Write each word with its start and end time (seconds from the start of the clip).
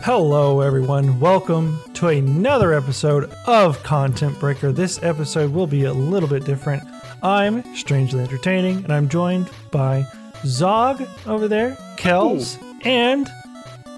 Hello, 0.00 0.60
everyone. 0.60 1.18
Welcome 1.20 1.78
to 1.94 2.08
another 2.08 2.72
episode 2.72 3.30
of 3.46 3.82
Content 3.82 4.38
Breaker. 4.38 4.72
This 4.72 5.02
episode 5.02 5.52
will 5.52 5.66
be 5.66 5.84
a 5.84 5.92
little 5.92 6.28
bit 6.28 6.44
different. 6.44 6.82
I'm 7.22 7.62
Strangely 7.74 8.20
Entertaining, 8.20 8.78
and 8.84 8.92
I'm 8.92 9.08
joined 9.08 9.50
by 9.70 10.06
Zog 10.44 11.02
over 11.26 11.48
there, 11.48 11.76
Kels, 11.96 12.58
and 12.86 13.28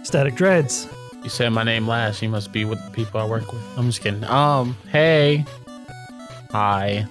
Static 0.05 0.35
Dreads. 0.35 0.89
You 1.23 1.29
said 1.29 1.51
my 1.51 1.63
name 1.65 1.87
last. 1.87 2.23
You 2.23 2.29
must 2.31 2.51
be 2.53 2.65
with 2.65 2.83
the 2.85 2.91
people 2.91 3.21
I 3.21 3.27
work 3.27 3.53
with. 3.53 3.63
I'm 3.77 3.87
just 3.87 4.01
kidding. 4.01 4.25
Um, 4.25 4.77
hey. 4.91 5.45
Hi. 6.51 7.07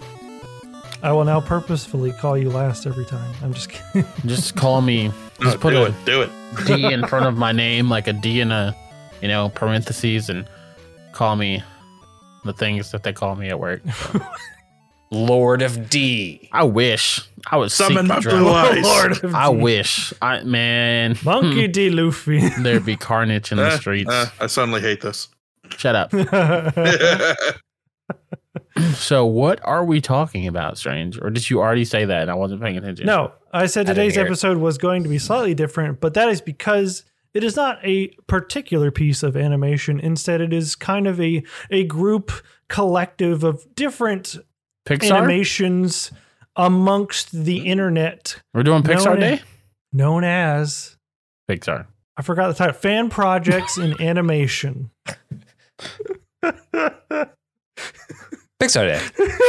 I 1.02 1.12
will 1.14 1.24
now 1.24 1.40
purposefully 1.40 2.12
call 2.12 2.38
you 2.38 2.50
last 2.50 2.86
every 2.86 3.06
time. 3.06 3.34
I'm 3.42 3.54
just 3.54 3.70
kidding. 3.70 4.06
Just 4.26 4.56
call 4.56 4.82
me. 4.82 5.12
Just 5.40 5.56
No, 5.56 5.62
put 5.62 5.70
do 5.70 5.84
a 5.84 5.86
it. 5.86 5.94
Do 6.06 6.21
it. 6.24 6.30
D 6.66 6.84
in 6.91 7.08
front 7.08 7.26
of 7.26 7.38
my 7.38 7.53
name, 7.53 7.90
like 7.90 8.09
a 8.09 8.13
D 8.13 8.41
in 8.41 8.52
a, 8.52 8.76
you 9.22 9.28
know, 9.28 9.50
parentheses, 9.50 10.30
and 10.30 10.46
call 11.14 11.36
me 11.36 11.64
the 12.46 12.54
things 12.54 12.91
that 12.91 13.04
they 13.04 13.14
call 13.14 13.36
me 13.36 13.50
at 13.50 13.60
work. 13.60 13.82
Lord 15.12 15.64
of 15.64 15.90
D. 15.90 16.48
I 16.52 16.64
wish 16.66 17.20
I 17.50 17.58
was 17.58 17.74
Summon 17.74 18.05
my 18.05 18.20
blue 18.20 18.48
eyes. 18.50 18.84
Lord 18.84 19.24
of 19.24 19.34
I 19.34 19.52
D. 19.52 19.58
wish. 19.58 20.13
I 20.22 20.44
man. 20.44 21.18
Monkey 21.24 21.68
D. 21.68 21.90
Luffy. 21.90 22.48
There'd 22.62 22.86
be 22.86 22.96
carnage 22.96 23.52
in 23.52 23.58
the 23.58 23.66
Eh, 23.72 23.77
streets. 23.77 24.12
eh, 24.12 24.26
I 24.40 24.46
suddenly 24.48 24.82
hate 24.82 25.02
this. 25.02 25.27
Shut 25.77 25.96
up. 25.96 26.13
So, 28.96 29.26
what 29.26 29.60
are 29.63 29.84
we 29.84 29.99
talking 29.99 30.48
about, 30.48 30.77
Strange? 30.77 31.20
Or 31.22 31.30
did 31.30 31.49
you 31.49 31.60
already 31.60 31.84
say 31.86 32.05
that 32.05 32.24
and 32.24 32.32
I 32.32 32.36
wasn't 32.36 32.62
paying 32.62 32.77
attention? 32.77 33.05
no, 33.05 33.34
I 33.52 33.66
said 33.66 33.82
I 33.82 33.84
didn't 33.94 33.96
today's 33.98 34.16
hear 34.16 34.24
it. 34.26 34.27
episode 34.27 34.58
was 34.58 34.77
going 34.77 35.04
to 35.04 35.10
be 35.10 35.18
slightly 35.20 35.54
different, 35.54 35.99
but 35.99 36.13
that 36.13 36.30
is 36.30 36.40
because 36.40 37.04
it 37.34 37.44
is 37.44 37.56
not 37.56 37.80
a 37.84 38.08
particular 38.28 38.91
piece 38.91 39.24
of 39.24 39.35
animation. 39.38 39.99
Instead, 39.99 40.41
it 40.41 40.54
is 40.54 40.76
kind 40.76 41.08
of 41.08 41.20
a 41.22 41.44
a 41.70 41.84
group 41.86 42.32
collective 42.70 43.44
of 43.44 43.66
different 43.76 44.36
Pixar. 44.88 45.12
animations 45.18 46.12
amongst 46.55 47.32
the 47.32 47.66
internet 47.68 48.41
We're 48.54 48.63
doing 48.63 48.84
Pixar 48.84 49.05
Known- 49.05 49.20
Day. 49.20 49.41
known 49.94 50.24
as 50.24 50.98
Pixar. 51.49 51.86
I 52.18 52.21
forgot 52.21 52.48
the 52.49 52.54
title 52.55 52.74
fan 52.74 53.10
projects 53.10 53.77
in 53.77 53.99
animation. 54.02 54.91
Pixar 58.62 58.86
Day. 58.88 59.02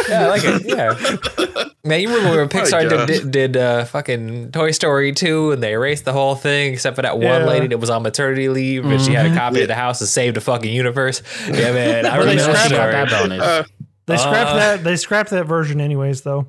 Yeah, 0.08 0.24
I 0.24 0.28
like 0.28 0.42
it. 0.44 0.62
Yeah. 0.66 1.64
Man, 1.82 2.00
you 2.00 2.14
remember 2.14 2.38
when 2.38 2.48
Pixar 2.50 2.88
God. 2.90 3.06
did, 3.06 3.22
did, 3.22 3.30
did 3.30 3.56
uh, 3.56 3.84
fucking 3.86 4.52
Toy 4.52 4.70
Story 4.70 5.12
2 5.12 5.52
and 5.52 5.62
they 5.62 5.72
erased 5.72 6.04
the 6.04 6.12
whole 6.12 6.34
thing 6.34 6.72
except 6.74 6.94
for 6.96 7.02
that 7.02 7.16
one 7.16 7.24
Yeah. 7.26 7.44
lady 7.46 7.66
that 7.68 7.78
was 7.78 7.88
on 7.88 8.02
maternity 8.02 8.48
leave 8.50 8.84
and 8.84 9.00
she 9.00 9.12
had 9.12 9.26
a 9.26 9.30
Mhm. 9.30 9.36
copy 9.36 9.62
of 9.62 9.68
the 9.68 9.74
house 9.74 10.00
and 10.00 10.08
saved 10.08 10.36
the 10.36 10.40
fucking 10.42 10.70
universe. 10.72 11.22
Yeah, 11.48 11.72
man. 11.72 12.04
I 12.06 12.18
Well, 12.18 12.26
they 12.26 12.32
remember 12.36 12.52
that 12.52 12.66
scrapped 12.66 12.92
got 12.92 13.08
story. 13.08 13.28
that 13.28 13.38
bonus. 13.38 13.42
Uh, 13.42 13.64
They 14.06 14.16
scrapped 14.18 14.50
Uh. 14.50 14.56
that. 14.56 14.84
They 14.84 14.96
scrapped 14.96 15.30
that 15.30 15.46
version, 15.46 15.80
anyways. 15.80 16.20
Though. 16.22 16.48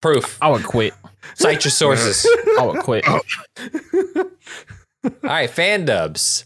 Proof. 0.00 0.38
I 0.40 0.48
would 0.48 0.64
quit. 0.64 0.94
Cite 1.34 1.64
your 1.64 1.70
sources. 1.72 2.26
I 2.58 2.64
would 2.64 2.80
quit. 2.80 3.06
All 3.06 3.22
right, 5.22 5.50
fan 5.50 5.84
dubs. 5.84 6.44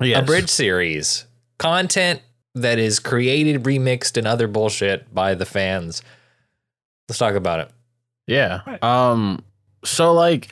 Yes. 0.00 0.20
A 0.20 0.24
bridge 0.24 0.48
series. 0.48 1.26
Content 1.58 2.20
that 2.54 2.78
is 2.78 2.98
created, 2.98 3.62
remixed, 3.64 4.16
and 4.16 4.26
other 4.26 4.46
bullshit 4.48 5.12
by 5.14 5.34
the 5.34 5.46
fans. 5.46 6.02
Let's 7.08 7.18
talk 7.18 7.34
about 7.34 7.60
it. 7.60 7.70
Yeah. 8.26 8.60
Right. 8.66 8.82
Um. 8.82 9.44
So 9.84 10.12
like, 10.12 10.48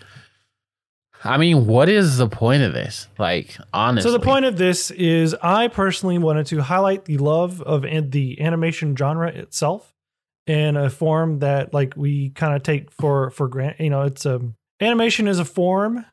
I 1.22 1.36
mean, 1.36 1.66
what 1.66 1.88
is 1.88 2.16
the 2.16 2.28
point 2.28 2.62
of 2.62 2.72
this? 2.72 3.06
Like, 3.18 3.56
honestly. 3.72 4.10
So 4.10 4.16
the 4.16 4.24
point 4.24 4.46
of 4.46 4.56
this 4.56 4.90
is, 4.90 5.34
I 5.42 5.68
personally 5.68 6.18
wanted 6.18 6.46
to 6.46 6.62
highlight 6.62 7.04
the 7.04 7.18
love 7.18 7.60
of 7.62 7.84
an- 7.84 8.10
the 8.10 8.40
animation 8.40 8.96
genre 8.96 9.28
itself 9.28 9.94
in 10.46 10.76
a 10.76 10.88
form 10.90 11.40
that, 11.40 11.74
like, 11.74 11.94
we 11.96 12.30
kind 12.30 12.56
of 12.56 12.62
take 12.62 12.90
for 12.90 13.30
for 13.30 13.48
granted. 13.48 13.84
You 13.84 13.90
know, 13.90 14.02
it's 14.02 14.24
a 14.26 14.40
animation 14.80 15.28
is 15.28 15.38
a 15.38 15.44
form 15.44 16.06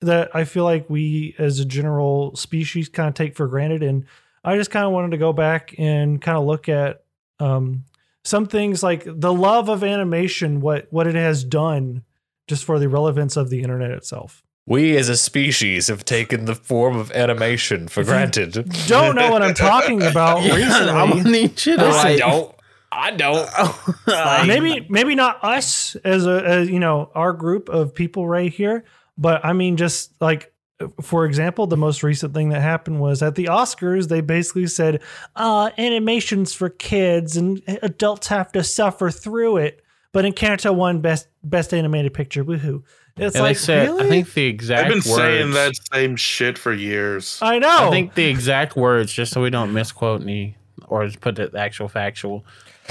that 0.00 0.34
I 0.34 0.44
feel 0.44 0.64
like 0.64 0.88
we, 0.88 1.34
as 1.38 1.58
a 1.58 1.64
general 1.64 2.36
species, 2.36 2.88
kind 2.88 3.08
of 3.08 3.14
take 3.14 3.34
for 3.34 3.48
granted, 3.48 3.82
and 3.82 4.04
I 4.44 4.56
just 4.56 4.70
kind 4.70 4.86
of 4.86 4.92
wanted 4.92 5.10
to 5.10 5.16
go 5.18 5.32
back 5.32 5.74
and 5.78 6.22
kind 6.22 6.38
of 6.38 6.44
look 6.44 6.68
at 6.68 7.02
um, 7.40 7.84
some 8.26 8.46
things 8.46 8.82
like 8.82 9.04
the 9.06 9.32
love 9.32 9.68
of 9.68 9.84
animation, 9.84 10.60
what 10.60 10.88
what 10.90 11.06
it 11.06 11.14
has 11.14 11.44
done, 11.44 12.02
just 12.48 12.64
for 12.64 12.78
the 12.78 12.88
relevance 12.88 13.36
of 13.36 13.50
the 13.50 13.62
internet 13.62 13.92
itself. 13.92 14.42
We 14.66 14.96
as 14.96 15.08
a 15.08 15.16
species 15.16 15.86
have 15.86 16.04
taken 16.04 16.46
the 16.46 16.56
form 16.56 16.96
of 16.96 17.12
animation 17.12 17.86
for 17.86 18.00
If 18.00 18.08
you 18.08 18.12
granted. 18.12 18.68
Don't 18.88 19.14
know 19.14 19.30
what 19.30 19.42
I'm 19.42 19.54
talking 19.54 20.02
about 20.02 20.42
Yeah, 20.42 20.56
recently. 20.56 20.90
I'm 20.90 21.10
gonna 21.10 21.30
need 21.30 21.64
you 21.64 21.76
to 21.76 21.82
No, 21.82 21.90
I 21.90 22.16
don't. 22.16 22.54
I 22.90 23.10
don't. 23.12 23.48
Oh, 23.58 23.94
like, 24.06 24.46
maybe 24.46 24.86
maybe 24.88 25.14
not 25.14 25.42
us 25.44 25.96
as 25.96 26.26
a 26.26 26.42
as, 26.44 26.70
you 26.70 26.78
know 26.78 27.10
our 27.14 27.32
group 27.32 27.68
of 27.68 27.94
people 27.94 28.26
right 28.26 28.52
here 28.52 28.84
but 29.18 29.44
i 29.44 29.52
mean 29.52 29.76
just 29.76 30.12
like 30.20 30.52
for 31.00 31.24
example 31.24 31.66
the 31.66 31.76
most 31.76 32.02
recent 32.02 32.34
thing 32.34 32.50
that 32.50 32.60
happened 32.60 33.00
was 33.00 33.22
at 33.22 33.34
the 33.34 33.46
oscars 33.46 34.08
they 34.08 34.20
basically 34.20 34.66
said 34.66 35.00
uh 35.36 35.70
animations 35.78 36.52
for 36.52 36.68
kids 36.68 37.36
and 37.36 37.62
adults 37.82 38.26
have 38.26 38.52
to 38.52 38.62
suffer 38.62 39.10
through 39.10 39.56
it 39.56 39.82
but 40.12 40.24
encanto 40.24 40.74
won 40.74 41.00
best 41.00 41.28
best 41.42 41.72
animated 41.72 42.12
picture 42.12 42.44
woohoo 42.44 42.82
it's 43.18 43.34
And 43.34 43.44
like 43.44 43.56
they 43.56 43.62
said, 43.62 43.88
really? 43.88 44.04
I 44.04 44.08
think 44.10 44.34
the 44.34 44.44
exact 44.44 44.82
I've 44.82 44.88
been 44.92 45.10
words. 45.10 45.16
saying 45.16 45.50
that 45.52 45.72
same 45.90 46.16
shit 46.16 46.58
for 46.58 46.74
years. 46.74 47.38
i 47.40 47.58
know 47.58 47.88
I 47.88 47.90
think 47.90 48.12
the 48.14 48.26
exact 48.26 48.76
words, 48.76 49.10
just 49.10 49.32
so 49.32 49.40
we 49.40 49.48
don't 49.48 49.72
misquote 49.72 50.20
any 50.20 50.56
or 50.88 51.06
just 51.06 51.20
put 51.20 51.36
the 51.36 51.50
actual 51.56 51.88
factual. 51.88 52.44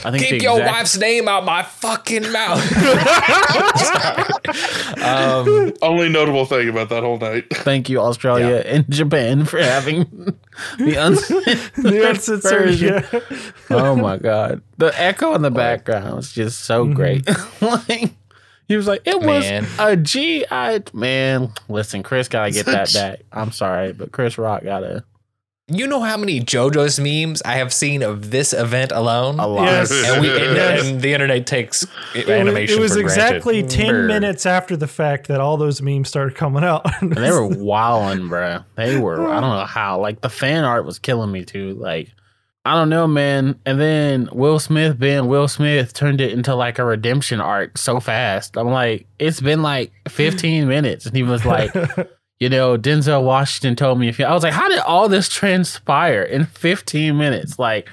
I 0.04 0.12
think 0.12 0.24
Keep 0.24 0.42
your 0.42 0.60
exact- 0.60 0.76
wife's 0.78 0.98
name 0.98 1.28
out 1.28 1.46
my 1.46 1.64
fucking 1.64 2.32
mouth. 2.32 2.62
um, 5.02 5.74
Only 5.82 6.10
notable 6.10 6.46
thing 6.46 6.70
about 6.70 6.90
that 6.90 7.04
whole 7.04 7.18
night. 7.18 7.46
Thank 7.54 7.90
you, 7.90 8.00
Australia 8.02 8.62
and 8.66 8.90
Japan, 8.90 9.46
for 9.46 9.60
having 9.60 10.06
the 10.78 10.96
uncensored 11.06 11.84
the 11.84 12.10
uncensored 12.10 12.44
version. 12.44 13.04
yeah. 13.12 13.20
Oh 13.70 13.96
my 13.96 14.18
god, 14.18 14.62
the 14.78 14.92
echo 15.02 15.34
in 15.36 15.42
the 15.42 15.52
background 15.52 16.16
was 16.16 16.32
just 16.32 16.62
so 16.62 16.86
Mhm. 16.86 16.96
great. 16.96 17.28
like 17.62 18.12
he 18.68 18.76
was 18.76 18.88
like, 18.88 19.02
it 19.06 19.20
was 19.22 19.44
Man. 19.44 19.66
a 19.80 19.96
G. 19.96 20.46
I 20.50 20.82
man, 20.94 21.52
listen, 21.70 22.04
Chris 22.04 22.28
gotta 22.28 22.52
get 22.52 22.66
that 22.68 22.94
back. 22.94 23.20
I'm 23.32 23.52
sorry, 23.52 23.94
but 23.94 24.12
Chris 24.12 24.38
Rock 24.38 24.64
gotta 24.64 25.04
you 25.68 25.88
know 25.88 26.02
how 26.02 26.16
many 26.18 26.40
JoJo's 26.42 27.00
memes 27.00 27.42
I 27.44 27.54
have 27.56 27.74
seen 27.74 28.04
of 28.04 28.30
this 28.32 28.54
event 28.54 28.92
alone? 28.92 29.40
a 29.40 29.48
lot. 29.48 29.66
Yes. 29.66 29.92
And, 29.92 30.22
we, 30.22 30.30
and, 30.30 30.56
Yes. 30.56 30.86
and 30.88 31.02
the 31.02 31.14
internet 31.14 31.48
takes 31.48 31.84
It 32.14 32.28
was- 32.28 32.30
animation 32.30 32.78
it 32.78 32.82
was 32.82 32.94
for 32.94 33.00
exactly 33.00 33.62
granted. 33.62 33.76
10 33.78 33.88
Brr. 33.88 34.08
minutes 34.08 34.46
after 34.46 34.78
the 34.78 34.88
fact 34.88 35.28
that 35.28 35.40
all 35.42 35.58
those 35.58 35.82
memes 35.82 36.08
started 36.08 36.36
coming 36.36 36.64
out 36.64 36.84
And 37.02 37.12
they 37.14 37.32
were 37.32 37.48
wilding, 37.58 38.28
bro. 38.28 38.60
They 38.76 38.98
were. 39.00 39.28
I 39.28 39.42
don't 39.42 39.58
know 39.58 39.66
how. 39.66 40.00
Like 40.00 40.22
the 40.22 40.30
fan 40.30 40.64
art 40.66 40.86
was 40.86 41.00
killing 41.00 41.32
me 41.32 41.44
too. 41.46 41.74
Like 41.74 42.10
I 42.68 42.74
don't 42.74 42.90
know, 42.90 43.06
man. 43.08 43.60
And 43.66 43.80
then 43.80 44.28
Will 44.32 44.58
Smith 44.60 44.98
being 45.00 45.28
Will 45.28 45.48
Smith 45.48 45.94
turned 45.94 46.20
it 46.20 46.32
into 46.32 46.56
like 46.56 46.80
a 46.80 46.84
redemption 46.86 47.40
arc 47.40 47.78
so 47.78 48.00
fast. 48.00 48.58
I'm 48.58 48.70
like, 48.70 49.06
it's 49.20 49.40
been 49.40 49.62
like 49.62 49.92
15 50.10 50.68
minutes, 50.68 51.06
and 51.06 51.16
he 51.16 51.22
was 51.22 51.46
like, 51.46 51.72
you 52.40 52.50
know, 52.50 52.78
Denzel 52.78 53.24
Washington 53.24 53.76
told 53.76 54.00
me 54.00 54.08
if 54.10 54.20
you. 54.20 54.26
I 54.26 54.34
was 54.34 54.44
like, 54.44 54.54
how 54.54 54.68
did 54.70 54.80
all 54.80 55.08
this 55.10 55.30
transpire 55.30 56.22
in 56.22 56.46
15 56.46 57.18
minutes? 57.18 57.58
Like 57.60 57.88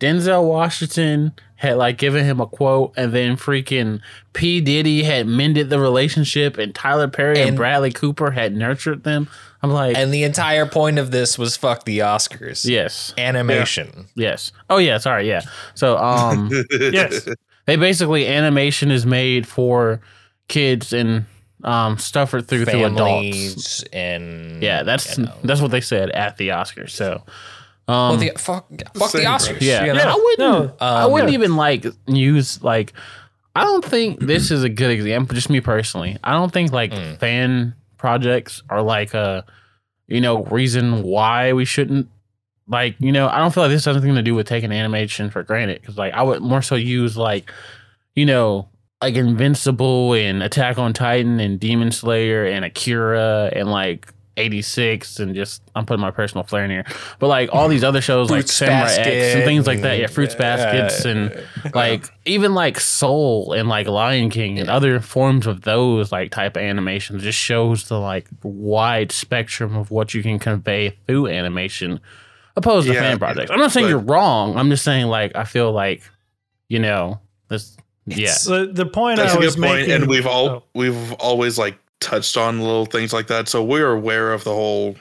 Denzel 0.00 0.46
Washington 0.46 1.32
had 1.56 1.76
like 1.76 1.98
given 1.98 2.24
him 2.24 2.40
a 2.40 2.46
quote, 2.46 2.92
and 2.96 3.12
then 3.12 3.36
freaking 3.36 4.00
P 4.32 4.60
Diddy 4.60 5.02
had 5.02 5.26
mended 5.26 5.70
the 5.70 5.80
relationship, 5.80 6.56
and 6.58 6.74
Tyler 6.74 7.08
Perry 7.08 7.40
and, 7.40 7.48
And- 7.48 7.56
Bradley 7.56 7.90
Cooper 7.90 8.30
had 8.30 8.54
nurtured 8.54 9.04
them. 9.04 9.28
I'm 9.60 9.70
like, 9.70 9.96
And 9.96 10.14
the 10.14 10.22
entire 10.22 10.66
point 10.66 11.00
of 11.00 11.10
this 11.10 11.36
was 11.36 11.56
fuck 11.56 11.84
the 11.84 11.98
Oscars. 11.98 12.64
yes, 12.64 13.12
Animation. 13.18 14.06
yes. 14.14 14.52
Oh 14.70 14.78
yeah, 14.78 14.98
sorry, 14.98 15.26
yeah. 15.26 15.40
So 15.74 15.98
um, 15.98 16.48
yes 16.70 17.26
they 17.66 17.74
basically 17.76 18.26
animation 18.28 18.90
is 18.92 19.04
made 19.04 19.46
for 19.48 20.00
kids 20.46 20.92
and 20.92 21.26
um 21.64 21.98
stuff 21.98 22.34
it 22.34 22.42
through 22.46 22.64
through 22.66 22.84
adults. 22.84 23.00
Families 23.00 23.84
and 23.92 24.62
Yeah, 24.62 24.82
that's 24.84 25.18
you 25.18 25.24
know. 25.24 25.34
that's 25.42 25.60
what 25.60 25.70
they 25.70 25.80
said 25.80 26.10
at 26.10 26.36
the 26.36 26.48
Oscars. 26.50 26.90
So. 26.90 27.22
Well, 27.88 28.12
Um, 28.12 28.20
the, 28.20 28.32
fuck, 28.36 28.68
fuck 28.94 29.12
the 29.12 29.24
Oscars. 29.24 29.60
Yeah, 29.62 29.84
you 29.86 29.94
know? 29.94 29.98
Yeah. 30.00 30.12
I 30.12 30.14
wouldn't. 30.14 30.38
No, 30.38 30.74
I 30.78 31.02
um, 31.04 31.12
wouldn't 31.12 31.32
yeah. 31.32 31.38
even 31.38 31.56
like 31.56 31.86
use 32.06 32.62
like. 32.62 32.92
I 33.56 33.64
don't 33.64 33.84
think 33.84 34.20
this 34.20 34.50
is 34.52 34.62
a 34.62 34.68
good 34.68 34.90
example. 34.90 35.34
Just 35.34 35.48
me 35.50 35.60
personally, 35.60 36.16
I 36.22 36.32
don't 36.32 36.52
think 36.52 36.70
like 36.70 36.92
Mm. 36.92 37.18
fan 37.18 37.74
projects 37.96 38.62
are 38.70 38.82
like 38.82 39.14
a, 39.14 39.44
you 40.06 40.20
know, 40.20 40.44
reason 40.44 41.02
why 41.02 41.54
we 41.54 41.64
shouldn't. 41.64 42.08
Like 42.68 42.94
you 43.00 43.10
know, 43.10 43.26
I 43.28 43.38
don't 43.38 43.52
feel 43.54 43.62
like 43.64 43.72
this 43.72 43.86
has 43.86 43.96
anything 43.96 44.14
to 44.16 44.22
do 44.22 44.34
with 44.34 44.46
taking 44.46 44.70
animation 44.70 45.30
for 45.30 45.42
granted. 45.42 45.80
Because 45.80 45.96
like 45.96 46.12
I 46.12 46.22
would 46.22 46.42
more 46.42 46.60
so 46.62 46.74
use 46.74 47.16
like, 47.16 47.50
you 48.14 48.26
know, 48.26 48.68
like 49.02 49.14
Invincible 49.14 50.14
and 50.14 50.42
Attack 50.42 50.78
on 50.78 50.92
Titan 50.92 51.40
and 51.40 51.60
Demon 51.60 51.92
Slayer 51.92 52.44
and 52.44 52.64
Akira 52.64 53.50
and 53.54 53.70
like 53.70 54.12
86 54.36 55.18
and 55.18 55.34
just 55.34 55.62
I'm 55.74 55.84
putting 55.84 56.00
my 56.00 56.10
personal 56.12 56.44
flair 56.44 56.64
in 56.64 56.70
here. 56.70 56.84
But 57.18 57.26
like 57.26 57.50
all 57.52 57.68
these 57.68 57.82
other 57.84 58.00
shows 58.00 58.30
like 58.30 58.46
Samurai 58.48 58.92
X 58.92 59.34
and 59.34 59.44
things 59.44 59.66
like 59.66 59.80
that. 59.82 59.98
Yeah, 59.98 60.06
Fruits 60.06 60.34
Baskets 60.34 61.04
and 61.04 61.44
like 61.74 62.08
even 62.24 62.54
like 62.54 62.78
Soul 62.80 63.52
and 63.52 63.68
like 63.68 63.88
Lion 63.88 64.30
King 64.30 64.58
and 64.58 64.68
other 64.68 65.00
forms 65.00 65.46
of 65.46 65.62
those 65.62 66.12
like 66.12 66.30
type 66.30 66.56
of 66.56 66.62
animations 66.62 67.22
just 67.24 67.38
shows 67.38 67.88
the 67.88 67.98
like 67.98 68.28
wide 68.42 69.10
spectrum 69.10 69.76
of 69.76 69.90
what 69.90 70.14
you 70.14 70.22
can 70.22 70.38
convey 70.38 70.90
through 71.06 71.26
animation 71.26 72.00
opposed 72.56 72.86
to 72.86 72.94
fan 72.94 73.18
projects. 73.18 73.50
I'm 73.50 73.58
not 73.58 73.72
saying 73.72 73.86
but- 73.86 73.90
you're 73.90 73.98
wrong. 73.98 74.56
I'm 74.56 74.70
just 74.70 74.84
saying 74.84 75.06
like 75.06 75.34
I 75.34 75.44
feel 75.44 75.72
like 75.72 76.02
you 76.68 76.78
know 76.78 77.18
this 77.48 77.76
yeah. 78.16 78.32
So 78.32 78.66
the 78.66 78.86
point 78.86 79.18
That's 79.18 79.32
I 79.34 79.36
a 79.36 79.40
was 79.40 79.54
good 79.54 79.62
point, 79.62 79.80
making, 79.80 79.94
and 79.94 80.06
we've 80.08 80.26
all 80.26 80.48
oh. 80.48 80.64
we've 80.74 81.12
always 81.14 81.58
like 81.58 81.78
touched 82.00 82.36
on 82.36 82.60
little 82.60 82.86
things 82.86 83.12
like 83.12 83.26
that, 83.28 83.48
so 83.48 83.62
we're 83.62 83.92
aware 83.92 84.32
of 84.32 84.44
the 84.44 84.52
whole 84.52 84.96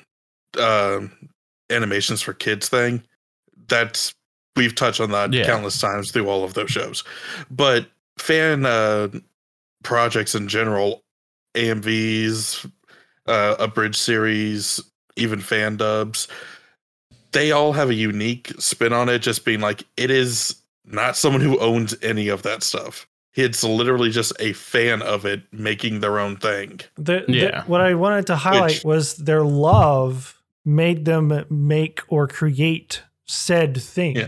um 0.59 1.11
animations 1.69 2.21
for 2.21 2.33
kids 2.33 2.69
thing. 2.69 3.03
That's 3.67 4.13
we've 4.55 4.75
touched 4.75 4.99
on 5.01 5.11
that 5.11 5.33
Yeah. 5.33 5.45
countless 5.45 5.79
times 5.79 6.11
through 6.11 6.29
all 6.29 6.43
of 6.43 6.53
those 6.53 6.71
shows, 6.71 7.03
but 7.51 7.87
fan 8.17 8.65
uh, 8.65 9.09
projects 9.83 10.33
in 10.33 10.47
general, 10.47 11.03
AMVs, 11.55 12.69
uh, 13.27 13.55
a 13.59 13.67
bridge 13.67 13.95
series, 13.95 14.81
even 15.15 15.39
fan 15.39 15.77
dubs, 15.77 16.27
they 17.31 17.51
all 17.51 17.73
have 17.73 17.89
a 17.89 17.93
unique 17.93 18.51
spin 18.59 18.93
on 18.93 19.09
it. 19.09 19.19
Just 19.19 19.45
being 19.45 19.59
like, 19.59 19.83
it 19.97 20.09
is 20.09 20.55
not 20.87 21.15
someone 21.17 21.41
who 21.41 21.59
owns 21.59 21.95
any 22.01 22.27
of 22.29 22.43
that 22.43 22.63
stuff. 22.63 23.07
It's 23.35 23.63
literally 23.63 24.09
just 24.09 24.33
a 24.39 24.53
fan 24.53 25.01
of 25.03 25.25
it 25.25 25.43
making 25.51 25.99
their 25.99 26.17
own 26.19 26.37
thing. 26.37 26.79
The, 26.95 27.23
the- 27.27 27.33
Yeah. 27.33 27.63
what 27.65 27.81
I 27.81 27.93
wanted 27.93 28.25
to 28.27 28.35
highlight 28.35 28.77
Which- 28.77 28.83
was 28.83 29.15
their 29.17 29.43
love 29.43 30.41
made 30.65 31.05
them 31.05 31.45
make 31.49 32.01
or 32.07 32.27
create 32.27 33.03
said 33.27 33.79
thing. 33.81 34.15
Yeah. 34.15 34.27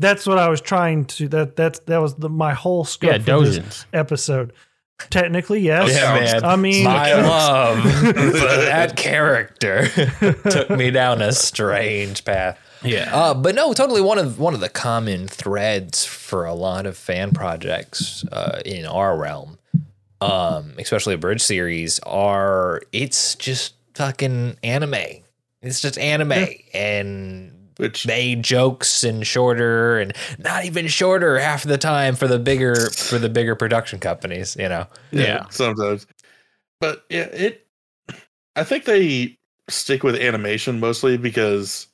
That's 0.00 0.26
what 0.26 0.38
I 0.38 0.48
was 0.48 0.60
trying 0.60 1.04
to. 1.04 1.28
That 1.28 1.54
that's 1.54 1.78
that 1.80 1.98
was 1.98 2.16
the, 2.16 2.28
my 2.28 2.52
whole 2.54 2.84
scope 2.84 3.12
Yeah, 3.12 3.18
for 3.38 3.44
this 3.44 3.86
episode. 3.92 4.52
Technically, 5.10 5.60
yes. 5.60 5.92
Yeah, 5.94 6.14
man. 6.14 6.44
I 6.44 6.56
mean, 6.56 6.84
My 6.84 7.12
love 7.22 7.80
for 7.82 7.88
that 8.66 8.96
character 8.96 9.86
took 10.50 10.70
me 10.70 10.90
down 10.90 11.22
a 11.22 11.32
strange 11.32 12.24
path. 12.24 12.58
Yeah. 12.84 13.14
Uh, 13.14 13.34
but 13.34 13.54
no, 13.54 13.72
totally 13.72 14.00
one 14.00 14.18
of 14.18 14.38
one 14.38 14.54
of 14.54 14.60
the 14.60 14.68
common 14.68 15.28
threads 15.28 16.04
for 16.04 16.44
a 16.44 16.54
lot 16.54 16.86
of 16.86 16.96
fan 16.96 17.30
projects 17.32 18.24
uh, 18.32 18.60
in 18.64 18.86
our 18.86 19.16
realm, 19.16 19.58
um, 20.20 20.74
especially 20.78 21.14
a 21.14 21.18
bridge 21.18 21.42
series, 21.42 21.98
are 22.00 22.80
it's 22.92 23.34
just 23.36 23.74
fucking 23.94 24.56
anime. 24.62 25.22
It's 25.60 25.80
just 25.80 25.96
anime 25.98 26.48
and 26.74 27.52
Which 27.76 28.06
made 28.06 28.42
jokes 28.42 29.04
and 29.04 29.24
shorter 29.26 30.00
and 30.00 30.12
not 30.38 30.64
even 30.64 30.88
shorter 30.88 31.38
half 31.38 31.62
the 31.62 31.78
time 31.78 32.16
for 32.16 32.26
the 32.26 32.38
bigger 32.38 32.90
for 32.90 33.18
the 33.18 33.28
bigger 33.28 33.54
production 33.54 33.98
companies. 34.00 34.56
You 34.58 34.68
know, 34.68 34.86
Yeah. 35.12 35.46
sometimes. 35.50 36.06
But 36.80 37.04
yeah, 37.08 37.26
it. 37.26 37.66
I 38.56 38.64
think 38.64 38.84
they 38.84 39.38
stick 39.68 40.02
with 40.02 40.16
animation 40.16 40.80
mostly 40.80 41.16
because 41.16 41.86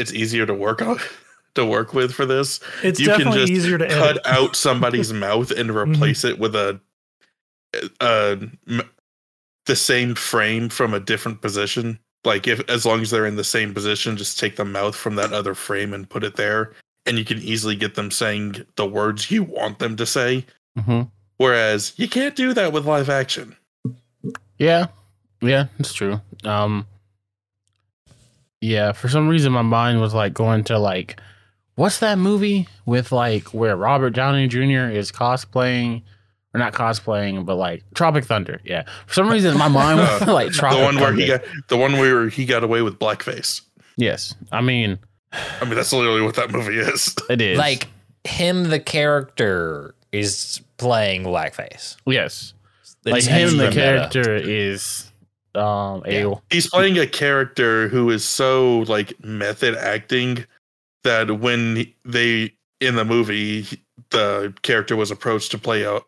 it's 0.00 0.12
easier 0.12 0.46
to 0.46 0.54
work 0.54 0.82
on, 0.82 0.98
to 1.54 1.64
work 1.66 1.92
with 1.94 2.12
for 2.12 2.26
this. 2.26 2.60
it's 2.82 2.98
you 2.98 3.06
can 3.06 3.18
definitely 3.18 3.40
just 3.40 3.52
easier 3.52 3.78
to 3.78 3.86
cut 3.88 4.10
edit. 4.10 4.22
out 4.26 4.56
somebody's 4.56 5.12
mouth 5.26 5.50
and 5.50 5.70
replace 5.74 6.24
it 6.24 6.38
with 6.38 6.54
a, 6.56 6.80
uh, 8.00 8.36
m- 8.68 8.90
the 9.66 9.76
same 9.76 10.14
frame 10.14 10.68
from 10.68 10.94
a 10.94 11.00
different 11.00 11.40
position. 11.40 11.98
Like 12.24 12.46
if 12.48 12.68
as 12.68 12.84
long 12.84 13.00
as 13.00 13.10
they're 13.10 13.26
in 13.26 13.36
the 13.36 13.44
same 13.44 13.72
position, 13.72 14.16
just 14.16 14.38
take 14.38 14.56
the 14.56 14.64
mouth 14.64 14.94
from 14.96 15.14
that 15.16 15.32
other 15.32 15.54
frame 15.54 15.94
and 15.94 16.08
put 16.08 16.24
it 16.24 16.36
there, 16.36 16.72
and 17.06 17.16
you 17.18 17.24
can 17.24 17.38
easily 17.38 17.76
get 17.76 17.94
them 17.94 18.10
saying 18.10 18.64
the 18.76 18.86
words 18.86 19.30
you 19.30 19.42
want 19.44 19.78
them 19.78 19.96
to 19.96 20.06
say. 20.06 20.44
hmm 20.78 21.02
Whereas 21.38 21.94
you 21.96 22.06
can't 22.08 22.36
do 22.36 22.52
that 22.52 22.72
with 22.74 22.84
live 22.84 23.08
action. 23.08 23.56
Yeah, 24.58 24.88
yeah, 25.40 25.68
it's 25.78 25.94
true. 25.94 26.20
Um, 26.44 26.86
yeah, 28.60 28.92
for 28.92 29.08
some 29.08 29.28
reason 29.28 29.52
my 29.52 29.62
mind 29.62 30.00
was 30.00 30.14
like 30.14 30.34
going 30.34 30.64
to 30.64 30.78
like, 30.78 31.20
what's 31.76 31.98
that 32.00 32.18
movie 32.18 32.68
with 32.86 33.12
like 33.12 33.54
where 33.54 33.76
Robert 33.76 34.10
Downey 34.10 34.48
Jr. 34.48 34.90
is 34.90 35.10
cosplaying, 35.12 36.02
or 36.54 36.58
not 36.58 36.72
cosplaying, 36.72 37.46
but 37.46 37.56
like 37.56 37.82
Tropic 37.94 38.24
Thunder. 38.24 38.60
Yeah, 38.64 38.84
for 39.06 39.14
some 39.14 39.28
reason 39.30 39.56
my 39.56 39.68
mind 39.68 39.98
was 40.00 40.20
like 40.28 40.48
the 40.48 40.54
Tropic 40.54 40.82
one 40.82 40.96
where 40.96 41.04
Thunder. 41.06 41.20
he 41.22 41.26
got 41.28 41.42
the 41.68 41.76
one 41.76 41.92
where 41.94 42.28
he 42.28 42.44
got 42.44 42.62
away 42.64 42.82
with 42.82 42.98
blackface. 42.98 43.62
yes, 43.96 44.34
I 44.52 44.60
mean 44.60 44.98
I 45.32 45.64
mean, 45.64 45.74
that's 45.76 45.92
literally 45.92 46.22
what 46.22 46.34
that 46.36 46.50
movie 46.50 46.78
is. 46.78 47.14
it 47.28 47.40
is 47.40 47.56
like 47.58 47.86
him, 48.24 48.64
the 48.64 48.80
character 48.80 49.94
is 50.12 50.60
playing 50.76 51.22
blackface. 51.22 51.96
yes, 52.04 52.52
like 53.04 53.22
him 53.24 53.56
the 53.56 53.66
extra 53.66 53.68
meta. 53.68 53.72
character 53.72 54.34
is 54.34 55.09
um 55.54 56.02
a 56.06 56.22
Yeah. 56.22 56.34
He's 56.50 56.68
playing 56.68 56.98
a 56.98 57.06
character 57.06 57.88
who 57.88 58.10
is 58.10 58.24
so 58.24 58.80
like 58.80 59.22
method 59.24 59.76
acting 59.76 60.44
that 61.04 61.40
when 61.40 61.92
they 62.04 62.52
in 62.80 62.94
the 62.94 63.04
movie 63.04 63.66
the 64.10 64.54
character 64.62 64.96
was 64.96 65.10
approached 65.10 65.50
to 65.52 65.58
play 65.58 65.82
a 65.82 66.00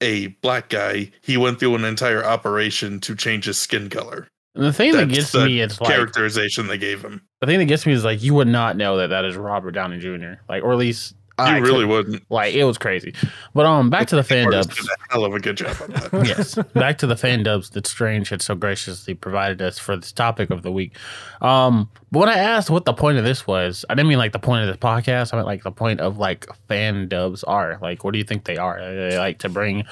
a 0.00 0.26
black 0.42 0.68
guy, 0.68 1.10
he 1.22 1.36
went 1.36 1.60
through 1.60 1.74
an 1.76 1.84
entire 1.84 2.24
operation 2.24 3.00
to 3.00 3.14
change 3.14 3.44
his 3.46 3.56
skin 3.58 3.88
color. 3.88 4.28
And 4.54 4.64
the 4.64 4.72
thing 4.72 4.92
that 4.92 5.08
gets 5.08 5.32
the 5.32 5.46
me 5.46 5.60
is 5.60 5.80
like 5.80 5.90
Characterization 5.90 6.66
they 6.68 6.78
gave 6.78 7.02
him. 7.02 7.22
the 7.40 7.46
thing 7.46 7.58
that 7.58 7.64
gets 7.64 7.86
me 7.86 7.92
is 7.92 8.04
like 8.04 8.22
you 8.22 8.34
would 8.34 8.48
not 8.48 8.76
know 8.76 8.96
that 8.98 9.08
that 9.08 9.24
is 9.24 9.36
Robert 9.36 9.72
Downey 9.72 9.98
Jr. 9.98 10.34
Like 10.48 10.62
or 10.62 10.72
at 10.72 10.78
least 10.78 11.14
You 11.36 11.44
I 11.46 11.58
really 11.58 11.84
wouldn't. 11.84 12.22
like 12.30 12.54
it 12.54 12.62
was 12.62 12.78
crazy. 12.78 13.12
But 13.54 13.66
um, 13.66 13.90
back 13.90 14.06
to 14.08 14.16
the 14.16 14.22
fan 14.24 14.50
dubs. 14.50 14.88
hell 15.10 15.24
of 15.24 15.34
a 15.34 15.40
good 15.40 15.56
job 15.56 15.76
on 15.82 15.90
that. 15.90 16.10
yes, 16.26 16.54
back 16.74 16.98
to 16.98 17.08
the 17.08 17.16
fan 17.16 17.42
dubs 17.42 17.70
that 17.70 17.86
Strange 17.88 18.28
had 18.28 18.40
so 18.40 18.54
graciously 18.54 19.14
provided 19.14 19.60
us 19.60 19.78
for 19.78 19.96
this 19.96 20.12
topic 20.12 20.50
of 20.50 20.62
the 20.62 20.70
week. 20.70 20.96
Um, 21.40 21.90
but 22.12 22.20
when 22.20 22.28
I 22.28 22.38
asked 22.38 22.70
what 22.70 22.84
the 22.84 22.92
point 22.92 23.18
of 23.18 23.24
this 23.24 23.48
was, 23.48 23.84
I 23.90 23.94
didn't 23.96 24.08
mean 24.08 24.18
like 24.18 24.30
the 24.30 24.38
point 24.38 24.62
of 24.62 24.68
this 24.68 24.76
podcast. 24.76 25.34
I 25.34 25.36
meant 25.36 25.46
like 25.48 25.64
the 25.64 25.72
point 25.72 25.98
of 25.98 26.18
like 26.18 26.46
fan 26.68 27.08
dubs 27.08 27.42
are. 27.42 27.78
Like, 27.82 28.04
what 28.04 28.12
do 28.12 28.18
you 28.18 28.24
think 28.24 28.44
they 28.44 28.56
are? 28.56 28.78
Are 28.78 29.10
they 29.10 29.18
like 29.18 29.38
to 29.40 29.48
bring 29.48 29.84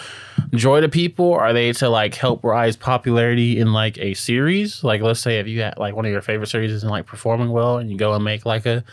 joy 0.55 0.81
to 0.81 0.89
people? 0.89 1.35
Are 1.35 1.53
they 1.53 1.73
to 1.73 1.89
like 1.89 2.15
help 2.15 2.44
rise 2.44 2.77
popularity 2.77 3.59
in 3.59 3.73
like 3.73 3.99
a 3.99 4.15
series? 4.15 4.84
Like, 4.84 5.01
let's 5.03 5.19
say 5.19 5.41
if 5.41 5.49
you 5.49 5.63
had 5.63 5.77
like 5.77 5.96
one 5.96 6.05
of 6.05 6.13
your 6.13 6.22
favorite 6.22 6.46
series 6.49 6.70
isn't 6.70 6.89
like 6.89 7.06
performing 7.06 7.51
well, 7.51 7.79
and 7.79 7.91
you 7.91 7.96
go 7.99 8.15
and 8.15 8.22
make 8.22 8.46
like 8.46 8.65
a 8.65 8.84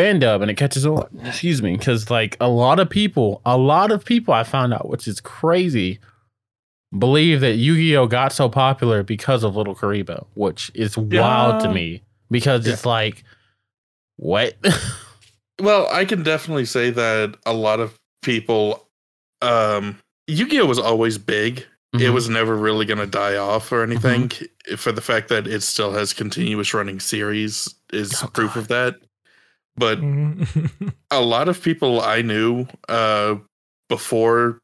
fan 0.00 0.18
dub 0.20 0.42
and 0.42 0.50
it 0.50 0.54
catches 0.56 0.86
on. 0.86 1.08
Excuse 1.24 1.62
me, 1.62 1.76
because 1.76 2.10
like 2.10 2.36
a 2.40 2.48
lot 2.48 2.78
of 2.78 2.88
people, 2.88 3.40
a 3.44 3.56
lot 3.56 3.90
of 3.90 4.04
people 4.04 4.32
I 4.34 4.44
found 4.44 4.72
out, 4.74 4.88
which 4.88 5.08
is 5.08 5.20
crazy, 5.20 5.98
believe 6.96 7.40
that 7.40 7.56
Yu-Gi-Oh 7.56 8.06
got 8.06 8.32
so 8.32 8.48
popular 8.48 9.02
because 9.02 9.44
of 9.44 9.56
Little 9.56 9.74
Kuriboh, 9.74 10.26
which 10.34 10.70
is 10.74 10.96
wild 10.96 11.60
to 11.60 11.68
me 11.68 12.02
because 12.30 12.66
it's 12.66 12.86
like 12.86 13.24
what? 14.16 14.56
Well, 15.60 15.88
I 15.90 16.04
can 16.04 16.22
definitely 16.22 16.66
say 16.66 16.90
that 16.90 17.36
a 17.44 17.52
lot 17.52 17.80
of 17.80 17.98
people 18.22 18.86
um 19.42 19.98
Yu-Gi-Oh 20.28 20.66
was 20.66 20.78
always 20.78 21.18
big. 21.18 21.66
It 21.94 21.98
Mhm. 22.00 22.12
was 22.14 22.28
never 22.28 22.54
really 22.54 22.84
going 22.86 22.98
to 23.00 23.06
die 23.06 23.36
off 23.36 23.72
or 23.72 23.82
anything 23.82 24.30
for 24.76 24.92
the 24.92 25.00
fact 25.00 25.28
that 25.30 25.48
it 25.48 25.62
still 25.62 25.90
has 25.94 26.12
continuous 26.12 26.74
running 26.74 27.00
series 27.00 27.74
is 27.92 28.22
Oh, 28.22 28.28
proof 28.28 28.54
God. 28.54 28.60
of 28.60 28.68
that. 28.68 28.94
But 29.78 30.00
Mhm. 30.00 30.92
a 31.10 31.20
lot 31.20 31.48
of 31.48 31.62
people 31.62 32.00
I 32.00 32.22
knew 32.22 32.66
uh 32.88 33.36
before 33.88 34.58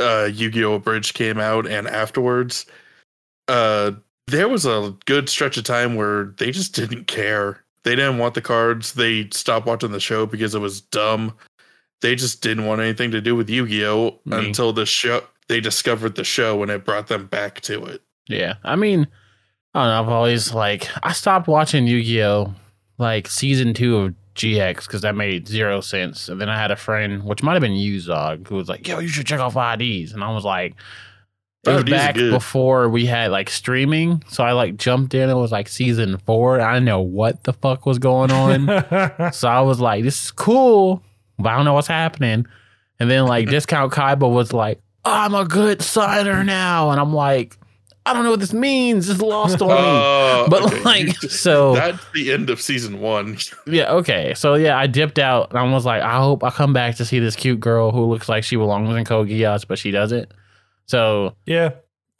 uh 0.00 0.28
Yu-Gi-Oh 0.32 0.78
Bridge 0.80 1.14
came 1.14 1.38
out 1.38 1.66
and 1.66 1.86
afterwards 1.88 2.66
uh 3.48 3.92
there 4.26 4.48
was 4.48 4.66
a 4.66 4.94
good 5.04 5.28
stretch 5.28 5.56
of 5.56 5.64
time 5.64 5.94
where 5.94 6.34
they 6.38 6.50
just 6.50 6.74
didn't 6.74 7.06
care. 7.06 7.62
They 7.84 7.94
didn't 7.94 8.18
want 8.18 8.34
the 8.34 8.40
cards. 8.42 8.94
They 8.94 9.28
stopped 9.30 9.66
watching 9.66 9.92
the 9.92 10.00
show 10.00 10.26
because 10.26 10.54
it 10.56 10.58
was 10.58 10.80
dumb. 10.80 11.32
They 12.02 12.16
just 12.16 12.42
didn't 12.42 12.66
want 12.66 12.80
anything 12.80 13.12
to 13.12 13.20
do 13.20 13.36
with 13.36 13.48
Yu-Gi-Oh 13.48 14.18
Me. 14.24 14.46
until 14.48 14.72
the 14.72 14.84
show 14.84 15.22
they 15.48 15.60
discovered 15.60 16.16
the 16.16 16.24
show 16.24 16.60
and 16.62 16.72
it 16.72 16.84
brought 16.84 17.06
them 17.06 17.26
back 17.26 17.60
to 17.62 17.84
it. 17.84 18.02
yeah, 18.26 18.54
I 18.64 18.74
mean, 18.74 19.06
I 19.74 19.84
don't 19.84 19.88
know. 19.90 20.00
I've 20.02 20.08
always 20.12 20.52
like 20.52 20.88
I 21.04 21.12
stopped 21.12 21.46
watching 21.46 21.86
Yu-Gi-Oh 21.86 22.52
like 22.98 23.28
season 23.28 23.72
two 23.74 23.96
of 23.98 24.14
GX 24.36 24.86
because 24.86 25.00
that 25.02 25.14
made 25.14 25.48
zero 25.48 25.80
sense. 25.80 26.28
And 26.28 26.40
then 26.40 26.48
I 26.48 26.58
had 26.58 26.70
a 26.70 26.76
friend, 26.76 27.24
which 27.24 27.42
might 27.42 27.54
have 27.54 27.62
been 27.62 27.72
Uzog, 27.72 28.46
who 28.48 28.56
was 28.56 28.68
like, 28.68 28.86
"Yo, 28.86 28.98
you 28.98 29.08
should 29.08 29.26
check 29.26 29.40
off 29.40 29.56
IDs," 29.56 30.12
and 30.12 30.22
I 30.22 30.32
was 30.32 30.44
like. 30.44 30.74
It 31.64 31.70
was 31.70 31.82
are 31.82 31.86
back 31.86 32.14
before 32.14 32.88
we 32.88 33.06
had 33.06 33.32
like 33.32 33.50
streaming, 33.50 34.22
so 34.28 34.44
I 34.44 34.52
like 34.52 34.76
jumped 34.76 35.14
in. 35.14 35.28
It 35.28 35.34
was 35.34 35.50
like 35.50 35.66
season 35.66 36.16
four. 36.18 36.60
I 36.60 36.74
didn't 36.74 36.84
know 36.84 37.00
what 37.00 37.42
the 37.42 37.52
fuck 37.52 37.86
was 37.86 37.98
going 37.98 38.30
on. 38.30 38.68
So 39.32 39.48
I 39.48 39.62
was 39.62 39.80
like, 39.80 40.04
this 40.04 40.26
is 40.26 40.30
cool, 40.30 41.02
but 41.40 41.48
I 41.48 41.56
don't 41.56 41.64
know 41.64 41.74
what's 41.74 41.88
happening. 41.88 42.46
And 43.00 43.10
then 43.10 43.26
like 43.26 43.48
Discount 43.48 43.92
Kaiba 43.92 44.30
was 44.30 44.52
like, 44.52 44.80
oh, 45.04 45.12
I'm 45.12 45.34
a 45.34 45.44
good 45.44 45.82
signer 45.82 46.44
now. 46.44 46.90
And 46.90 47.00
I'm 47.00 47.12
like, 47.12 47.56
I 48.06 48.12
don't 48.12 48.24
know 48.24 48.30
what 48.30 48.40
this 48.40 48.52
means. 48.52 49.08
It's 49.10 49.20
lost 49.20 49.60
on 49.60 49.68
me. 49.68 49.74
Oh, 49.76 50.46
But 50.50 50.62
okay. 50.62 50.80
like, 50.82 51.22
You- 51.22 51.28
so 51.28 51.74
that's 51.74 52.04
the 52.14 52.32
end 52.32 52.48
of 52.50 52.60
season 52.60 53.00
one. 53.00 53.36
yeah, 53.66 53.92
okay. 53.94 54.32
So 54.34 54.54
yeah, 54.54 54.78
I 54.78 54.86
dipped 54.86 55.18
out 55.18 55.50
and 55.50 55.58
I 55.58 55.64
was 55.72 55.84
like, 55.84 56.02
I 56.02 56.18
hope 56.18 56.44
I 56.44 56.50
come 56.50 56.72
back 56.72 56.94
to 56.96 57.04
see 57.04 57.18
this 57.18 57.34
cute 57.36 57.60
girl 57.60 57.90
who 57.90 58.04
looks 58.06 58.28
like 58.28 58.44
she 58.44 58.56
belongs 58.56 58.94
in 58.96 59.04
Code 59.04 59.28
Geass, 59.28 59.66
but 59.66 59.78
she 59.78 59.90
doesn't. 59.90 60.32
So 60.86 61.34
Yeah. 61.46 61.70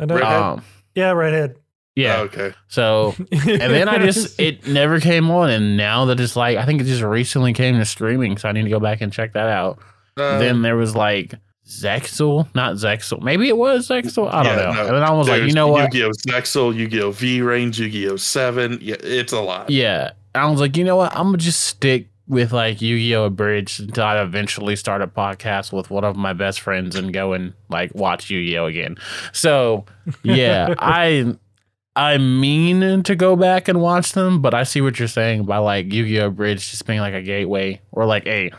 I 0.01 0.05
know. 0.07 0.17
Redhead? 0.17 0.33
um, 0.43 0.65
yeah, 0.95 1.13
redhead. 1.13 1.57
yeah. 1.95 2.17
Oh, 2.19 2.23
okay. 2.25 2.53
So 2.69 3.15
and 3.19 3.61
then 3.61 3.89
I 3.89 3.99
just 4.05 4.39
it 4.41 4.67
never 4.67 4.99
came 5.01 5.31
on, 5.31 5.51
and 5.51 5.77
now 5.77 6.07
that 6.07 6.19
it's 6.21 6.37
like 6.37 6.59
I 6.59 6.67
think 6.67 6.81
it 6.81 6.85
just 6.85 7.03
recently 7.03 7.53
came 7.53 7.79
to 7.79 7.85
streaming, 7.85 8.37
so 8.39 8.49
I 8.49 8.53
need 8.53 8.65
to 8.65 8.71
go 8.71 8.81
back 8.81 9.01
and 9.01 9.13
check 9.13 9.33
that 9.35 9.49
out. 9.49 9.79
Uh, 10.19 10.39
then 10.39 10.63
there 10.63 10.77
was 10.77 10.95
like 10.97 11.35
Zexel, 11.67 12.47
not 12.55 12.75
Zexel. 12.75 13.21
Maybe 13.23 13.49
it 13.49 13.57
was 13.57 13.89
Zexel. 13.89 14.33
I 14.33 14.43
don't 14.45 14.57
Yeah, 14.57 14.65
know. 14.67 14.73
no, 14.73 14.87
and 14.87 14.97
then 14.97 15.03
I 15.03 15.11
was 15.11 15.29
like, 15.29 15.43
you 15.43 15.53
know 15.53 15.69
what? 15.69 15.93
Yu-Gi-Oh! 15.93 16.11
Zexal, 16.11 16.75
Yu-Gi-Oh! 16.75 17.11
VRAINS, 17.11 17.79
Yu-Gi-Oh! 17.79 18.17
Seven. 18.17 18.79
Yeah, 18.81 18.97
it's 19.01 19.33
a 19.33 19.41
lot. 19.41 19.69
Yeah. 19.71 20.13
I 20.35 20.49
was 20.51 20.61
like, 20.61 20.77
you 20.77 20.85
know 20.85 20.97
what? 20.97 21.13
I'm 21.17 21.27
gonna 21.27 21.39
just 21.39 21.63
stick 21.63 22.09
with 22.29 22.53
like 22.53 22.81
Yu-Gi-Oh! 22.81 23.25
Abridged 23.25 23.81
until 23.81 24.05
I 24.05 24.21
eventually 24.23 24.77
start 24.77 25.03
a 25.03 25.09
podcast 25.09 25.73
with 25.73 25.91
one 25.91 26.05
of 26.05 26.15
my 26.17 26.33
best 26.33 26.61
friends 26.61 26.95
and 26.95 27.13
go 27.13 27.33
and 27.33 27.53
like 27.69 27.93
watch 27.95 28.31
Yu-Gi-Oh! 28.31 28.67
again. 28.67 28.97
So 29.33 29.87
yeah, 30.23 30.73
I 30.79 31.35
I 31.97 32.19
mean 32.19 33.03
to 33.03 33.17
go 33.17 33.35
back 33.35 33.67
and 33.67 33.81
watch 33.81 34.13
them, 34.13 34.41
but 34.41 34.55
I 34.55 34.63
see 34.65 34.81
what 34.83 34.99
you're 35.01 35.09
saying 35.09 35.47
by 35.47 35.59
like 35.59 35.93
Yu-Gi-Oh! 35.93 36.27
Abridged 36.29 36.71
just 36.71 36.87
being 36.87 37.01
like 37.01 37.15
a 37.15 37.23
gateway 37.23 37.81
or 37.91 38.05
like 38.07 38.27
a 38.29 38.53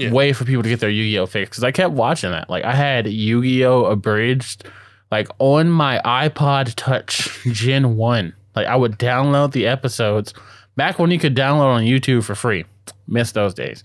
Yeah. 0.00 0.10
way 0.12 0.32
for 0.32 0.44
people 0.44 0.62
to 0.62 0.68
get 0.68 0.80
their 0.80 0.90
Yu-Gi-Oh! 0.90 1.26
fix. 1.26 1.50
Because 1.50 1.64
I 1.64 1.72
kept 1.72 1.92
watching 1.94 2.30
that. 2.30 2.48
Like 2.50 2.64
I 2.64 2.74
had 2.74 3.06
Yu-Gi-Oh! 3.06 3.84
Abridged 3.86 4.66
like 5.10 5.28
on 5.38 5.68
my 5.70 6.00
iPod 6.04 6.72
Touch 6.76 7.40
Gen 7.44 7.96
1. 7.96 8.34
Like 8.56 8.66
I 8.66 8.76
would 8.76 8.98
download 8.98 9.52
the 9.52 9.66
episodes 9.66 10.34
back 10.76 10.98
when 10.98 11.10
you 11.10 11.18
could 11.18 11.36
download 11.36 11.74
on 11.74 11.82
YouTube 11.82 12.24
for 12.24 12.34
free. 12.34 12.64
Miss 13.06 13.32
those 13.32 13.54
days. 13.54 13.82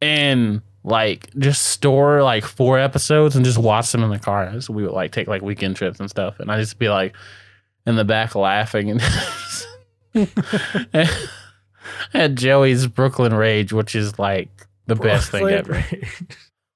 And 0.00 0.62
like 0.84 1.28
just 1.38 1.66
store 1.66 2.22
like 2.22 2.44
four 2.44 2.78
episodes 2.78 3.36
and 3.36 3.44
just 3.44 3.58
watch 3.58 3.90
them 3.92 4.02
in 4.02 4.10
the 4.10 4.18
car. 4.18 4.60
So 4.60 4.72
we 4.72 4.82
would 4.84 4.92
like 4.92 5.12
take 5.12 5.28
like 5.28 5.42
weekend 5.42 5.76
trips 5.76 6.00
and 6.00 6.08
stuff. 6.08 6.40
And 6.40 6.50
I 6.50 6.58
just 6.58 6.78
be 6.78 6.88
like 6.88 7.14
in 7.86 7.96
the 7.96 8.04
back 8.04 8.34
laughing 8.34 8.90
and 8.90 9.02
at 12.14 12.34
Joey's 12.34 12.86
Brooklyn 12.86 13.34
Rage, 13.34 13.72
which 13.72 13.94
is 13.94 14.18
like 14.18 14.48
the 14.88 14.96
best 14.96 15.30
thing 15.30 15.48
ever. 15.48 15.72
Rage. 15.72 16.24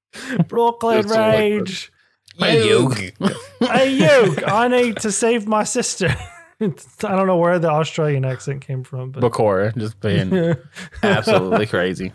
Brooklyn 0.48 1.06
That's 1.06 1.18
Rage. 1.18 1.92
Hey, 2.38 2.68
Yogi. 2.68 3.12
hey, 3.60 3.92
you! 3.94 4.36
I 4.46 4.68
need 4.68 4.98
to 4.98 5.12
save 5.12 5.46
my 5.46 5.64
sister. 5.64 6.14
I 6.60 6.68
don't 7.00 7.26
know 7.26 7.36
where 7.36 7.58
the 7.58 7.70
Australian 7.70 8.24
accent 8.24 8.62
came 8.62 8.84
from, 8.84 9.10
but 9.10 9.22
Bakura 9.22 9.76
just 9.76 10.00
being 10.00 10.54
absolutely 11.02 11.66
crazy. 11.66 12.12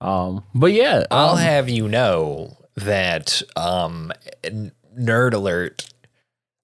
Um, 0.00 0.44
but 0.54 0.72
yeah, 0.72 1.04
I'll 1.10 1.30
um, 1.30 1.38
have 1.38 1.68
you 1.68 1.88
know 1.88 2.56
that 2.76 3.42
um 3.56 4.12
n- 4.44 4.72
nerd 4.96 5.34
alert 5.34 5.88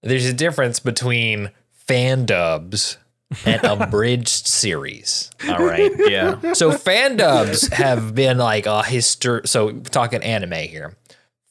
there's 0.05 0.27
a 0.27 0.33
difference 0.33 0.79
between 0.79 1.51
fan 1.73 2.25
dubs 2.27 2.99
and 3.45 3.63
abridged 3.65 4.47
series. 4.47 5.31
All 5.49 5.59
right. 5.65 5.91
yeah. 6.09 6.53
So 6.55 6.73
fan 6.73 7.17
dubs 7.17 7.69
have 7.73 8.15
been 8.15 8.39
like 8.39 8.67
a 8.67 8.83
history. 8.83 9.43
so 9.47 9.73
talking 9.73 10.23
anime 10.23 10.53
here. 10.69 10.97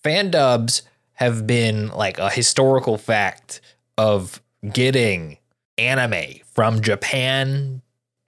Fan 0.04 0.32
dubs 0.32 0.82
have 1.14 1.46
been 1.48 1.90
like 1.90 2.18
a 2.18 2.30
historical 2.30 2.98
fact 2.98 3.62
of 3.98 4.42
getting 4.72 5.38
anime 5.78 6.40
from 6.54 6.82
Japan 6.82 7.82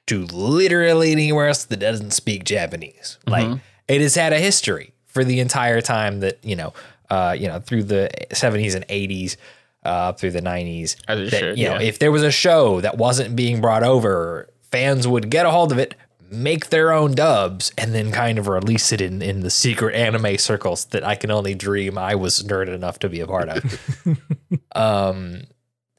to 0.07 0.25
literally 0.27 1.11
anywhere 1.11 1.47
else 1.47 1.65
that 1.65 1.77
doesn't 1.77 2.11
speak 2.11 2.43
Japanese. 2.43 3.17
Like 3.27 3.47
Mhm. 3.47 3.61
it 3.87 4.01
has 4.01 4.15
had 4.15 4.33
a 4.33 4.39
history 4.39 4.93
for 5.07 5.23
the 5.23 5.39
entire 5.39 5.81
time 5.81 6.19
that, 6.19 6.37
you 6.43 6.55
know, 6.55 6.73
uh, 7.09 7.35
you 7.37 7.47
know, 7.47 7.59
through 7.59 7.83
the 7.83 8.09
70s 8.33 8.75
and 8.75 8.85
80s, 8.89 9.37
uh, 9.85 10.09
up 10.09 10.19
through 10.19 10.31
the 10.31 10.41
90s. 10.41 10.95
That, 11.07 11.29
should, 11.29 11.57
you 11.57 11.69
know, 11.69 11.79
yeah. 11.79 11.81
if 11.87 11.99
there 11.99 12.11
was 12.11 12.23
a 12.23 12.31
show 12.31 12.81
that 12.81 12.97
wasn't 12.97 13.35
being 13.35 13.61
brought 13.61 13.83
over, 13.83 14.49
fans 14.71 15.07
would 15.07 15.29
get 15.29 15.45
a 15.45 15.51
hold 15.51 15.71
of 15.71 15.77
it, 15.77 15.95
make 16.31 16.69
their 16.69 16.91
own 16.91 17.13
dubs, 17.13 17.71
and 17.77 17.93
then 17.93 18.11
kind 18.11 18.37
of 18.37 18.47
release 18.47 18.91
it 18.91 19.01
in, 19.01 19.21
in 19.21 19.41
the 19.41 19.49
secret 19.49 19.95
anime 19.95 20.37
circles 20.37 20.85
that 20.85 21.03
I 21.03 21.15
can 21.15 21.31
only 21.31 21.55
dream 21.55 21.97
I 21.97 22.15
was 22.15 22.43
nerd 22.43 22.67
enough 22.67 22.99
to 22.99 23.09
be 23.09 23.19
a 23.19 23.27
part 23.27 23.49
of. 23.49 23.79
um, 24.75 25.43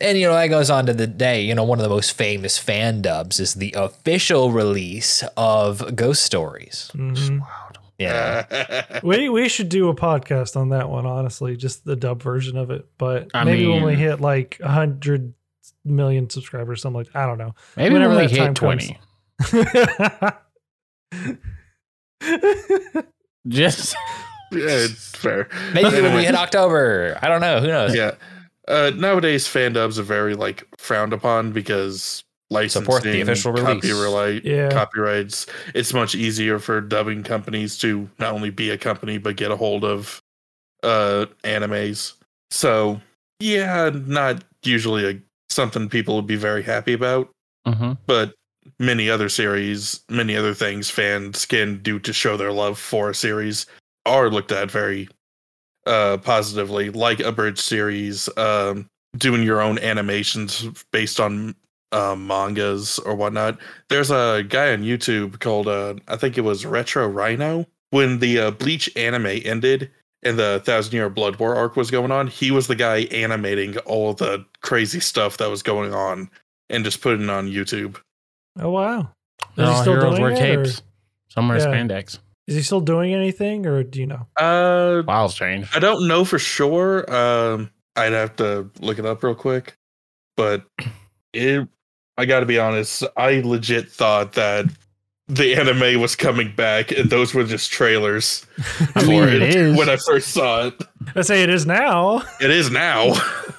and 0.01 0.19
you 0.19 0.27
know 0.27 0.35
that 0.35 0.49
goes 0.49 0.69
on 0.69 0.87
to 0.87 0.93
the 0.93 1.07
day. 1.07 1.43
You 1.43 1.55
know, 1.55 1.65
one 1.65 1.79
of 1.79 1.83
the 1.83 1.89
most 1.89 2.13
famous 2.13 2.59
fan 2.59 3.01
dubs 3.01 3.41
is 3.41 3.55
the 3.55 3.73
official 3.77 4.53
release 4.53 5.25
of 5.37 5.97
Ghost 5.97 6.23
Stories. 6.23 6.91
Mhm. 6.95 7.47
Yeah, 7.99 9.01
we 9.03 9.29
we 9.29 9.49
should 9.49 9.69
do 9.69 9.89
a 9.89 9.95
podcast 9.95 10.57
on 10.57 10.69
that 10.71 10.89
one. 10.89 11.07
Honestly, 11.07 11.57
just 11.57 11.85
the 11.85 11.97
dub 11.97 12.23
version 12.23 12.57
of 12.57 12.71
it. 12.71 12.87
But 12.99 13.31
I 13.33 13.45
maybe 13.45 13.67
when 13.67 13.85
we 13.85 13.95
hit 13.95 14.21
like 14.21 14.59
a 14.63 14.69
hundred 14.69 15.33
million 15.85 16.29
subscribers, 16.29 16.83
something 16.83 16.99
like 16.99 17.17
I 17.17 17.27
don't 17.27 17.39
know. 17.39 17.55
Maybe 17.77 17.95
Whenever 17.95 18.15
when 18.15 18.27
we 18.27 18.33
hit 18.33 18.55
twenty. 18.55 18.99
Just 23.49 23.95
yeah, 24.53 24.61
it's 24.69 25.11
fair. 25.17 25.49
maybe 25.73 26.03
when 26.03 26.15
we 26.15 26.25
hit 26.25 26.35
October. 26.35 27.19
I 27.23 27.29
don't 27.29 27.41
know. 27.41 27.61
Who 27.61 27.69
knows? 27.69 27.95
Yeah. 27.95 28.13
Uh, 28.69 28.91
nowadays, 28.97 29.47
fan 29.47 29.73
dubs 29.73 29.99
are 29.99 30.03
very 30.03 30.35
like 30.35 30.67
frowned 30.79 31.13
upon 31.13 31.53
because 31.53 32.25
licensing, 32.51 32.83
Support 32.85 33.03
the 33.03 33.21
official 33.21 33.53
release. 33.53 33.83
copyright, 33.83 34.45
Yeah. 34.45 34.71
copyrights. 34.71 35.47
It's 35.75 35.93
much 35.93 36.15
easier 36.15 36.59
for 36.59 36.81
dubbing 36.81 37.23
companies 37.25 37.77
to 37.79 38.09
not 38.19 38.33
only 38.33 38.51
be 38.51 38.71
a 38.71 38.79
company 38.79 39.19
but 39.19 39.37
get 39.37 39.51
a 39.51 39.57
hold 39.57 39.85
of 39.85 40.21
uh 40.83 41.27
animes. 41.45 42.13
So 42.51 43.01
yeah, 43.41 43.91
not 43.93 44.45
usually 44.63 45.05
a 45.11 45.21
something 45.51 45.89
people 45.89 46.17
would 46.17 46.27
be 46.27 46.37
very 46.37 46.63
happy 46.63 46.93
about, 46.93 47.31
Mhm. 47.67 47.99
but 48.07 48.35
many 48.79 49.09
other 49.11 49.29
series, 49.29 50.01
many 50.09 50.37
other 50.37 50.55
things 50.55 50.91
fans 50.91 51.47
can 51.47 51.79
do 51.83 51.99
to 52.01 52.13
show 52.13 52.37
their 52.37 52.53
love 52.53 52.79
for 52.79 53.11
a 53.11 53.15
series 53.15 53.67
are 54.05 54.29
looked 54.31 54.53
at 54.53 54.71
very 54.71 55.09
uh 55.87 56.17
positively, 56.19 56.91
like 56.91 57.21
a 57.21 57.33
bridge 57.33 57.59
series, 57.61 58.29
um, 58.37 58.87
doing 59.17 59.43
your 59.43 59.61
own 59.61 59.79
animations 59.79 60.65
based 60.93 61.19
on 61.21 61.55
um, 61.93 62.27
mangas 62.27 62.99
or 63.01 63.15
whatnot. 63.15 63.59
There's 63.89 64.11
a 64.11 64.45
guy 64.49 64.73
on 64.73 64.83
YouTube 64.83 65.41
called 65.41 65.69
uh, 65.69 65.95
I 66.09 66.17
think 66.17 66.37
it 66.39 66.43
was 66.43 66.67
Retro 66.67 67.07
Rhino. 67.09 67.67
When 67.91 68.19
the 68.19 68.39
uh, 68.41 68.51
Bleach 68.51 68.95
anime 68.97 69.41
ended 69.45 69.91
and 70.25 70.39
the 70.39 70.61
Thousand 70.65 70.93
Year 70.95 71.09
Blood 71.09 71.37
War 71.37 71.55
arc 71.55 71.77
was 71.77 71.91
going 71.91 72.11
on, 72.11 72.27
he 72.27 72.51
was 72.51 72.67
the 72.67 72.75
guy 72.75 73.03
animating 73.13 73.79
all 73.79 74.13
the 74.13 74.45
crazy 74.63 74.99
stuff 75.01 75.37
that 75.39 75.49
was 75.49 75.63
going 75.63 75.95
on 75.95 76.29
and 76.69 76.85
just 76.85 77.01
putting 77.01 77.23
it 77.23 77.31
on 77.31 77.49
YouTube. 77.49 77.97
oh 78.59 78.71
wow! 78.71 79.09
Is 79.53 79.57
Not 79.59 79.75
he 79.77 79.81
still 79.83 79.93
heroes 79.95 80.11
doing 80.19 80.23
wear 80.23 80.31
it, 80.33 80.35
or- 80.59 80.65
capes. 80.65 80.83
Some 81.29 81.49
wear 81.49 81.59
Yeah. 81.59 81.67
spandex. 81.67 82.19
Is 82.49 82.55
he 82.57 82.63
still 82.63 82.81
doing 82.81 83.13
anything, 83.15 83.67
or 83.67 83.83
do 83.83 84.01
you 84.01 84.07
know? 84.07 84.27
Uh, 84.37 85.03
Wild 85.07 85.31
strange. 85.33 85.69
I 85.75 85.79
don't 85.81 86.07
know 86.09 86.25
for 86.25 86.39
sure. 86.39 87.09
Um, 87.13 87.71
I'd 87.97 88.13
have 88.13 88.37
to 88.37 88.71
look 88.81 88.99
it 88.99 89.07
up 89.07 89.23
real 89.23 89.35
quick, 89.35 89.77
but 90.37 90.65
it. 91.33 91.69
I 92.19 92.25
got 92.25 92.41
to 92.41 92.47
be 92.47 92.59
honest. 92.59 93.05
I 93.17 93.41
legit 93.41 93.91
thought 93.91 94.33
that 94.33 94.67
the 95.29 95.55
anime 95.57 96.01
was 96.01 96.15
coming 96.15 96.55
back, 96.55 96.93
and 96.93 97.11
those 97.11 97.35
were 97.35 97.45
just 97.45 97.71
trailers 97.73 98.47
I 98.95 99.03
for 99.03 99.07
mean, 99.07 99.23
it, 99.25 99.43
it 99.43 99.55
is. 99.55 99.77
when 99.77 99.89
I 99.89 99.97
first 99.97 100.29
saw 100.29 100.69
it. 100.69 100.83
I 101.15 101.23
say 101.23 101.43
it 101.43 101.51
is 101.51 101.67
now. 101.67 102.23
It 102.41 102.51
is 102.51 102.71
now. 102.71 103.15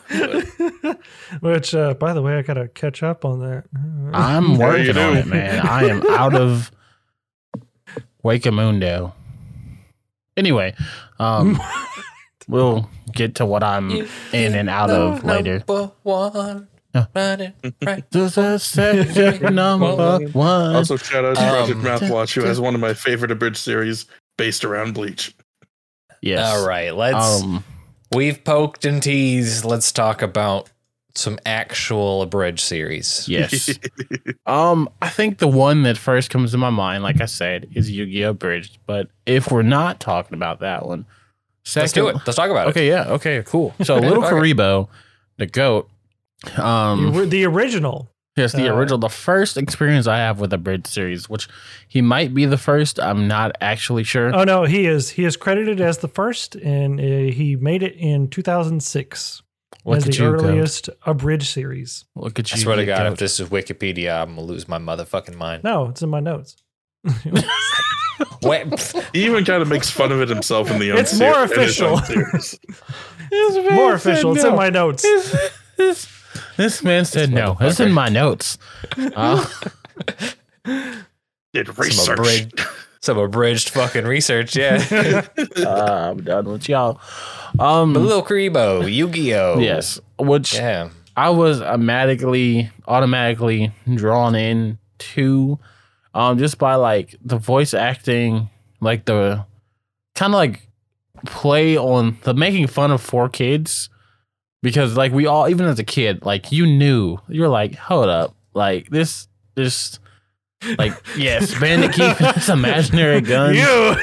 Which, 1.42 1.76
uh, 1.76 1.94
by 1.96 2.14
the 2.14 2.22
way, 2.22 2.38
I 2.38 2.42
gotta 2.42 2.70
catch 2.70 3.04
up 3.04 3.26
on 3.26 3.40
that. 3.42 3.66
I'm 4.14 4.58
working 4.58 4.98
on 4.98 5.18
it, 5.18 5.28
man. 5.28 5.68
I 5.68 5.86
am 5.86 6.02
out 6.12 6.34
of 6.34 6.72
Wakamundo. 8.24 9.14
Anyway, 10.38 10.74
um, 11.20 11.60
we'll 12.48 12.90
get 13.12 13.36
to 13.36 13.46
what 13.46 13.64
I'm 13.64 13.92
in 13.92 14.56
and 14.56 14.70
out 14.70 14.90
of 14.90 15.24
later. 15.26 15.64
Number 15.68 15.92
one. 16.04 16.68
Yeah. 17.16 17.52
Right. 17.86 18.10
This 18.12 18.38
is 18.38 18.64
subject 18.64 19.42
number 19.42 20.20
one. 20.32 20.76
also, 20.76 20.98
shout 20.98 21.26
out 21.26 21.36
to 21.36 21.42
Um, 21.42 21.82
Project 21.82 22.04
Mouthwash, 22.04 22.34
who 22.42 22.42
has 22.46 22.60
one 22.60 22.76
of 22.76 22.82
my 22.82 22.94
favorite 22.94 23.32
abridged 23.32 23.58
series 23.58 24.06
based 24.38 24.64
around 24.64 24.94
Bleach. 24.94 25.36
yes. 26.22 26.46
All 26.56 26.68
right, 26.68 26.96
let's. 26.96 27.42
Um, 27.44 27.64
we've 28.16 28.44
poked 28.44 28.86
and 28.86 29.02
teased. 29.02 29.66
Let's 29.66 29.92
talk 29.92 30.22
about 30.22 30.70
some 31.16 31.40
actual 31.46 32.22
abridged 32.22 32.60
series. 32.60 33.28
yes. 33.28 33.78
Um, 34.46 34.88
I 35.02 35.10
think 35.10 35.40
the 35.40 35.48
one 35.48 35.84
that 35.84 35.98
first 35.98 36.30
comes 36.30 36.52
to 36.52 36.58
my 36.58 36.70
mind, 36.70 37.04
like 37.04 37.20
I 37.20 37.26
said, 37.26 37.68
is 37.74 37.92
Yu-Gi-Oh! 37.92 38.32
Bridged. 38.34 38.78
But 38.86 39.10
if 39.26 39.52
we're 39.52 39.62
not 39.62 40.00
talking 40.00 40.36
about 40.36 40.60
that 40.62 40.86
one, 40.86 41.06
Let's 41.76 41.92
do 41.92 42.08
it. 42.08 42.16
Let's 42.26 42.36
talk 42.38 42.50
about 42.50 42.68
it. 42.68 42.70
Okay, 42.70 42.88
yeah, 42.88 43.10
okay, 43.10 43.44
cool. 43.46 43.76
So 43.84 43.96
Little 44.00 44.24
Okay. 44.24 44.34
Kuriboh, 44.54 44.88
the 45.36 45.48
goat, 45.48 45.90
Um, 46.58 47.14
the, 47.14 47.26
the 47.26 47.46
original. 47.46 48.12
yes, 48.36 48.52
the 48.54 48.70
uh, 48.70 48.76
original, 48.76 48.98
the 49.00 49.10
first 49.10 49.58
experience 49.58 50.06
I 50.08 50.18
have 50.18 50.40
with 50.40 50.52
the 50.52 50.58
Bridge 50.58 50.86
series, 50.88 51.28
which 51.30 51.48
he 51.88 52.02
might 52.02 52.34
be 52.34 52.46
the 52.46 52.58
first. 52.58 53.00
I'm 53.00 53.28
not 53.28 53.56
actually 53.62 54.04
sure. 54.04 54.34
Oh 54.36 54.44
no, 54.44 54.64
he 54.66 54.86
is. 54.86 55.10
He 55.12 55.24
is 55.26 55.36
credited 55.38 55.82
as 55.82 55.98
the 56.00 56.08
first, 56.08 56.56
and 56.56 57.00
uh, 57.00 57.04
he 57.34 57.56
made 57.60 57.82
it 57.84 57.96
in 57.96 58.30
2006 58.30 59.42
Look 59.86 59.98
as 59.98 60.04
at 60.06 60.12
the 60.12 60.18
you, 60.18 60.32
Code. 60.36 60.44
earliest 60.46 60.90
abridged 61.06 61.48
series. 61.48 62.06
Look 62.16 62.38
at 62.40 62.52
I 62.54 62.56
you. 62.56 62.62
swear 62.62 62.76
to 62.76 62.82
you 62.84 62.86
God, 62.88 63.12
if 63.14 63.18
this 63.20 63.40
is 63.40 63.50
Wikipedia, 63.50 64.22
I'm 64.22 64.30
gonna 64.36 64.42
lose 64.42 64.68
my 64.68 64.78
motherfucking 64.78 65.36
mind. 65.36 65.64
No, 65.64 65.88
it's 65.88 66.02
in 66.02 66.10
my 66.10 66.20
notes. 66.20 66.56
He 69.14 69.26
even 69.26 69.46
kind 69.46 69.62
of 69.62 69.68
makes 69.68 69.90
fun 69.90 70.12
of 70.12 70.22
it 70.22 70.30
himself 70.30 70.72
in 70.72 70.80
the 70.80 70.92
own 70.92 71.00
It's 71.00 71.12
ser- 71.12 71.30
more 71.32 71.44
in 71.44 71.60
his 71.60 71.82
own 71.82 72.00
official. 72.00 72.00
series. 72.00 72.60
More 73.72 73.94
official. 73.94 74.36
It's 74.36 74.46
in 74.46 74.56
my 74.56 74.70
notes. 74.70 75.06
This, 75.78 76.08
this 76.58 76.84
man 76.84 77.06
said 77.06 77.32
no. 77.32 77.56
That's 77.60 77.80
in 77.80 77.92
my 77.94 78.10
notes. 78.10 78.58
Uh, 79.16 79.46
Did 81.54 81.68
Some 81.68 81.76
research. 81.78 82.20
abridged, 82.20 82.62
some 83.02 83.18
abridged 83.18 83.70
fucking 83.70 84.06
research, 84.06 84.56
yeah. 84.56 84.84
uh, 85.58 86.10
I'm 86.12 86.24
done 86.24 86.46
with 86.52 86.68
y'all. 86.70 87.00
Um, 87.58 87.94
But 87.94 88.02
Lil 88.02 88.24
Kuriboh, 88.24 88.92
Yu-Gi-Oh. 88.92 89.60
yes, 89.60 90.00
which 90.20 90.54
Yeah. 90.54 90.90
I 91.16 91.30
was 91.32 91.62
automatically 91.62 92.70
automatically 92.88 93.72
drawn 93.96 94.36
in 94.36 94.78
to 95.00 95.58
um 96.14 96.38
just 96.38 96.58
by 96.60 96.76
like 96.76 97.16
the 97.24 97.38
voice 97.38 97.74
acting, 97.74 98.50
like 98.82 99.06
the 99.06 99.46
kind 100.14 100.34
of 100.34 100.38
like 100.38 100.68
play 101.26 101.76
on 101.78 102.18
the 102.24 102.34
making 102.36 102.68
fun 102.68 102.92
of 102.92 103.02
4Kids 103.02 103.90
because 104.64 104.98
like 104.98 105.12
we 105.12 105.26
all 105.26 105.48
even 105.48 105.66
as 105.66 105.80
a 105.80 105.84
kid 105.84 106.26
like 106.26 106.52
you 106.52 106.66
knew 106.66 107.18
you're 107.28 107.50
like 107.50 107.76
hold 107.76 108.10
up 108.10 108.36
like 108.54 108.90
this 108.90 109.28
this 109.56 110.00
like 110.78 110.94
yes 111.18 111.58
bandit 111.60 111.94
keep 111.94 112.18
this 112.36 112.50
imaginary 112.50 113.22
gun 113.22 113.56
You. 113.56 113.96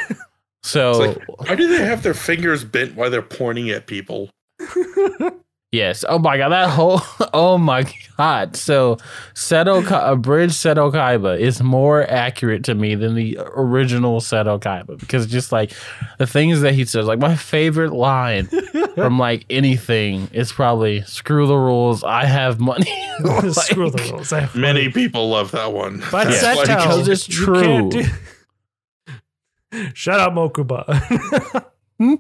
so 0.63 0.93
like, 0.93 1.49
why 1.49 1.55
do 1.55 1.69
they 1.69 1.85
have 1.85 2.03
their 2.03 2.15
fingers 2.15 2.65
bent 2.65 2.95
while 2.95 3.11
they're 3.11 3.23
pointing 3.23 3.71
at 3.71 3.87
people? 3.87 4.31
Yes. 5.75 6.05
Oh 6.09 6.21
my 6.21 6.37
god, 6.39 6.51
that 6.51 6.71
whole. 6.71 7.01
Oh 7.37 7.59
my 7.59 7.85
god. 8.17 8.55
So, 8.55 8.97
Seto 9.35 9.85
Ka- 9.85 10.13
a 10.13 10.15
bridge 10.15 10.53
Seto 10.53 10.93
Kaiba 10.93 11.37
is 11.39 11.61
more 11.61 12.09
accurate 12.09 12.63
to 12.65 12.75
me 12.77 12.95
than 12.95 13.17
the 13.17 13.37
original 13.57 14.21
Seto 14.21 14.61
Kaiba 14.61 14.97
because 15.01 15.27
just 15.27 15.51
like 15.51 15.73
the 16.19 16.27
things 16.27 16.61
that 16.61 16.75
he 16.75 16.85
says, 16.85 17.07
like 17.07 17.19
my 17.19 17.35
favorite 17.35 17.93
line 17.93 18.47
from 18.95 19.19
like 19.19 19.47
anything 19.51 20.29
is 20.33 20.53
probably 20.53 21.03
"Screw 21.03 21.49
the 21.49 21.57
rules, 21.57 22.05
I 22.05 22.25
have 22.25 22.61
money." 22.61 22.85
Screw 23.51 23.91
the 23.91 24.09
rules. 24.13 24.33
I 24.33 24.41
have 24.41 24.55
money. 24.55 24.63
Many 24.63 24.81
money. 24.83 24.93
people 24.93 25.29
love 25.31 25.51
that 25.51 25.73
one. 25.73 25.99
But 26.13 26.29
That's 26.29 26.43
Yeah, 26.43 26.55
Seto, 26.55 26.67
because 26.83 27.09
it's 27.09 27.29
you 27.29 27.47
can't 27.47 27.91
true. 27.93 28.03
do- 28.03 29.91
Shut 29.95 30.21
up, 30.21 30.33
Mokuba. 30.35 31.65
Hmm? 31.99 32.15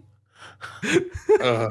Uh, 1.40 1.70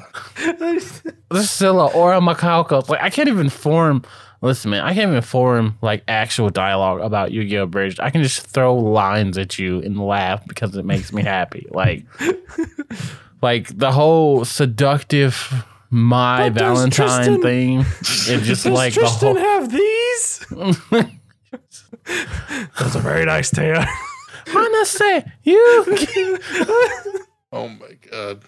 Scylla 1.41 1.87
or 1.87 2.13
a 2.13 2.19
Macaco. 2.19 2.87
Like 2.89 3.01
I 3.01 3.09
can't 3.09 3.29
even 3.29 3.49
form. 3.49 4.03
Listen, 4.41 4.71
man, 4.71 4.81
I 4.83 4.93
can't 4.93 5.09
even 5.09 5.21
form 5.21 5.77
like 5.81 6.03
actual 6.07 6.49
dialogue 6.49 6.99
about 6.99 7.31
Yu-Gi-Oh! 7.31 7.65
Bridge. 7.67 7.97
I 7.99 8.09
can 8.09 8.21
just 8.23 8.45
throw 8.45 8.75
lines 8.75 9.37
at 9.37 9.57
you 9.57 9.79
and 9.81 9.97
laugh 9.97 10.45
because 10.45 10.75
it 10.75 10.83
makes 10.83 11.13
me 11.13 11.23
happy. 11.23 11.65
Like, 11.71 12.05
like 13.41 13.77
the 13.77 13.91
whole 13.93 14.43
seductive 14.43 15.65
my 15.89 16.49
But 16.49 16.59
Valentine 16.59 16.89
Tristan- 16.89 17.41
thing. 17.41 17.79
It's 17.79 18.25
just 18.45 18.63
Does 18.63 18.73
like 18.73 18.93
Tristan 18.93 19.35
the 19.35 19.41
have 19.41 19.71
these? 19.71 20.45
That's 22.77 22.95
a 22.95 22.99
very 22.99 23.25
nice. 23.25 23.51
Wanna 23.53 24.85
say 24.85 25.23
you? 25.43 25.85
oh 27.53 27.69
my 27.69 27.97
god. 28.11 28.43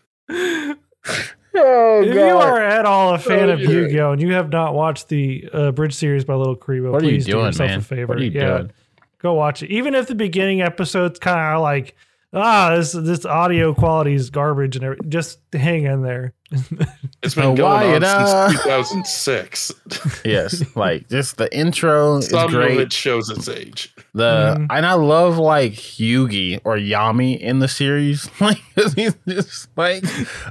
Oh 1.58 2.02
if 2.04 2.14
you 2.14 2.22
are 2.22 2.62
at 2.62 2.86
all 2.86 3.14
a 3.14 3.18
fan 3.18 3.50
of 3.50 3.62
Yu-Gi-Oh 3.62 4.12
and 4.12 4.22
you 4.22 4.34
have 4.34 4.50
not 4.52 4.74
watched 4.74 5.08
the 5.08 5.48
uh, 5.54 5.72
Bridge 5.72 5.94
series 5.94 6.26
by 6.26 6.34
Little 6.34 6.58
Kuriboh, 6.58 6.92
What 6.92 7.02
are 7.02 7.06
you 7.06 7.12
please 7.14 7.26
do 7.26 7.38
yourself 7.38 7.70
man? 7.70 7.80
a 7.80 7.82
favor. 7.82 8.08
What 8.08 8.18
are 8.18 8.24
you 8.24 8.32
yeah, 8.32 8.58
doing? 8.58 8.72
go 9.20 9.34
watch 9.34 9.64
it. 9.64 9.72
Even 9.72 9.96
if 9.96 10.08
the 10.08 10.16
beginning 10.16 10.62
episode's 10.62 11.18
kind 11.18 11.40
of 11.40 11.46
are 11.46 11.60
like, 11.60 11.96
ah, 12.36 12.76
this 12.76 12.92
this 12.92 13.26
audio 13.26 13.74
quality 13.74 14.14
is 14.14 14.30
garbage 14.30 14.76
and 14.76 14.86
everything, 14.86 15.10
just 15.10 15.40
hang 15.54 15.84
in 15.86 16.02
there. 16.04 16.34
It's 17.24 17.34
been 17.34 17.46
Oh, 17.46 17.56
going 17.56 17.96
on 17.96 18.04
uh, 18.04 18.50
since 18.50 18.62
2006. 18.64 19.72
Yes, 20.26 20.76
like 20.76 21.10
just 21.10 21.38
the 21.38 21.52
intro 21.56 22.18
is 22.18 22.30
great. 22.30 22.74
of 22.74 22.80
it 22.80 22.94
shows 22.94 23.30
its 23.32 23.50
age. 23.50 23.96
The 24.14 24.56
Mhm. 24.60 24.68
and 24.70 24.86
I 24.86 24.94
love 24.94 25.40
like 25.40 25.74
Yugi 25.74 26.62
or 26.64 26.78
Yami 26.78 27.40
in 27.40 27.60
the 27.60 27.68
series. 27.68 28.30
Like 28.40 28.60
'cause 28.76 28.94
he's 28.94 29.16
just 29.28 29.70
like 29.76 30.04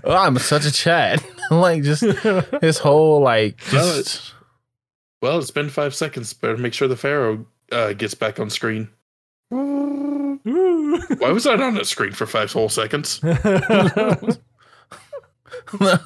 oh, 0.03 0.17
I'm 0.17 0.37
such 0.39 0.65
a 0.65 0.73
Chad. 0.73 1.23
like 1.53 1.85
just 1.85 2.03
his 2.61 2.79
whole 2.79 3.21
like 3.21 3.61
Well, 3.73 3.95
just 4.03 4.35
Well, 5.23 5.39
it's 5.39 5.53
been 5.53 5.69
five 5.71 5.95
seconds. 5.95 6.33
Better 6.33 6.57
make 6.57 6.75
sure 6.75 6.89
the 6.89 6.97
Pharaoh 6.97 7.47
uh, 7.71 7.93
gets 7.93 8.15
back 8.15 8.41
on 8.41 8.51
screen. 8.51 8.89
Why 11.19 11.31
was 11.31 11.47
I 11.47 11.55
on 11.57 11.75
the 11.75 11.85
screen 11.85 12.13
for 12.13 12.27
five 12.27 12.53
whole 12.53 12.69
seconds? 12.69 13.21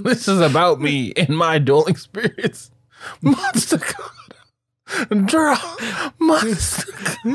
this 0.01 0.29
is 0.29 0.41
about 0.41 0.81
me 0.81 1.13
and 1.17 1.31
my 1.37 1.59
dual 1.59 1.87
experience. 1.87 2.71
Monster 3.23 3.79
God. 3.79 5.27
Draw 5.27 5.57
monster. 6.19 6.93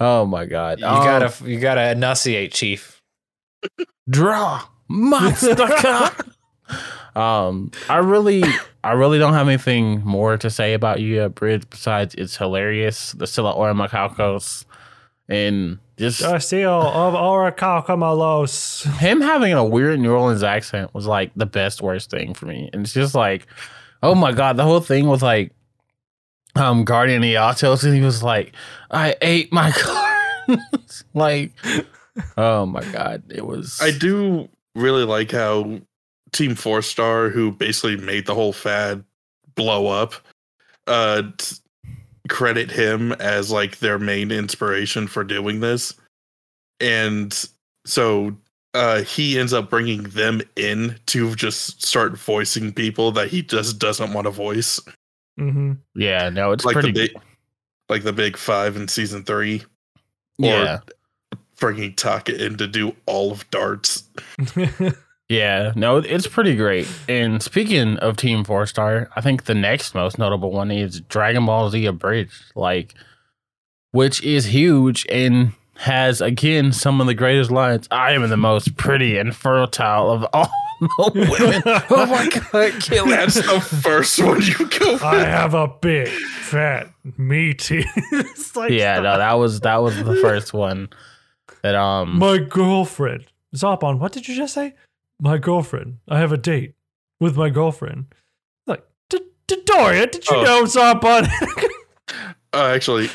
Oh 0.00 0.24
my 0.26 0.44
god. 0.46 0.80
You 0.80 0.86
Um, 0.86 1.04
gotta 1.04 1.48
you 1.50 1.58
gotta 1.60 1.90
enunciate, 1.90 2.52
Chief. 2.52 3.00
draw 4.08 4.62
monster 4.88 5.54
God. 5.82 6.12
Um, 7.16 7.70
I 7.88 7.98
really, 7.98 8.42
I 8.82 8.92
really 8.92 9.18
don't 9.18 9.34
have 9.34 9.46
anything 9.48 10.02
more 10.04 10.36
to 10.38 10.50
say 10.50 10.74
about 10.74 11.00
Yu 11.00 11.28
Bridge 11.28 11.64
besides 11.70 12.14
it's 12.16 12.36
hilarious. 12.36 13.12
The 13.12 13.26
Scylla 13.26 13.52
Ora 13.52 13.74
Macalcos 13.74 14.64
and 15.28 15.78
just 15.96 16.22
I 16.22 16.38
seal 16.38 16.70
of 16.72 17.14
Oracalcamalos. 17.14 18.86
him 18.98 19.20
having 19.20 19.52
a 19.52 19.64
weird 19.64 20.00
New 20.00 20.12
Orleans 20.12 20.42
accent 20.42 20.92
was 20.94 21.06
like 21.06 21.32
the 21.36 21.46
best 21.46 21.80
worst 21.82 22.10
thing 22.10 22.34
for 22.34 22.46
me. 22.46 22.68
And 22.72 22.82
it's 22.82 22.92
just 22.92 23.14
like, 23.14 23.46
oh 24.02 24.14
my 24.14 24.32
god, 24.32 24.56
the 24.56 24.64
whole 24.64 24.80
thing 24.80 25.06
was 25.06 25.22
like 25.22 25.52
um 26.56 26.84
Guardian 26.84 27.22
Eatos 27.22 27.84
and 27.84 27.94
he 27.94 28.00
was 28.00 28.22
like, 28.22 28.54
I 28.90 29.16
ate 29.22 29.52
my 29.52 29.70
cards. 30.48 31.04
like, 31.14 31.52
oh 32.36 32.66
my 32.66 32.84
god, 32.92 33.22
it 33.30 33.46
was 33.46 33.78
I 33.80 33.90
do 33.90 34.48
really 34.74 35.04
like 35.04 35.30
how 35.30 35.80
Team 36.32 36.54
Four 36.56 36.82
Star, 36.82 37.28
who 37.28 37.52
basically 37.52 37.96
made 37.96 38.26
the 38.26 38.34
whole 38.34 38.52
fad 38.52 39.04
blow 39.54 39.86
up, 39.86 40.14
uh, 40.88 41.22
t- 41.38 41.56
credit 42.28 42.70
him 42.70 43.12
as 43.12 43.50
like 43.50 43.78
their 43.78 43.98
main 43.98 44.30
inspiration 44.30 45.06
for 45.06 45.24
doing 45.24 45.60
this, 45.60 45.94
and 46.80 47.48
so 47.86 48.36
uh, 48.74 49.02
he 49.02 49.38
ends 49.38 49.52
up 49.52 49.70
bringing 49.70 50.02
them 50.04 50.42
in 50.56 50.96
to 51.06 51.34
just 51.36 51.84
start 51.84 52.18
voicing 52.18 52.72
people 52.72 53.12
that 53.12 53.28
he 53.28 53.42
just 53.42 53.78
doesn't 53.78 54.12
want 54.12 54.26
to 54.26 54.30
voice, 54.30 54.80
hmm 55.38 55.72
Yeah, 55.94 56.28
no, 56.30 56.52
it's 56.52 56.64
like 56.64 56.74
pretty 56.74 56.92
the 56.92 57.08
big, 57.08 57.16
like 57.88 58.02
the 58.02 58.12
big 58.12 58.36
five 58.36 58.76
in 58.76 58.88
season 58.88 59.22
three, 59.22 59.62
Yeah. 60.38 60.80
bringing 61.60 61.94
Taka 61.94 62.44
in 62.44 62.56
to 62.56 62.66
do 62.66 62.96
all 63.06 63.30
of 63.32 63.48
Dartz. 63.50 64.04
Yeah, 65.28 65.72
no, 65.74 65.98
it's 65.98 66.26
pretty 66.26 66.54
great. 66.54 66.86
And 67.08 67.42
speaking 67.42 67.96
of 67.98 68.16
Team 68.16 68.44
Four 68.44 68.66
Star, 68.66 69.08
I 69.16 69.20
think 69.22 69.44
the 69.44 69.54
next 69.54 69.94
most 69.94 70.18
notable 70.18 70.52
one 70.52 70.70
is 70.70 71.00
Dragon 71.00 71.46
Ball 71.46 71.70
Z 71.70 71.86
Abridged, 71.86 72.52
like, 72.54 72.94
which 73.92 74.22
is 74.22 74.46
huge 74.46 75.06
and 75.10 75.52
has 75.76 76.20
again 76.20 76.72
some 76.72 77.00
of 77.00 77.06
the 77.06 77.14
greatest 77.14 77.50
lines. 77.50 77.88
I 77.90 78.12
am 78.12 78.28
the 78.28 78.36
most 78.36 78.76
pretty 78.76 79.16
and 79.16 79.34
fertile 79.34 80.10
of 80.10 80.26
all 80.32 80.50
the 80.80 81.36
women. 81.38 81.62
oh 81.90 82.06
my 82.06 82.28
god, 82.28 82.82
kill. 82.82 83.06
That's 83.06 83.34
the 83.34 83.60
first 83.60 84.22
one 84.22 84.42
you 84.42 84.66
go. 84.78 84.98
I 85.02 85.24
have 85.24 85.54
a 85.54 85.68
big 85.68 86.08
fat 86.08 86.90
meaty. 87.16 87.86
like 88.56 88.72
Yeah, 88.72 89.00
no, 89.00 89.16
that 89.16 89.32
was 89.34 89.60
that 89.60 89.76
was 89.82 89.96
the 89.96 90.16
first 90.16 90.52
one 90.52 90.90
that 91.62 91.74
um 91.74 92.18
my 92.18 92.38
girlfriend. 92.38 93.24
Zarbon, 93.56 93.98
what 93.98 94.12
did 94.12 94.28
you 94.28 94.34
just 94.36 94.52
say? 94.52 94.74
My 95.20 95.38
girlfriend. 95.38 95.98
I 96.08 96.18
have 96.18 96.32
a 96.32 96.36
date 96.36 96.74
with 97.20 97.36
my 97.36 97.48
girlfriend. 97.50 98.06
Like, 98.66 98.84
D- 99.10 99.20
D- 99.46 99.62
Doria, 99.64 100.06
did 100.06 100.28
you 100.28 100.36
Oh. 100.36 100.42
know 100.44 100.64
Zarbon? 100.64 101.28
Uh, 102.52 102.70
actually, 102.72 103.08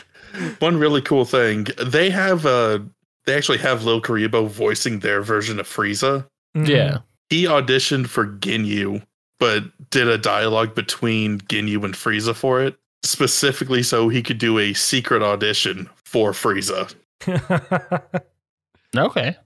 one 0.60 0.76
really 0.78 1.02
cool 1.02 1.24
thing 1.24 1.66
they 1.82 2.10
have. 2.10 2.46
Uh, 2.46 2.80
they 3.26 3.34
actually 3.38 3.60
have 3.60 3.86
Lil 3.86 4.02
Kuriboh 4.02 4.50
voicing 4.50 5.00
their 5.00 5.22
version 5.22 5.62
of 5.62 5.66
Frieza. 5.68 6.28
Mm-hmm. 6.58 6.66
yeah. 6.66 6.98
He 7.30 7.44
auditioned 7.46 8.08
for 8.08 8.28
Ginyu 8.28 9.02
but 9.40 9.64
did 9.92 10.10
a 10.10 10.18
dialogue 10.18 10.76
between 10.76 11.40
Ginyu 11.40 11.86
and 11.86 11.94
Frieza 11.94 12.36
for 12.36 12.62
it, 12.62 12.76
specifically 13.04 13.82
so 13.82 14.10
he 14.10 14.22
could 14.22 14.40
do 14.40 14.60
a 14.60 14.74
secret 14.74 15.22
audition 15.24 15.90
for 16.04 16.32
Frieza. 16.34 16.94
Okay. 18.98 19.38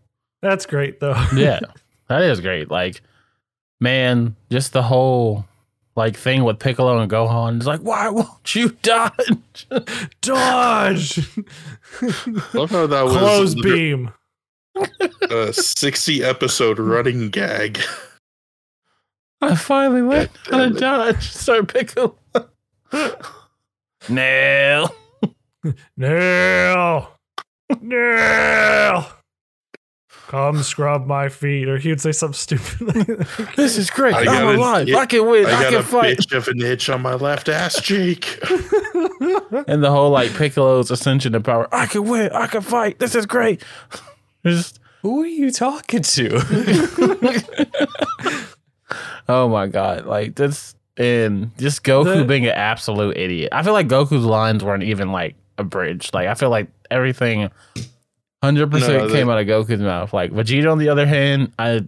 That's 0.41 0.65
great 0.65 0.99
though. 0.99 1.21
Yeah. 1.35 1.59
that 2.09 2.21
is 2.23 2.39
great. 2.41 2.69
Like, 2.71 3.01
man, 3.79 4.35
just 4.51 4.73
the 4.73 4.83
whole 4.83 5.45
like 5.95 6.17
thing 6.17 6.43
with 6.43 6.59
Piccolo 6.59 6.97
and 6.99 7.11
Gohan. 7.11 7.57
It's 7.57 7.65
like, 7.67 7.81
why 7.81 8.09
won't 8.09 8.55
you 8.55 8.69
dodge? 8.81 9.67
Dodge. 10.21 11.17
Love 12.53 12.71
how 12.71 12.87
that 12.87 13.03
was 13.03 13.17
Close 13.17 13.55
the- 13.55 13.61
beam. 13.61 14.11
a 15.29 15.53
60 15.53 16.23
episode 16.23 16.79
running 16.79 17.29
gag. 17.29 17.79
I 19.41 19.55
finally 19.55 20.01
learned 20.01 20.29
how 20.49 20.57
to 20.57 20.69
dodge. 20.71 21.29
So 21.31 21.63
Piccolo. 21.63 22.15
Nail. 24.09 24.89
Nail. 25.97 27.11
Nail. 27.81 29.07
Come 30.33 30.63
scrub 30.63 31.05
my 31.05 31.29
feet. 31.29 31.67
Or 31.69 31.77
he 31.77 31.89
would 31.89 32.01
say 32.01 32.11
something 32.11 32.33
stupid. 32.33 33.27
This 33.55 33.77
is 33.77 33.91
great. 33.91 34.15
I 34.15 34.21
I'm 34.21 34.47
a- 34.47 34.57
alive. 34.59 34.87
yeah, 34.89 34.97
I 34.97 35.05
can 35.05 35.27
win. 35.29 35.45
I, 35.45 35.49
can 35.49 35.53
fight. 35.53 35.59
I 35.59 35.63
got 35.63 35.69
can 35.69 35.79
a 35.79 35.83
fight. 35.83 36.17
bitch 36.17 36.35
of 36.35 36.47
an 36.47 36.61
itch 36.63 36.89
on 36.89 37.01
my 37.03 37.13
left 37.13 37.49
ass 37.49 37.79
cheek. 37.81 38.39
And 39.67 39.83
the 39.83 39.91
whole 39.91 40.09
like 40.09 40.31
Piccolo's 40.35 40.89
ascension 40.89 41.33
to 41.33 41.39
power. 41.39 41.67
I 41.71 41.85
can 41.85 42.03
win. 42.09 42.31
I 42.33 42.47
can 42.47 42.61
fight. 42.61 42.97
This 42.99 43.13
is 43.15 43.25
great. 43.27 43.63
Just 44.45 44.79
Who 45.03 45.21
are 45.21 45.27
you 45.27 45.51
talking 45.51 46.01
to? 46.01 46.39
oh 49.29 49.47
my 49.49 49.67
god, 49.67 50.05
like 50.05 50.35
this 50.35 50.75
and 50.97 51.55
just 51.57 51.83
Goku 51.83 52.19
The- 52.19 52.25
being 52.25 52.45
an 52.45 52.53
absolute 52.53 53.17
idiot. 53.17 53.49
I 53.51 53.63
feel 53.63 53.73
like 53.73 53.87
Goku's 53.87 54.25
lines 54.25 54.63
weren't 54.63 54.83
even 54.83 55.11
like 55.11 55.35
abridged. 55.57 56.13
Like 56.13 56.27
I 56.27 56.33
feel 56.33 56.49
like 56.49 56.67
everything 56.91 57.49
hundred 58.43 58.71
No, 58.71 58.77
percent 58.77 59.11
came 59.11 59.29
out 59.29 59.39
of 59.39 59.47
Goku's 59.47 59.79
mouth. 59.79 60.13
Like 60.13 60.31
Vegeta, 60.31 60.71
on 60.71 60.77
the 60.77 60.89
other 60.89 61.05
hand, 61.05 61.53
I. 61.57 61.87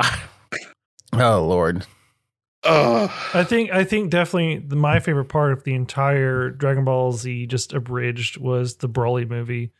oh 1.12 1.46
lord, 1.46 1.86
Ugh. 2.64 3.10
I 3.34 3.44
think 3.44 3.70
I 3.70 3.84
think 3.84 4.10
definitely 4.10 4.58
the, 4.58 4.76
my 4.76 5.00
favorite 5.00 5.26
part 5.26 5.52
of 5.52 5.64
the 5.64 5.74
entire 5.74 6.50
Dragon 6.50 6.84
Ball 6.84 7.12
Z 7.12 7.46
just 7.46 7.72
abridged 7.72 8.38
was 8.38 8.76
the 8.76 8.88
Broly 8.88 9.28
movie. 9.28 9.72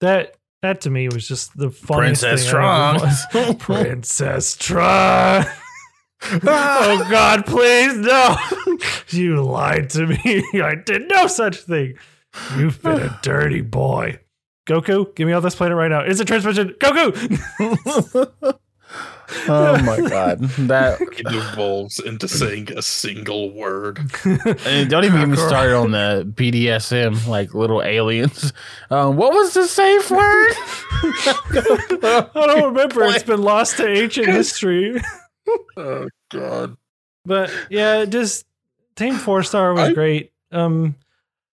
That 0.00 0.36
that 0.62 0.82
to 0.82 0.90
me 0.90 1.08
was 1.08 1.26
just 1.26 1.56
the 1.56 1.70
funniest 1.70 2.22
Princess 2.22 2.50
thing 2.50 2.60
I 2.60 2.94
ever 2.94 2.98
Trunks. 2.98 3.56
Princess 3.64 4.56
Trunks. 4.56 5.50
oh 6.22 7.06
God, 7.10 7.46
please 7.46 7.96
no! 7.96 8.36
you 9.08 9.42
lied 9.42 9.90
to 9.90 10.06
me. 10.06 10.44
I 10.62 10.74
did 10.74 11.08
no 11.08 11.26
such 11.26 11.56
thing. 11.56 11.94
You've 12.56 12.80
been 12.82 13.00
a 13.00 13.18
dirty 13.22 13.62
boy. 13.62 14.20
Goku, 14.70 15.12
give 15.16 15.26
me 15.26 15.32
all 15.32 15.40
this 15.40 15.56
planet 15.56 15.76
right 15.76 15.88
now. 15.90 16.00
It's 16.00 16.20
a 16.20 16.24
transmission. 16.24 16.74
Goku. 16.78 17.10
oh 19.48 19.82
my 19.82 20.08
god, 20.08 20.38
that 20.40 21.00
It 21.18 21.26
evolves 21.26 21.98
into 21.98 22.28
saying 22.28 22.68
a 22.76 22.82
single 22.82 23.52
word. 23.52 23.98
And 24.64 24.88
don't 24.88 25.04
even 25.04 25.18
get 25.18 25.28
me 25.28 25.36
started 25.36 25.74
on 25.76 25.90
the 25.90 26.24
BDSM, 26.34 27.26
like 27.26 27.52
little 27.52 27.82
aliens. 27.82 28.52
Um, 28.90 29.16
what 29.16 29.32
was 29.32 29.54
the 29.54 29.66
safe 29.66 30.08
word? 30.08 30.52
I 31.02 32.30
don't 32.34 32.64
remember. 32.66 33.04
It's 33.06 33.24
been 33.24 33.42
lost 33.42 33.76
to 33.78 33.88
ancient 33.88 34.28
history. 34.28 35.00
Oh 35.76 36.06
god. 36.30 36.76
But 37.24 37.52
yeah, 37.70 38.04
just 38.04 38.46
Team 38.94 39.14
Four 39.16 39.42
Star 39.42 39.72
was 39.74 39.88
I- 39.88 39.92
great. 39.94 40.32
Um, 40.52 40.94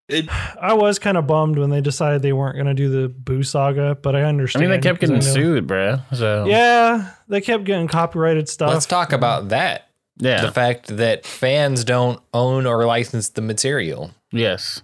It 0.09 0.29
I 0.61 0.73
was 0.73 0.99
kind 0.99 1.17
of 1.17 1.27
bummed 1.27 1.57
when 1.57 1.69
they 1.69 1.81
decided 1.81 2.21
they 2.21 2.31
weren't 2.31 2.55
going 2.55 2.67
to 2.67 2.73
do 2.73 2.89
the 2.89 3.09
Boo 3.09 3.43
saga, 3.43 3.95
but 4.01 4.15
I 4.15 4.23
understand. 4.23 4.63
I 4.63 4.67
mean, 4.69 4.79
they 4.79 4.81
kept 4.81 5.01
getting 5.01 5.19
sued, 5.21 5.67
bruh. 5.67 6.01
So 6.15 6.45
Yeah, 6.45 7.11
they 7.27 7.41
kept 7.41 7.65
getting 7.65 7.87
copyrighted 7.89 8.47
stuff. 8.47 8.71
Let's 8.71 8.85
talk 8.85 9.11
about 9.11 9.49
that. 9.49 9.89
yeah, 10.17 10.41
The 10.45 10.51
fact 10.51 10.95
that 10.95 11.25
fans 11.25 11.83
don't 11.83 12.21
own 12.33 12.65
or 12.65 12.85
license 12.85 13.29
the 13.29 13.41
material. 13.41 14.11
yes. 14.31 14.81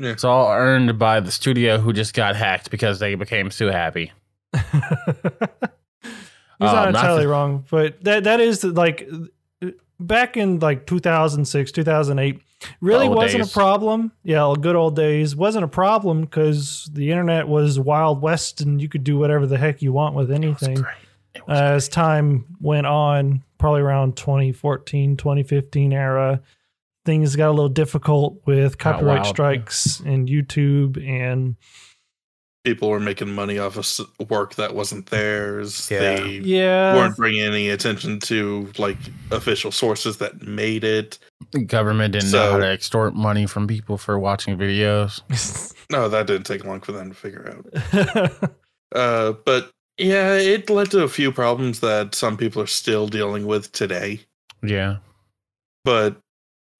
Yeah. 0.00 0.10
It's 0.10 0.22
all 0.22 0.48
earned 0.52 0.96
by 0.96 1.18
the 1.18 1.32
studio 1.32 1.78
who 1.78 1.92
just 1.92 2.14
got 2.14 2.36
hacked 2.36 2.70
because 2.70 3.00
they 3.00 3.16
became 3.16 3.50
too 3.50 3.66
happy. 3.66 4.12
He's 4.54 4.62
Uh, 6.60 6.72
not 6.72 6.74
not 6.74 6.88
entirely 6.88 7.22
to- 7.22 7.28
wrong, 7.28 7.64
but 7.70 8.02
that 8.04 8.22
that 8.24 8.38
is 8.40 8.62
like 8.62 9.08
back 9.98 10.36
in 10.36 10.58
like 10.60 10.86
2006, 10.86 11.72
2008 11.72 12.40
really 12.80 13.08
wasn't 13.08 13.42
days. 13.42 13.50
a 13.50 13.54
problem. 13.54 14.12
Yeah, 14.22 14.54
good 14.60 14.76
old 14.76 14.96
days 14.96 15.36
wasn't 15.36 15.64
a 15.64 15.68
problem 15.68 16.22
because 16.22 16.88
the 16.92 17.10
internet 17.10 17.48
was 17.48 17.78
wild 17.78 18.20
west 18.22 18.60
and 18.60 18.80
you 18.80 18.88
could 18.88 19.04
do 19.04 19.18
whatever 19.18 19.46
the 19.46 19.58
heck 19.58 19.82
you 19.82 19.92
want 19.92 20.14
with 20.14 20.30
anything. 20.30 20.84
As 21.46 21.88
time 21.88 22.56
went 22.60 22.86
on, 22.86 23.44
probably 23.58 23.80
around 23.80 24.16
2014, 24.16 25.16
2015 25.16 25.92
era, 25.92 26.40
things 27.04 27.36
got 27.36 27.48
a 27.48 27.52
little 27.52 27.68
difficult 27.68 28.40
with 28.44 28.78
copyright 28.78 29.16
wild, 29.16 29.26
yeah. 29.26 29.30
strikes 29.30 30.00
and 30.00 30.28
YouTube 30.28 31.02
and 31.06 31.56
people 32.64 32.88
were 32.88 33.00
making 33.00 33.32
money 33.32 33.58
off 33.58 33.76
of 33.76 34.30
work 34.30 34.54
that 34.56 34.74
wasn't 34.74 35.06
theirs. 35.06 35.88
Yeah. 35.90 35.98
They 35.98 36.28
yeah. 36.38 36.94
weren't 36.94 37.16
bringing 37.16 37.42
any 37.42 37.70
attention 37.70 38.20
to 38.20 38.70
like 38.78 38.98
official 39.30 39.72
sources 39.72 40.18
that 40.18 40.42
made 40.42 40.84
it. 40.84 41.18
The 41.52 41.60
government 41.60 42.12
didn't 42.12 42.32
know 42.32 42.52
how 42.52 42.58
to 42.58 42.66
extort 42.66 43.14
money 43.14 43.46
from 43.46 43.66
people 43.66 43.96
for 43.96 44.18
watching 44.18 44.56
videos. 44.56 45.74
No, 45.90 46.06
that 46.10 46.26
didn't 46.26 46.44
take 46.44 46.66
long 46.66 46.82
for 46.82 46.92
them 46.92 47.08
to 47.08 47.14
figure 47.14 47.50
out. 47.50 48.52
Uh, 48.94 49.32
but 49.44 49.70
yeah, 49.98 50.32
it 50.34 50.70
led 50.70 50.90
to 50.90 51.02
a 51.02 51.08
few 51.08 51.30
problems 51.30 51.80
that 51.80 52.14
some 52.14 52.38
people 52.38 52.62
are 52.62 52.66
still 52.66 53.06
dealing 53.06 53.46
with 53.46 53.70
today. 53.72 54.20
Yeah. 54.62 54.96
But 55.84 56.18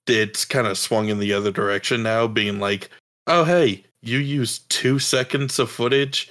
it's 0.06 0.44
kind 0.44 0.66
of 0.66 0.78
swung 0.78 1.08
in 1.08 1.18
the 1.18 1.34
other 1.34 1.50
direction 1.50 2.02
now, 2.02 2.26
being 2.26 2.60
like, 2.60 2.88
oh, 3.26 3.44
hey, 3.44 3.84
you 4.02 4.18
used 4.18 4.68
two 4.70 4.98
seconds 4.98 5.58
of 5.58 5.70
footage 5.70 6.30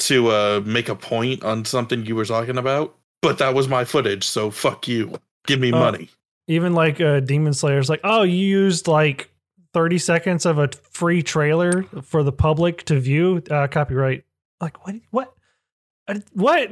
to 0.00 0.28
uh, 0.28 0.62
make 0.64 0.88
a 0.88 0.94
point 0.96 1.44
on 1.44 1.64
something 1.64 2.04
you 2.06 2.16
were 2.16 2.24
talking 2.24 2.58
about, 2.58 2.94
but 3.20 3.38
that 3.38 3.54
was 3.54 3.68
my 3.68 3.84
footage, 3.84 4.24
so 4.24 4.50
fuck 4.50 4.88
you. 4.88 5.14
Give 5.46 5.60
me 5.60 5.72
Oh. 5.72 5.78
money. 5.78 6.08
even 6.48 6.72
like 6.74 7.00
uh, 7.00 7.20
Demon 7.20 7.52
Slayer's 7.52 7.88
like, 7.88 8.00
oh, 8.04 8.22
you 8.22 8.46
used 8.46 8.88
like 8.88 9.30
30 9.74 9.98
seconds 9.98 10.44
of 10.46 10.58
a 10.58 10.68
free 10.90 11.22
trailer 11.22 11.84
for 12.02 12.22
the 12.22 12.32
public 12.32 12.84
to 12.84 12.98
view, 13.00 13.42
uh, 13.50 13.66
copyright. 13.68 14.24
Like, 14.60 14.84
what? 14.86 14.96
What? 15.10 15.32
Uh, 16.08 16.14
What? 16.34 16.68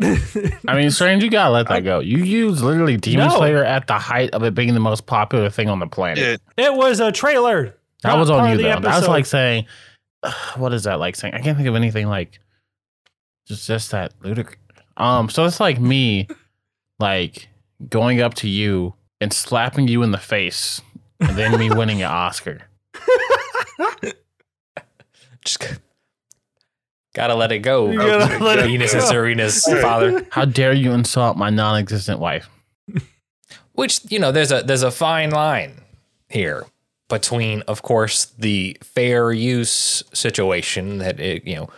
I 0.68 0.74
mean, 0.76 0.90
Strange, 0.90 1.22
you 1.22 1.30
gotta 1.30 1.52
let 1.52 1.68
that 1.68 1.74
I- 1.74 1.80
go. 1.80 2.00
You 2.00 2.18
use 2.18 2.62
literally 2.62 2.96
Demon 2.96 3.28
No. 3.28 3.36
Slayer 3.36 3.64
at 3.64 3.86
the 3.86 3.98
height 3.98 4.30
of 4.30 4.42
it 4.42 4.54
being 4.54 4.74
the 4.74 4.80
most 4.80 5.06
popular 5.06 5.50
thing 5.50 5.68
on 5.68 5.78
the 5.78 5.86
planet. 5.86 6.18
It, 6.18 6.40
it 6.56 6.74
was 6.74 6.98
a 7.00 7.12
trailer. 7.12 7.74
That 8.02 8.16
was 8.18 8.28
on 8.30 8.50
you 8.50 8.56
the 8.56 8.62
though. 8.64 8.80
That 8.80 8.98
was 9.00 9.08
like 9.08 9.26
saying, 9.26 9.66
what 10.56 10.72
is 10.72 10.84
that 10.84 10.98
like 11.00 11.16
saying? 11.16 11.34
I 11.34 11.40
can't 11.40 11.56
think 11.56 11.68
of 11.68 11.74
anything 11.74 12.08
like 12.08 12.38
just 13.46 13.66
just 13.66 13.90
that 13.92 14.12
ludicrous. 14.22 14.56
Um, 14.96 15.28
so 15.30 15.44
it's 15.44 15.60
like 15.60 15.80
me, 15.80 16.28
like 16.98 17.48
going 17.88 18.20
up 18.20 18.34
to 18.34 18.48
you 18.48 18.94
and 19.20 19.32
slapping 19.32 19.88
you 19.88 20.02
in 20.02 20.10
the 20.10 20.18
face, 20.18 20.80
and 21.20 21.36
then 21.36 21.58
me 21.58 21.70
winning 21.70 22.02
an 22.02 22.10
Oscar. 22.10 22.60
Just 25.44 25.80
gotta 27.14 27.34
let 27.34 27.50
it 27.50 27.60
go. 27.60 27.90
You 27.90 27.98
gotta 27.98 28.24
Okay, 28.24 28.38
let 28.38 28.58
it 28.58 28.66
Venus 28.66 28.92
go. 28.92 28.98
and 28.98 29.08
Serena's 29.08 29.64
father. 29.80 30.26
How 30.30 30.44
dare 30.44 30.72
you 30.74 30.92
insult 30.92 31.36
my 31.38 31.48
non-existent 31.50 32.18
wife? 32.20 32.48
Which 33.72 34.00
you 34.12 34.18
know, 34.18 34.32
there's 34.32 34.52
a 34.52 34.62
there's 34.62 34.82
a 34.82 34.90
fine 34.90 35.30
line 35.30 35.80
here 36.28 36.66
between, 37.10 37.60
of 37.68 37.82
course, 37.82 38.24
the 38.38 38.76
fair 38.82 39.30
use 39.32 40.02
situation 40.14 40.98
that 40.98 41.20
it 41.20 41.46
you 41.46 41.56
know 41.56 41.68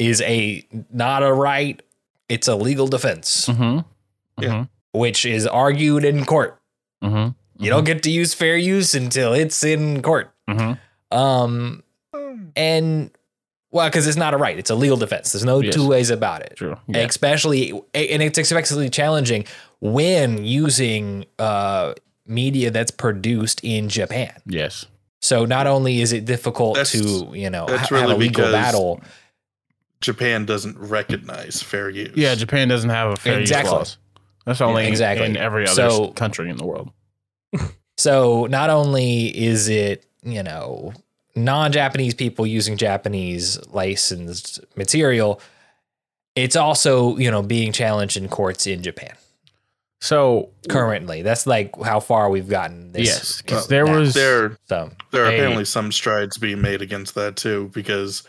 is 0.00 0.20
a 0.22 0.66
not 0.90 1.22
a 1.22 1.32
right, 1.32 1.80
it's 2.28 2.48
a 2.48 2.56
legal 2.56 2.88
defense, 2.88 3.46
Mm-hmm. 3.46 4.42
Yeah. 4.42 4.64
which 4.92 5.24
is 5.24 5.46
argued 5.46 6.04
in 6.04 6.24
court. 6.24 6.58
Mm-hmm. 7.04 7.30
You 7.62 7.70
don't 7.70 7.84
get 7.84 8.02
to 8.04 8.10
use 8.10 8.34
fair 8.34 8.56
use 8.56 8.94
until 8.94 9.32
it's 9.32 9.62
in 9.64 10.00
court. 10.02 10.32
Mm-hmm. 10.48 11.16
Um, 11.16 11.82
and 12.56 13.10
well, 13.70 13.88
because 13.88 14.06
it's 14.06 14.16
not 14.16 14.32
a 14.32 14.36
right, 14.36 14.58
it's 14.58 14.70
a 14.70 14.74
legal 14.74 14.96
defense. 14.96 15.32
There's 15.32 15.44
no 15.44 15.60
Yes. 15.60 15.74
two 15.74 15.86
ways 15.86 16.10
about 16.10 16.42
it. 16.42 16.54
True. 16.56 16.76
Yeah. 16.86 16.98
especially 17.00 17.70
and 17.94 18.22
it's 18.22 18.38
especially 18.38 18.88
challenging 18.90 19.44
when 19.80 20.44
using 20.44 21.26
uh 21.38 21.94
media 22.28 22.70
that's 22.70 22.90
produced 22.90 23.60
in 23.64 23.88
Japan. 23.88 24.32
yes. 24.46 24.86
So 25.20 25.44
not 25.44 25.66
only 25.66 26.00
is 26.00 26.12
it 26.12 26.26
difficult 26.26 26.76
That's- 26.76 26.92
to 26.92 27.32
you 27.34 27.50
know 27.50 27.66
that's 27.66 27.88
ha- 27.88 27.96
have 27.96 28.10
a 28.10 28.14
legal 28.14 28.52
battle, 28.52 29.00
Japan 30.00 30.44
doesn't 30.46 30.78
recognize 30.78 31.60
fair 31.60 31.90
use. 31.90 32.12
Yeah, 32.14 32.36
Japan 32.36 32.68
doesn't 32.68 32.90
have 32.90 33.10
a 33.12 33.16
fair 33.16 33.40
Exactly. 33.40 33.70
use 33.70 33.78
laws. 33.78 33.98
That's 34.46 34.60
only 34.60 34.86
exactly. 34.86 35.26
in 35.26 35.36
every 35.36 35.64
other 35.64 35.74
So- 35.90 36.08
country 36.12 36.48
in 36.50 36.56
the 36.56 36.64
world. 36.64 36.92
so 37.96 38.46
not 38.46 38.70
only 38.70 39.26
is 39.36 39.68
it, 39.68 40.04
you 40.22 40.42
know, 40.44 40.92
non-Japanese 41.34 42.14
people 42.14 42.46
using 42.46 42.76
Japanese 42.76 43.58
licensed 43.70 44.60
material, 44.76 45.40
it's 46.36 46.54
also, 46.56 47.16
you 47.16 47.30
know, 47.30 47.42
being 47.42 47.72
challenged 47.72 48.16
in 48.16 48.28
courts 48.28 48.66
in 48.68 48.82
Japan 48.82 49.14
So 50.00 50.50
currently. 50.68 51.22
That's 51.22 51.46
like 51.46 51.74
how 51.82 52.00
far 52.00 52.30
we've 52.30 52.48
gotten 52.48 52.92
this. 52.92 53.06
yes, 53.08 53.42
because 53.42 53.66
there 53.66 53.84
now. 53.84 53.98
was 53.98 54.14
There, 54.14 54.56
So 54.68 54.90
there 55.10 55.24
are 55.24 55.30
Hey. 55.30 55.36
apparently 55.38 55.64
some 55.64 55.90
strides 55.92 56.36
being 56.38 56.60
made 56.60 56.82
against 56.82 57.14
that 57.16 57.36
too, 57.36 57.70
because 57.74 58.22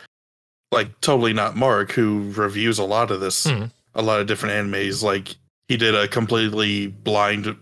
like 0.72 1.00
totally 1.00 1.32
not 1.32 1.56
Mark, 1.56 1.92
who 1.92 2.32
reviews 2.34 2.78
a 2.78 2.84
lot 2.84 3.10
of 3.10 3.20
this, 3.20 3.46
Mhm. 3.46 3.70
a 3.94 4.02
lot 4.02 4.20
of 4.20 4.26
different 4.26 4.54
animes. 4.54 5.02
Like 5.02 5.36
he 5.68 5.76
did 5.76 5.94
a 5.94 6.08
completely 6.08 6.88
blind 6.88 7.56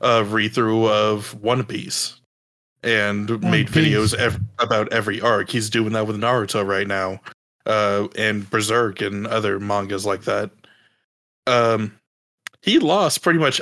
uh, 0.00 0.24
read 0.28 0.54
through 0.54 0.88
of 0.88 1.34
One 1.42 1.64
Piece 1.64 2.14
and 2.82 3.28
made 3.42 3.70
Piece. 3.72 3.74
videos 3.76 4.14
ev- 4.14 4.40
about 4.58 4.92
every 4.92 5.20
arc. 5.20 5.50
He's 5.50 5.68
doing 5.68 5.92
that 5.94 6.06
with 6.06 6.16
Naruto 6.16 6.64
right 6.66 6.86
now, 6.86 7.20
uh, 7.66 8.06
and 8.16 8.48
Berserk 8.48 9.00
and 9.00 9.26
other 9.26 9.58
mangas 9.58 10.06
like 10.06 10.22
that. 10.24 10.50
Um, 11.46 11.98
he 12.64 12.78
lost 12.78 13.22
pretty 13.22 13.38
much 13.38 13.60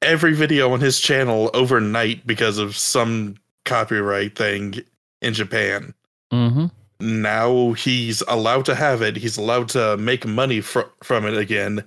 every 0.00 0.32
video 0.32 0.72
on 0.72 0.80
his 0.80 0.98
channel 0.98 1.50
overnight 1.52 2.26
because 2.26 2.56
of 2.56 2.74
some 2.74 3.36
copyright 3.66 4.34
thing 4.34 4.76
in 5.20 5.34
Japan. 5.34 5.92
hmm 6.30 6.66
Now 7.00 7.72
he's 7.72 8.22
allowed 8.28 8.64
to 8.64 8.74
have 8.74 9.02
it. 9.02 9.16
He's 9.16 9.36
allowed 9.36 9.68
to 9.70 9.98
make 9.98 10.26
money 10.26 10.62
fr- 10.62 10.90
from 11.02 11.26
it 11.26 11.36
again, 11.36 11.84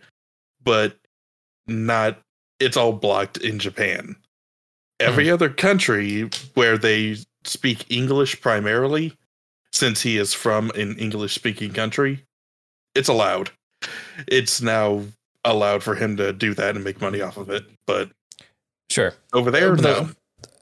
but 0.63 0.95
not. 1.65 2.19
It's 2.59 2.77
all 2.77 2.93
blocked 2.93 3.37
in 3.37 3.57
Japan. 3.57 4.15
Every 4.99 5.29
other 5.29 5.49
country 5.49 6.29
where 6.53 6.77
they 6.77 7.17
speak 7.43 7.85
English 7.91 8.39
primarily, 8.41 9.17
since 9.71 10.01
he 10.01 10.17
is 10.17 10.33
from 10.33 10.69
an 10.75 10.95
English 10.97 11.33
speaking 11.33 11.73
country, 11.73 12.23
it's 12.95 13.09
allowed. 13.09 13.49
It's 14.27 14.61
now 14.61 15.03
allowed 15.45 15.83
for 15.83 15.95
him 15.95 16.17
to 16.17 16.31
do 16.33 16.53
that 16.55 16.75
and 16.75 16.83
make 16.83 17.01
money 17.01 17.21
off 17.21 17.37
of 17.37 17.49
it. 17.49 17.65
But 17.85 18.09
sure. 18.89 19.13
over 19.33 19.51
there, 19.51 19.75
The- 19.75 19.81
no. 19.81 20.09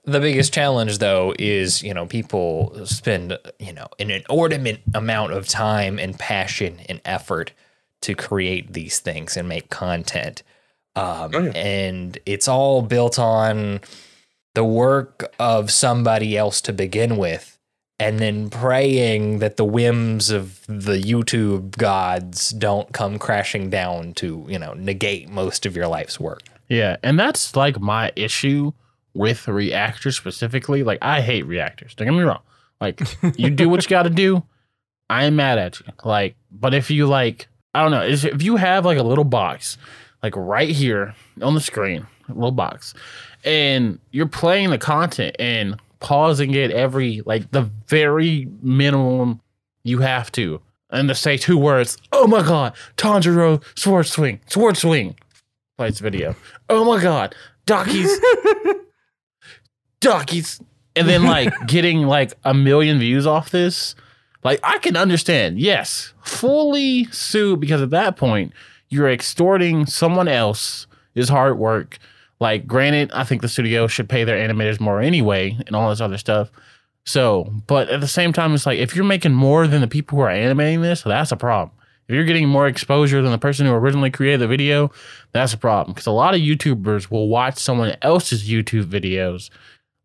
The 0.04 0.20
biggest 0.20 0.52
challenge, 0.52 0.98
though, 0.98 1.36
is 1.38 1.84
you 1.84 1.94
know 1.94 2.08
people 2.08 2.88
spend 2.88 3.38
you 3.60 3.72
know 3.72 3.86
an 4.00 4.10
inordinate 4.10 4.82
amount 4.96 5.34
of 5.34 5.48
time 5.48 6.00
and 6.00 6.17
passion 6.17 6.80
and 6.89 7.00
effort 7.06 7.52
to 8.02 8.15
create 8.15 8.74
these 8.74 8.98
things 9.00 9.38
and 9.38 9.48
make 9.48 9.70
content, 9.70 10.41
um, 10.96 11.30
Oh, 11.36 11.39
yeah. 11.44 11.52
and 11.52 12.17
it's 12.26 12.48
all 12.48 12.82
built 12.82 13.20
on 13.20 13.82
the 14.56 14.63
work 14.63 15.32
of 15.38 15.70
somebody 15.70 16.36
else 16.36 16.62
to 16.62 16.74
begin 16.74 17.15
with, 17.17 17.51
and 18.02 18.18
then 18.18 18.50
praying 18.50 19.38
that 19.40 19.58
the 19.58 19.64
whims 19.64 20.32
of 20.32 20.66
the 20.66 21.00
YouTube 21.00 21.78
gods 21.78 22.50
don't 22.50 22.92
come 22.94 23.20
crashing 23.20 23.70
down 23.70 24.14
to 24.16 24.44
you 24.50 24.58
know 24.58 24.74
negate 24.74 25.30
most 25.30 25.68
of 25.68 25.76
your 25.76 25.88
life's 25.88 26.20
work. 26.20 26.42
Yeah, 26.68 26.98
and 27.04 27.20
that's 27.20 27.56
like 27.56 27.80
my 27.80 28.12
issue 28.16 28.72
with 29.14 29.48
reactors 29.48 30.18
specifically. 30.18 30.82
Like 30.82 30.98
I 31.04 31.22
hate 31.22 31.46
reactors. 31.46 31.94
Don't 31.94 32.08
get 32.08 32.14
me 32.14 32.24
wrong. 32.24 32.42
Like 32.80 33.02
you 33.38 33.52
do 33.52 33.70
what 33.70 33.84
you 33.84 33.90
got 33.90 34.04
to 34.04 34.10
do. 34.10 34.44
I 35.08 35.26
am 35.26 35.36
mad 35.36 35.60
at 35.60 35.80
you. 35.80 35.86
Like, 36.04 36.36
but 36.50 36.74
if 36.74 36.90
you 36.90 37.06
like, 37.06 37.50
I 37.76 37.84
don't 37.84 37.92
know, 37.92 38.04
if 38.04 38.42
you 38.42 38.56
have 38.56 38.84
like 38.84 38.98
a 38.98 39.04
little 39.04 39.26
box, 39.26 39.78
like 40.24 40.36
right 40.36 40.70
here 40.70 41.14
on 41.42 41.54
the 41.54 41.62
screen, 41.62 42.08
a 42.28 42.34
little 42.34 42.52
box, 42.52 42.96
and 43.44 44.00
you're 44.10 44.28
playing 44.28 44.72
the 44.72 44.80
content 44.80 45.36
and 45.38 45.80
pausing 46.02 46.54
it 46.54 46.72
every 46.72 47.22
like 47.26 47.52
the 47.52 47.70
very 47.88 48.48
minimum 48.62 49.40
you 49.84 50.00
have 50.00 50.32
to, 50.34 50.60
and 50.90 51.08
to 51.08 51.16
say 51.16 51.38
two 51.38 51.58
words. 51.58 51.98
Oh 52.12 52.28
my 52.28 52.42
god, 52.42 52.76
Tanjiro 52.98 53.64
sword 53.80 54.08
swing, 54.08 54.42
sword 54.48 54.76
swing. 54.76 55.16
Plays 55.78 56.00
video. 56.00 56.36
Oh 56.70 56.84
my 56.84 57.02
god, 57.02 57.34
Dockies, 57.66 58.12
Dockies, 60.02 60.62
and 60.96 61.08
then 61.08 61.24
like 61.24 61.54
getting 61.68 62.04
like 62.04 62.34
a 62.44 62.54
million 62.54 63.00
views 63.00 63.26
off 63.26 63.50
this. 63.50 63.96
Like 64.44 64.60
I 64.64 64.80
can 64.80 64.98
understand, 64.98 65.60
yes, 65.60 66.14
fully 66.24 67.06
sue 67.06 67.56
because 67.56 67.82
at 67.82 67.92
that 67.92 68.18
point 68.18 68.54
you're 68.90 69.10
extorting 69.10 69.86
someone 69.86 70.28
else's 70.28 71.30
hard 71.30 71.58
work. 71.58 71.98
Like, 72.42 72.66
granted, 72.66 73.12
I 73.14 73.24
think 73.24 73.44
the 73.44 73.48
studio 73.48 73.86
should 73.86 74.10
pay 74.10 74.24
their 74.24 74.36
animators 74.36 74.80
more 74.80 75.00
anyway, 75.00 75.56
and 75.68 75.76
all 75.76 75.92
this 75.92 76.02
other 76.02 76.18
stuff. 76.18 76.50
So, 77.06 77.54
but 77.68 77.90
at 77.90 78.02
the 78.02 78.08
same 78.08 78.34
time, 78.34 78.56
it's 78.56 78.66
like 78.66 78.80
if 78.80 78.96
you're 78.96 79.06
making 79.06 79.34
more 79.34 79.68
than 79.68 79.80
the 79.80 79.88
people 79.88 80.18
who 80.18 80.24
are 80.24 80.30
animating 80.30 80.82
this, 80.82 81.04
that's 81.04 81.32
a 81.32 81.38
problem. 81.38 81.78
If 82.08 82.16
you're 82.16 82.26
getting 82.26 82.50
more 82.50 82.68
exposure 82.68 83.22
than 83.22 83.32
the 83.32 83.38
person 83.38 83.68
who 83.68 83.74
originally 83.74 84.10
created 84.10 84.42
the 84.42 84.48
video, 84.48 84.92
that's 85.32 85.54
a 85.54 85.58
problem. 85.58 85.94
Because 85.94 86.08
a 86.08 86.12
lot 86.12 86.34
of 86.34 86.42
YouTubers 86.42 87.12
will 87.12 87.30
watch 87.30 87.58
someone 87.58 87.96
else's 88.02 88.50
YouTube 88.50 88.86
videos, 88.86 89.52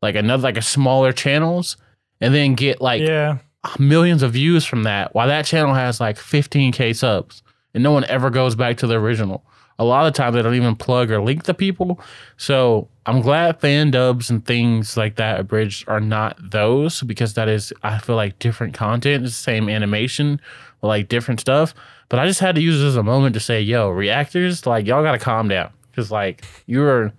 like 0.02 0.14
another 0.14 0.42
like 0.42 0.58
a 0.58 0.62
smaller 0.62 1.12
channels, 1.12 1.78
and 2.20 2.34
then 2.34 2.54
get 2.54 2.82
like 2.82 3.00
yeah. 3.00 3.38
millions 3.78 4.22
of 4.22 4.34
views 4.34 4.66
from 4.66 4.82
that, 4.82 5.14
while 5.14 5.26
that 5.26 5.46
channel 5.46 5.74
has 5.74 6.00
like 6.00 6.18
15k 6.18 6.94
subs, 6.94 7.42
and 7.72 7.82
no 7.82 7.92
one 7.92 8.04
ever 8.04 8.28
goes 8.28 8.54
back 8.54 8.76
to 8.76 8.86
the 8.86 8.94
original. 8.94 9.42
A 9.78 9.84
lot 9.84 10.06
of 10.06 10.14
times 10.14 10.34
they 10.34 10.42
don't 10.42 10.54
even 10.54 10.76
plug 10.76 11.10
or 11.10 11.20
link 11.20 11.44
the 11.44 11.54
people. 11.54 12.00
So 12.36 12.88
I'm 13.04 13.20
glad 13.20 13.60
fan 13.60 13.90
dubs 13.90 14.30
and 14.30 14.44
things 14.44 14.96
like 14.96 15.16
that 15.16 15.38
abridged 15.38 15.88
are 15.88 16.00
not 16.00 16.38
those 16.50 17.02
because 17.02 17.34
that 17.34 17.48
is 17.48 17.72
I 17.82 17.98
feel 17.98 18.16
like 18.16 18.38
different 18.38 18.74
content, 18.74 19.24
it's 19.24 19.36
the 19.36 19.42
same 19.42 19.68
animation, 19.68 20.40
but 20.80 20.88
like 20.88 21.08
different 21.08 21.40
stuff. 21.40 21.74
But 22.08 22.18
I 22.18 22.26
just 22.26 22.40
had 22.40 22.54
to 22.54 22.60
use 22.60 22.78
this 22.78 22.88
as 22.88 22.96
a 22.96 23.02
moment 23.02 23.34
to 23.34 23.40
say, 23.40 23.60
yo, 23.60 23.90
reactors, 23.90 24.66
like 24.66 24.86
y'all 24.86 25.02
gotta 25.02 25.18
calm 25.18 25.48
down. 25.48 25.70
Cause 25.94 26.10
like 26.10 26.44
you're 26.66 27.12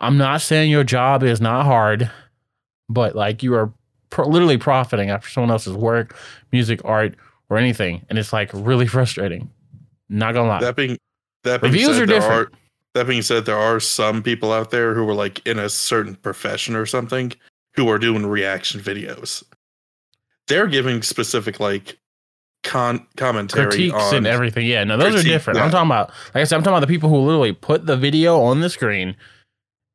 I'm 0.00 0.18
not 0.18 0.42
saying 0.42 0.70
your 0.70 0.84
job 0.84 1.22
is 1.22 1.40
not 1.40 1.64
hard, 1.64 2.10
but 2.88 3.14
like 3.16 3.42
you 3.42 3.54
are 3.54 3.72
pro- 4.10 4.28
literally 4.28 4.58
profiting 4.58 5.10
after 5.10 5.28
someone 5.28 5.50
else's 5.50 5.74
work, 5.76 6.16
music, 6.52 6.80
art, 6.84 7.14
or 7.48 7.56
anything, 7.58 8.04
and 8.08 8.18
it's 8.18 8.32
like 8.32 8.50
really 8.52 8.86
frustrating. 8.96 9.50
Not 10.08 10.34
gonna 10.34 10.48
lie. 10.48 10.60
That 10.60 10.76
being 10.76 10.98
that 11.46 11.62
Reviews 11.62 11.96
said, 11.96 12.02
are 12.02 12.06
there 12.06 12.20
different. 12.20 12.48
Are, 12.48 12.58
that 12.94 13.06
being 13.06 13.22
said, 13.22 13.46
there 13.46 13.58
are 13.58 13.80
some 13.80 14.22
people 14.22 14.52
out 14.52 14.70
there 14.70 14.94
who 14.94 15.08
are 15.08 15.14
like 15.14 15.46
in 15.46 15.58
a 15.58 15.68
certain 15.68 16.14
profession 16.16 16.76
or 16.76 16.86
something 16.86 17.32
who 17.74 17.88
are 17.88 17.98
doing 17.98 18.24
reaction 18.26 18.80
videos. 18.80 19.42
They're 20.48 20.66
giving 20.66 21.02
specific 21.02 21.58
like 21.60 21.98
con 22.62 23.06
commentary 23.16 23.66
Critiques 23.66 23.94
on 23.94 24.16
and 24.16 24.26
everything. 24.26 24.66
Yeah, 24.66 24.84
no, 24.84 24.96
those 24.96 25.08
are 25.08 25.12
critique, 25.16 25.32
different. 25.32 25.60
I'm 25.60 25.70
talking 25.70 25.88
about, 25.88 26.08
like 26.34 26.42
I 26.42 26.44
said, 26.44 26.56
I'm 26.56 26.62
talking 26.62 26.76
about 26.76 26.86
the 26.86 26.92
people 26.92 27.08
who 27.10 27.18
literally 27.18 27.52
put 27.52 27.86
the 27.86 27.96
video 27.96 28.40
on 28.40 28.60
the 28.60 28.70
screen 28.70 29.16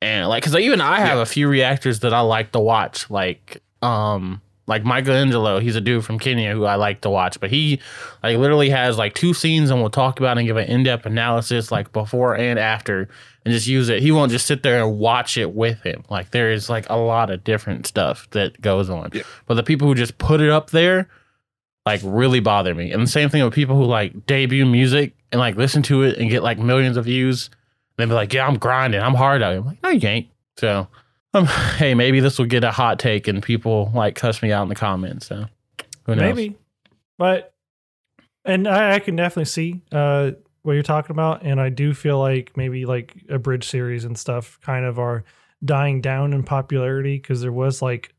and 0.00 0.28
like, 0.28 0.42
because 0.42 0.56
even 0.58 0.80
I 0.80 1.00
have 1.00 1.16
Yeah. 1.16 1.22
a 1.22 1.26
few 1.26 1.48
reactors 1.48 2.00
that 2.00 2.12
I 2.14 2.20
like 2.20 2.52
to 2.52 2.60
watch, 2.60 3.10
like, 3.10 3.62
um, 3.82 4.40
like 4.66 4.84
Michelangelo. 4.84 5.58
He's 5.58 5.76
a 5.76 5.80
dude 5.80 6.04
from 6.04 6.18
Kenya 6.18 6.52
who 6.52 6.64
I 6.64 6.76
like 6.76 7.00
to 7.02 7.10
watch, 7.10 7.40
but 7.40 7.50
he 7.50 7.80
like 8.22 8.38
literally 8.38 8.70
has 8.70 8.98
like 8.98 9.14
two 9.14 9.34
scenes 9.34 9.70
and 9.70 9.80
we'll 9.80 9.90
talk 9.90 10.20
about 10.20 10.38
and 10.38 10.46
give 10.46 10.56
an 10.56 10.68
in 10.68 10.82
depth 10.84 11.06
analysis 11.06 11.72
like 11.72 11.92
before 11.92 12.36
and 12.36 12.58
after 12.58 13.08
and 13.44 13.52
just 13.52 13.66
use 13.66 13.88
it. 13.88 14.02
He 14.02 14.12
won't 14.12 14.30
just 14.30 14.46
sit 14.46 14.62
there 14.62 14.82
and 14.82 14.98
watch 14.98 15.36
it 15.36 15.52
with 15.52 15.82
him. 15.82 16.04
Like 16.08 16.30
there 16.30 16.52
is 16.52 16.70
like 16.70 16.86
a 16.88 16.96
lot 16.96 17.30
of 17.30 17.44
different 17.44 17.86
stuff 17.86 18.28
that 18.30 18.60
goes 18.60 18.88
on. 18.88 19.10
Yeah. 19.12 19.22
But 19.46 19.54
the 19.54 19.62
people 19.62 19.88
who 19.88 19.94
just 19.94 20.18
put 20.18 20.40
it 20.40 20.50
up 20.50 20.70
there 20.70 21.08
like 21.84 22.00
really 22.04 22.40
bother 22.40 22.74
me. 22.74 22.92
And 22.92 23.02
the 23.02 23.10
same 23.10 23.28
thing 23.28 23.42
with 23.42 23.54
people 23.54 23.76
who 23.76 23.84
like 23.84 24.26
debut 24.26 24.64
music 24.66 25.14
and 25.30 25.40
like 25.40 25.56
listen 25.56 25.82
to 25.84 26.02
it 26.02 26.18
and 26.18 26.30
get 26.30 26.42
like 26.42 26.58
millions 26.58 26.96
of 26.96 27.06
views. 27.06 27.50
They 27.96 28.06
be 28.06 28.12
like, 28.12 28.32
"Yeah, 28.32 28.46
I'm 28.46 28.58
grinding. 28.58 29.00
I'm 29.00 29.14
hard 29.14 29.42
out." 29.42 29.54
I'm 29.54 29.66
like, 29.66 29.82
"No, 29.82 29.90
you 29.90 30.08
ain't." 30.08 30.28
So, 30.56 30.88
um, 31.34 31.46
hey, 31.76 31.94
maybe 31.94 32.20
this 32.20 32.38
will 32.38 32.46
get 32.46 32.64
a 32.64 32.70
hot 32.70 32.98
take 32.98 33.28
and 33.28 33.42
people 33.42 33.90
like 33.94 34.14
cuss 34.14 34.42
me 34.42 34.52
out 34.52 34.62
in 34.62 34.68
the 34.68 34.74
comments. 34.74 35.26
So, 35.26 35.46
who 36.06 36.14
knows? 36.14 36.36
Maybe, 36.36 36.56
but 37.18 37.54
and 38.44 38.66
I, 38.66 38.94
I 38.94 38.98
can 38.98 39.16
definitely 39.16 39.44
see 39.46 39.82
uh, 39.92 40.32
what 40.62 40.72
you're 40.74 40.82
talking 40.82 41.12
about, 41.14 41.42
and 41.42 41.60
I 41.60 41.68
do 41.68 41.94
feel 41.94 42.18
like 42.18 42.56
maybe 42.56 42.84
like 42.86 43.14
a 43.28 43.38
bridge 43.38 43.68
series 43.68 44.04
and 44.04 44.18
stuff 44.18 44.58
kind 44.62 44.84
of 44.84 44.98
are 44.98 45.24
dying 45.64 46.00
down 46.00 46.32
in 46.32 46.42
popularity 46.42 47.16
because 47.18 47.40
there 47.40 47.52
was 47.52 47.80
like 47.80 48.12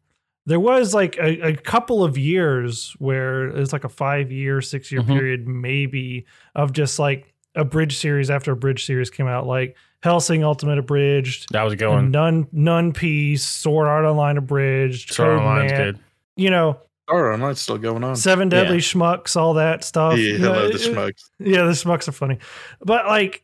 there 0.46 0.60
was 0.60 0.94
like 0.94 1.18
a, 1.18 1.50
a 1.50 1.56
couple 1.56 2.04
of 2.04 2.18
years 2.18 2.96
where 3.00 3.48
it's 3.48 3.72
like 3.74 3.84
a 3.86 3.90
five 3.90 4.32
year, 4.32 4.62
six 4.62 4.92
year 4.92 5.02
Mhm. 5.02 5.08
period 5.08 5.48
maybe 5.48 6.26
of 6.56 6.74
just 6.74 7.00
like 7.00 7.34
a 7.56 7.64
bridge 7.64 7.98
series 7.98 8.30
after 8.30 8.52
a 8.52 8.56
bridge 8.56 8.86
series 8.86 9.10
came 9.10 9.28
out, 9.28 9.46
like 9.46 9.76
Hellsing 10.04 10.44
Ultimate 10.44 10.78
Abridged. 10.80 11.52
That 11.54 11.64
was 11.64 11.76
going. 11.76 12.12
None, 12.12 12.48
none 12.52 12.92
piece, 12.92 13.46
Sword 13.46 13.88
Art 13.88 14.04
Online 14.06 14.38
abridged, 14.38 15.14
Sword 15.14 15.38
Code 15.38 15.40
Online's 15.40 15.72
Man, 15.72 15.82
good. 15.94 16.00
You 16.36 16.50
know, 16.50 16.80
Sword 17.10 17.24
Art 17.26 17.34
Online's 17.36 17.62
still 17.62 17.78
going 17.78 18.04
on. 18.04 18.16
Seven 18.18 18.52
Yeah. 18.52 18.64
Deadly 18.64 18.80
Schmucks, 18.80 19.38
all 19.38 19.54
that 19.54 19.84
stuff. 19.86 20.18
yeah, 20.18 20.24
You 20.34 20.38
know, 20.40 20.54
hello, 20.54 20.68
the 20.70 20.76
it- 20.76 20.82
schmucks. 20.82 21.30
Yeah, 21.40 21.64
the 21.64 21.72
schmucks 21.72 22.08
are 22.10 22.12
funny, 22.12 22.40
but 22.82 23.06
like, 23.08 23.44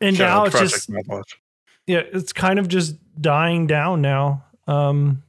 and 0.00 0.16
Shout 0.16 0.28
now 0.28 0.44
it's 0.44 0.52
Project 0.52 0.72
just 0.72 0.90
Mouthwash. 0.90 1.34
yeah, 1.86 2.02
it's 2.12 2.32
kind 2.32 2.58
of 2.58 2.66
just 2.68 2.96
dying 3.20 3.66
down 3.66 4.00
now. 4.00 4.44
Um, 4.66 5.22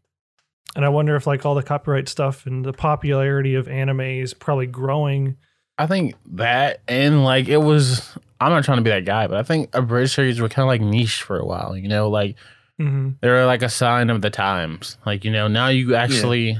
and 0.76 0.86
I 0.86 0.90
wonder 0.90 1.18
if 1.18 1.28
like 1.28 1.46
all 1.46 1.56
the 1.56 1.64
copyright 1.64 2.08
stuff 2.08 2.46
and 2.46 2.64
the 2.64 2.72
popularity 2.72 3.56
of 3.56 3.68
anime 3.68 4.00
is 4.00 4.34
probably 4.34 4.68
growing. 4.68 5.36
I 5.78 5.88
think 5.88 6.16
that 6.34 6.80
and 6.88 7.26
like 7.26 7.50
it 7.50 7.58
was. 7.58 8.18
I'm 8.42 8.52
not 8.52 8.64
trying 8.64 8.78
to 8.80 8.84
be 8.84 8.90
that 8.90 9.06
guy, 9.06 9.28
but 9.28 9.38
I 9.38 9.44
think 9.44 9.70
abridged 9.74 10.14
series 10.14 10.42
were 10.42 10.50
kind 10.50 10.64
of 10.64 10.68
like 10.68 10.82
niche 10.82 11.22
for 11.22 11.38
a 11.38 11.46
while. 11.46 11.78
You 11.78 11.88
know, 11.88 12.10
like 12.10 12.36
hmm 12.78 13.12
they 13.22 13.30
were 13.30 13.46
like 13.46 13.62
a 13.62 13.70
sign 13.70 14.10
of 14.10 14.22
the 14.22 14.30
times. 14.32 14.98
Like 15.06 15.24
you 15.24 15.32
know, 15.32 15.48
now 15.48 15.68
you 15.68 15.96
actually 15.96 16.60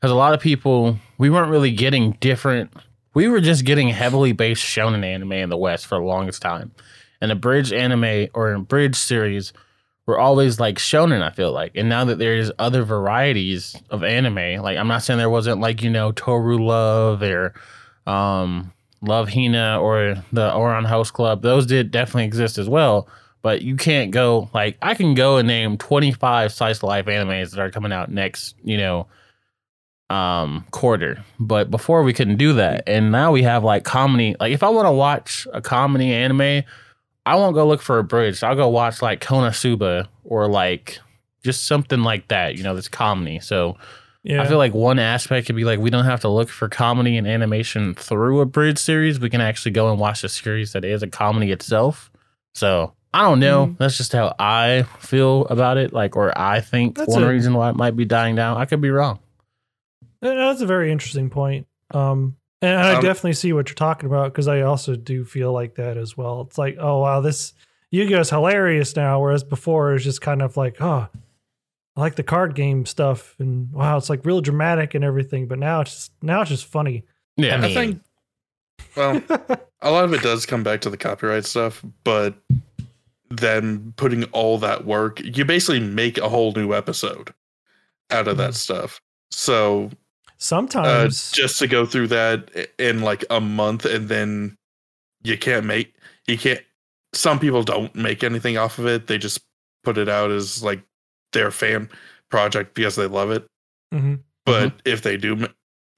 because 0.00 0.10
a 0.10 0.14
lot 0.16 0.34
of 0.34 0.40
people 0.40 0.98
we 1.18 1.30
weren't 1.30 1.50
really 1.50 1.72
getting 1.72 2.12
different. 2.20 2.72
We 3.12 3.28
were 3.28 3.40
just 3.40 3.64
getting 3.64 3.88
heavily 3.88 4.32
based 4.32 4.64
shonen 4.64 5.04
anime 5.04 5.32
in 5.32 5.50
the 5.50 5.56
West 5.56 5.86
for 5.86 5.98
the 5.98 6.04
longest 6.04 6.40
time, 6.40 6.72
and 7.20 7.30
abridged 7.30 7.72
anime 7.72 8.28
or 8.34 8.52
abridged 8.52 8.96
series 8.96 9.52
were 10.06 10.18
always 10.18 10.58
like 10.58 10.76
shonen. 10.76 11.22
I 11.22 11.30
feel 11.30 11.52
like, 11.52 11.72
and 11.74 11.88
now 11.88 12.04
that 12.06 12.18
there's 12.18 12.50
other 12.58 12.82
varieties 12.84 13.76
of 13.90 14.02
anime, 14.04 14.62
like 14.62 14.78
I'm 14.78 14.88
not 14.88 15.02
saying 15.02 15.18
there 15.18 15.28
wasn't 15.28 15.60
like 15.60 15.82
you 15.82 15.90
know 15.90 16.12
Toru 16.12 16.64
Love 16.64 17.22
or 17.22 17.52
um, 18.06 18.72
Love 19.02 19.30
Hina 19.30 19.80
or 19.80 20.22
the 20.32 20.50
Ouran 20.50 20.86
Host 20.86 21.12
Club. 21.12 21.42
Those 21.42 21.66
did 21.66 21.90
definitely 21.90 22.24
exist 22.24 22.58
as 22.58 22.68
well. 22.68 23.08
But 23.42 23.62
you 23.62 23.76
can't 23.76 24.10
go 24.10 24.50
like 24.52 24.76
I 24.82 24.94
can 24.94 25.14
go 25.14 25.38
and 25.38 25.48
name 25.48 25.78
25 25.78 26.52
slice 26.52 26.78
of 26.78 26.82
life 26.82 27.06
animes 27.06 27.52
that 27.52 27.60
are 27.60 27.70
coming 27.70 27.92
out 27.92 28.10
next, 28.10 28.54
you 28.62 28.76
know, 28.76 29.06
um 30.10 30.66
quarter. 30.72 31.24
But 31.38 31.70
before 31.70 32.02
we 32.02 32.12
couldn't 32.12 32.36
do 32.36 32.52
that. 32.54 32.84
And 32.86 33.10
now 33.10 33.32
we 33.32 33.42
have 33.42 33.64
like 33.64 33.84
comedy. 33.84 34.36
Like 34.38 34.52
if 34.52 34.62
I 34.62 34.68
want 34.68 34.86
to 34.86 34.92
watch 34.92 35.46
a 35.54 35.62
comedy 35.62 36.12
anime, 36.12 36.64
I 37.24 37.36
won't 37.36 37.54
go 37.54 37.66
look 37.66 37.80
for 37.80 37.98
abridged. 37.98 38.44
I'll 38.44 38.56
go 38.56 38.68
watch 38.68 39.00
like 39.00 39.22
Konosuba 39.22 40.06
or 40.24 40.46
like 40.46 40.98
just 41.42 41.64
something 41.64 42.02
like 42.02 42.28
that, 42.28 42.56
you 42.56 42.62
know, 42.62 42.74
that's 42.74 42.88
comedy. 42.88 43.40
So 43.40 43.78
Yeah. 44.22 44.42
I 44.42 44.46
feel 44.46 44.58
like 44.58 44.74
one 44.74 44.98
aspect 44.98 45.46
could 45.46 45.56
be 45.56 45.64
like 45.64 45.78
we 45.78 45.88
don't 45.90 46.04
have 46.04 46.20
to 46.20 46.28
look 46.28 46.48
for 46.50 46.68
comedy 46.68 47.16
and 47.16 47.26
animation 47.26 47.94
through 47.94 48.40
abridged 48.40 48.78
series. 48.78 49.18
We 49.18 49.30
can 49.30 49.40
actually 49.40 49.72
go 49.72 49.90
and 49.90 49.98
watch 49.98 50.22
a 50.24 50.28
series 50.28 50.72
that 50.72 50.84
is 50.84 51.02
a 51.02 51.06
comedy 51.06 51.50
itself. 51.52 52.10
So 52.54 52.92
I 53.14 53.22
don't 53.22 53.40
know. 53.40 53.68
Mhm. 53.68 53.78
That's 53.78 53.96
just 53.96 54.12
how 54.12 54.34
I 54.38 54.82
feel 54.98 55.46
about 55.46 55.78
it. 55.78 55.92
Like, 55.92 56.16
or 56.16 56.36
I 56.38 56.60
think 56.60 56.96
That's 56.98 57.12
one 57.12 57.24
a- 57.24 57.28
reason 57.28 57.54
why 57.54 57.70
it 57.70 57.76
might 57.76 57.96
be 57.96 58.04
dying 58.04 58.36
down. 58.36 58.56
I 58.58 58.66
could 58.66 58.80
be 58.80 58.90
wrong. 58.90 59.18
Uh, 60.22 60.34
That's 60.34 60.60
a 60.60 60.66
very 60.66 60.92
interesting 60.92 61.30
point. 61.30 61.66
Um, 61.92 62.36
and 62.62 62.78
I 62.78 62.94
Um, 62.96 63.02
definitely 63.02 63.32
see 63.32 63.52
what 63.54 63.68
you're 63.70 63.74
talking 63.74 64.06
about 64.08 64.32
because 64.32 64.48
I 64.48 64.60
also 64.60 64.94
do 64.96 65.24
feel 65.24 65.50
like 65.52 65.76
that 65.76 65.96
as 65.96 66.16
well. 66.16 66.42
It's 66.42 66.58
like, 66.58 66.76
oh 66.78 66.98
wow, 67.00 67.20
this 67.20 67.54
Yu-Gi-Oh 67.90 68.20
is 68.20 68.30
hilarious 68.30 68.94
now, 68.94 69.18
whereas 69.18 69.42
before 69.42 69.90
it 69.90 69.94
was 69.94 70.04
just 70.04 70.20
kind 70.20 70.42
of 70.42 70.56
like, 70.58 70.76
oh, 70.80 71.08
I 72.00 72.02
like 72.02 72.16
the 72.16 72.22
card 72.22 72.54
game 72.54 72.86
stuff, 72.86 73.36
and 73.38 73.70
wow, 73.72 73.98
it's 73.98 74.08
like 74.08 74.24
real 74.24 74.40
dramatic 74.40 74.94
and 74.94 75.04
everything. 75.04 75.46
But 75.46 75.58
now 75.58 75.82
it's 75.82 75.92
just 75.92 76.12
now 76.22 76.40
it's 76.40 76.48
just 76.48 76.64
funny. 76.64 77.04
Yeah. 77.36 77.60
I 77.60 77.66
I 77.66 77.74
think 77.74 78.00
well, 78.96 79.22
a 79.82 79.90
lot 79.90 80.04
of 80.04 80.14
it 80.14 80.22
does 80.22 80.46
come 80.46 80.62
back 80.62 80.80
to 80.80 80.90
the 80.90 80.96
copyright 80.96 81.44
stuff, 81.44 81.84
but 82.02 82.34
then 83.28 83.92
putting 83.96 84.24
all 84.32 84.56
that 84.58 84.86
work, 84.86 85.20
you 85.20 85.44
basically 85.44 85.80
make 85.80 86.16
a 86.16 86.30
whole 86.30 86.52
new 86.54 86.72
episode 86.72 87.34
out 88.10 88.28
of 88.28 88.38
that 88.38 88.54
stuff. 88.54 89.02
So 89.30 89.90
uh, 89.92 89.94
Sometimes, 90.38 91.32
just 91.32 91.58
to 91.58 91.66
go 91.66 91.84
through 91.84 92.06
that 92.08 92.50
in 92.78 93.02
like 93.02 93.26
a 93.28 93.42
month 93.42 93.84
and 93.84 94.08
then 94.08 94.56
you 95.22 95.36
can't 95.36 95.66
make 95.66 95.94
you 96.26 96.38
can't 96.38 96.62
some 97.12 97.38
people 97.38 97.62
don't 97.62 97.94
make 97.94 98.24
anything 98.24 98.56
off 98.56 98.78
of 98.78 98.86
it 98.86 99.06
they 99.06 99.18
just 99.18 99.40
put 99.84 99.98
it 99.98 100.08
out 100.08 100.30
as 100.30 100.62
like 100.62 100.80
their 101.32 101.50
fan 101.50 101.88
project 102.30 102.74
because 102.74 102.96
they 102.96 103.06
love 103.06 103.30
it 103.30 103.46
Mhm. 103.92 104.20
but 104.46 104.72
if 104.84 105.02
they 105.02 105.16
do 105.16 105.46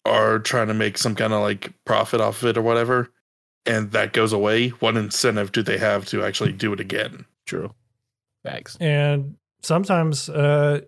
are 0.04 0.38
trying 0.38 0.66
to 0.68 0.74
make 0.74 0.98
some 0.98 1.14
kind 1.14 1.32
of 1.32 1.40
like 1.42 1.72
profit 1.84 2.20
off 2.20 2.42
of 2.42 2.48
it 2.48 2.56
or 2.56 2.62
whatever 2.62 3.10
and 3.66 3.92
that 3.92 4.12
goes 4.12 4.32
away 4.32 4.68
what 4.68 4.96
incentive 4.96 5.52
do 5.52 5.62
they 5.62 5.78
have 5.78 6.04
to 6.06 6.24
actually 6.24 6.52
do 6.52 6.72
it 6.72 6.80
again 6.80 7.24
True. 7.46 7.72
Thanks. 8.44 8.76
and 8.80 9.36
sometimes, 9.62 10.28
uh, 10.28 10.80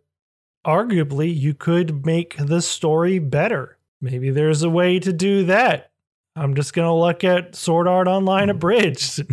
arguably, 0.67 1.35
you 1.35 1.55
could 1.55 2.05
make 2.07 2.37
the 2.37 2.61
story 2.63 3.19
better. 3.19 3.77
Maybe 4.01 4.31
there's 4.31 4.63
a 4.63 4.71
way 4.71 4.99
to 4.99 5.13
do 5.13 5.45
that. 5.45 5.91
I'm 6.37 6.55
just 6.55 6.75
gonna 6.75 6.95
look 6.95 7.23
at 7.23 7.55
Sword 7.55 7.87
Art 7.87 8.09
Online 8.09 8.51
abridged. 8.51 9.23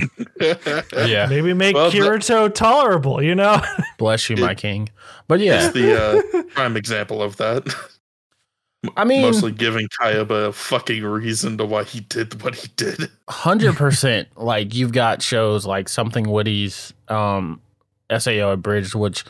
Yeah. 1.06 1.28
Maybe 1.28 1.54
make 1.54 1.76
Well, 1.76 1.92
the- 1.92 2.00
Kirito 2.00 2.52
tolerable, 2.54 3.22
you 3.22 3.36
know? 3.36 3.62
Bless 4.00 4.28
you, 4.28 4.38
my 4.38 4.56
king. 4.56 4.90
But 5.28 5.40
yeah, 5.40 5.66
it's 5.66 5.74
the 5.74 6.02
uh, 6.02 6.44
prime 6.56 6.76
example 6.76 7.22
of 7.22 7.38
that 7.38 7.68
I 8.98 9.04
mean, 9.04 9.22
mostly 9.22 9.52
giving 9.52 9.88
Kayaba 9.90 10.48
a 10.48 10.52
fucking 10.54 11.04
reason 11.04 11.58
to 11.60 11.66
why 11.66 11.84
he 11.84 12.00
did 12.00 12.42
what 12.42 12.56
he 12.56 12.68
did 12.76 13.10
hundred 13.30 13.76
percent. 13.76 14.28
Like 14.36 14.74
you've 14.74 14.92
got 14.94 15.22
shows 15.22 15.66
like 15.66 15.88
Something 15.88 16.30
Witty's 16.30 16.92
um 17.08 17.62
SAO 18.16 18.52
abridged, 18.52 18.96
which 18.96 19.24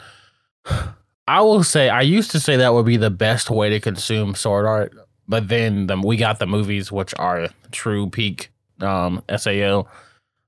I 1.28 1.42
will 1.42 1.64
say 1.64 1.90
I 1.90 2.02
used 2.02 2.32
to 2.32 2.40
say 2.40 2.56
that 2.58 2.74
would 2.74 2.86
be 2.86 2.98
the 2.98 3.10
best 3.10 3.50
way 3.50 3.70
to 3.70 3.80
consume 3.82 4.36
sword 4.36 4.66
art, 4.66 4.94
but 5.28 5.48
then 5.48 5.88
the, 5.88 5.98
we 6.00 6.18
got 6.18 6.40
the 6.40 6.48
movies, 6.48 6.92
which 6.92 7.14
are 7.18 7.50
true 7.72 8.10
peak 8.10 8.52
um 8.82 9.24
SAO. 9.36 9.88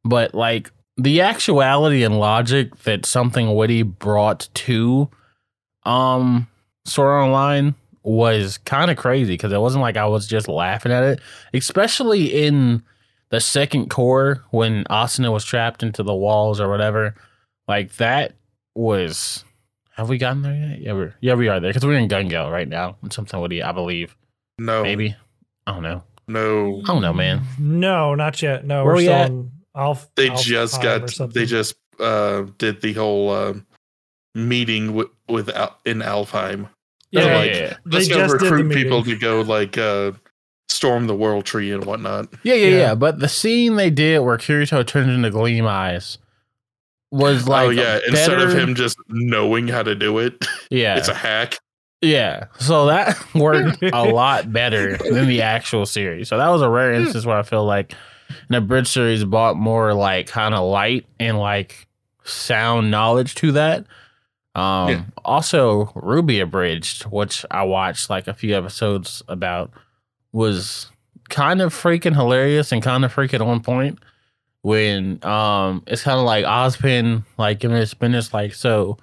But 0.03 0.33
like 0.33 0.71
the 0.97 1.21
actuality 1.21 2.03
and 2.03 2.19
logic 2.19 2.75
that 2.83 3.05
Something 3.05 3.55
Witty 3.55 3.83
brought 3.83 4.49
to 4.53 5.09
um 5.83 6.47
Sword 6.85 7.23
Online 7.23 7.75
was 8.03 8.57
kind 8.59 8.91
of 8.91 8.97
crazy 8.97 9.33
because 9.33 9.53
it 9.53 9.61
wasn't 9.61 9.81
like 9.81 9.97
I 9.97 10.05
was 10.05 10.27
just 10.27 10.47
laughing 10.47 10.91
at 10.91 11.03
it, 11.03 11.19
especially 11.53 12.45
in 12.45 12.83
the 13.29 13.39
second 13.39 13.89
cour 13.89 14.43
when 14.51 14.83
Asuna 14.85 15.31
was 15.31 15.45
trapped 15.45 15.81
into 15.81 16.03
the 16.03 16.13
walls 16.13 16.59
or 16.59 16.69
whatever. 16.69 17.15
Like 17.67 17.93
that 17.97 18.33
was. 18.75 19.43
Have 19.95 20.09
we 20.09 20.17
gotten 20.17 20.41
there 20.41 20.55
yet? 20.55 20.81
Yeah, 20.81 20.93
we're 20.93 21.15
yeah 21.21 21.35
we 21.35 21.47
are 21.47 21.59
there 21.59 21.69
because 21.69 21.85
we're 21.85 21.97
in 21.97 22.09
Gungo 22.09 22.51
right 22.51 22.67
now. 22.67 22.97
And 23.01 23.13
Something 23.13 23.39
Witty, 23.39 23.61
I 23.63 23.71
believe, 23.71 24.15
no 24.57 24.83
maybe. 24.83 25.15
I 25.67 25.71
don't 25.73 25.83
know. 25.83 26.03
no 26.27 26.81
I 26.83 26.87
don't 26.87 27.01
know, 27.01 27.13
man. 27.13 27.41
No, 27.59 28.15
not 28.15 28.41
yet. 28.41 28.65
No, 28.65 28.83
Where 28.83 28.93
we're 28.93 28.97
we 28.97 29.03
still 29.05 29.13
at? 29.15 29.29
in 29.31 29.51
Alpha. 29.75 30.07
they 30.15 30.29
Alpha 30.29 30.43
just 30.43 30.81
got 30.81 31.33
they 31.33 31.45
just 31.45 31.75
uh 31.99 32.43
did 32.57 32.81
the 32.81 32.93
whole 32.93 33.29
uh, 33.29 33.53
meeting 34.35 34.93
with, 34.93 35.07
with 35.29 35.49
Al- 35.49 35.77
in 35.85 35.99
Alfheim. 35.99 36.69
yeah, 37.11 37.21
They're 37.21 37.31
yeah, 37.31 37.37
like, 37.37 37.51
yeah, 37.51 37.77
they 37.85 37.97
Let's 37.97 38.07
go 38.09 38.15
just 38.15 38.31
did 38.33 38.39
the 38.41 38.45
recruit 38.55 38.73
people 38.73 39.03
to 39.03 39.15
go 39.15 39.41
like 39.41 39.77
uh 39.77 40.11
storm 40.69 41.07
the 41.07 41.15
world 41.15 41.45
tree 41.45 41.71
and 41.71 41.85
whatnot. 41.85 42.27
yeah, 42.43 42.55
yeah, 42.55 42.67
Yeah. 42.67 42.77
yeah. 42.77 42.95
But 42.95 43.19
the 43.19 43.29
scene 43.29 43.75
they 43.75 43.89
did 43.89 44.19
where 44.19 44.37
Kirito 44.37 44.85
turned 44.85 45.11
into 45.11 45.29
Gleam 45.29 45.65
Eyes 45.67 46.17
was 47.11 47.47
like 47.47 47.67
oh 47.67 47.69
yeah, 47.69 47.99
instead 48.07 48.41
of 48.41 48.53
him 48.53 48.73
just 48.75 48.97
knowing 49.07 49.67
how 49.67 49.83
to 49.83 49.93
do 49.93 50.17
it, 50.19 50.33
yeah, 50.71 50.97
it's 50.97 51.09
a 51.09 51.13
hack. 51.13 51.59
Yeah. 52.03 52.45
So 52.59 52.85
that 52.87 53.17
worked 53.35 53.81
a 53.93 54.03
lot 54.03 54.51
better 54.51 54.97
than 54.97 55.27
the 55.27 55.41
actual 55.41 55.85
series. 55.85 56.27
So 56.27 56.37
that 56.37 56.49
was 56.49 56.61
a 56.61 56.69
rare 56.69 56.93
instance 56.93 57.25
where 57.25 57.37
I 57.37 57.43
feel 57.43 57.65
like 57.65 57.93
the 58.49 58.61
bridge 58.61 58.87
series 58.87 59.23
brought 59.23 59.55
more 59.55 59.93
like 59.93 60.27
kind 60.27 60.53
of 60.53 60.63
light 60.69 61.05
and 61.19 61.39
like 61.39 61.87
sound 62.23 62.91
knowledge 62.91 63.35
to 63.35 63.51
that. 63.53 63.85
Um 64.55 64.89
Yeah. 64.89 65.03
also 65.25 65.85
RWBY 65.95 66.43
Abridged, 66.43 67.03
which 67.03 67.45
I 67.49 67.63
watched 67.63 68.09
like 68.09 68.27
a 68.27 68.33
few 68.33 68.55
episodes 68.55 69.23
about, 69.27 69.71
was 70.31 70.89
kind 71.29 71.61
of 71.61 71.73
freaking 71.73 72.13
hilarious 72.15 72.71
and 72.71 72.83
kind 72.83 73.05
of 73.05 73.13
freaking 73.15 73.45
on 73.45 73.61
point 73.61 73.97
when 74.61 75.23
um 75.25 75.83
it's 75.87 76.03
kind 76.03 76.19
of 76.19 76.25
like 76.25 76.45
Ozpin 76.45 77.23
like 77.37 77.59
giving 77.59 77.77
his 77.77 77.93
business 77.93 78.33
like 78.33 78.53
so 78.53 78.97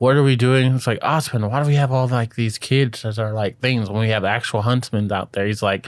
what 0.00 0.16
are 0.16 0.22
we 0.22 0.34
doing? 0.34 0.74
It's 0.74 0.86
like 0.86 0.98
Ozpin, 1.00 1.48
why 1.50 1.62
do 1.62 1.68
we 1.68 1.74
have 1.74 1.92
all 1.92 2.08
like 2.08 2.34
these 2.34 2.56
kids 2.56 3.04
as 3.04 3.18
our 3.18 3.32
like 3.34 3.60
things 3.60 3.90
when 3.90 4.00
we 4.00 4.08
have 4.08 4.24
actual 4.24 4.62
huntsmen 4.62 5.12
out 5.12 5.32
there? 5.32 5.46
He's 5.46 5.62
like, 5.62 5.86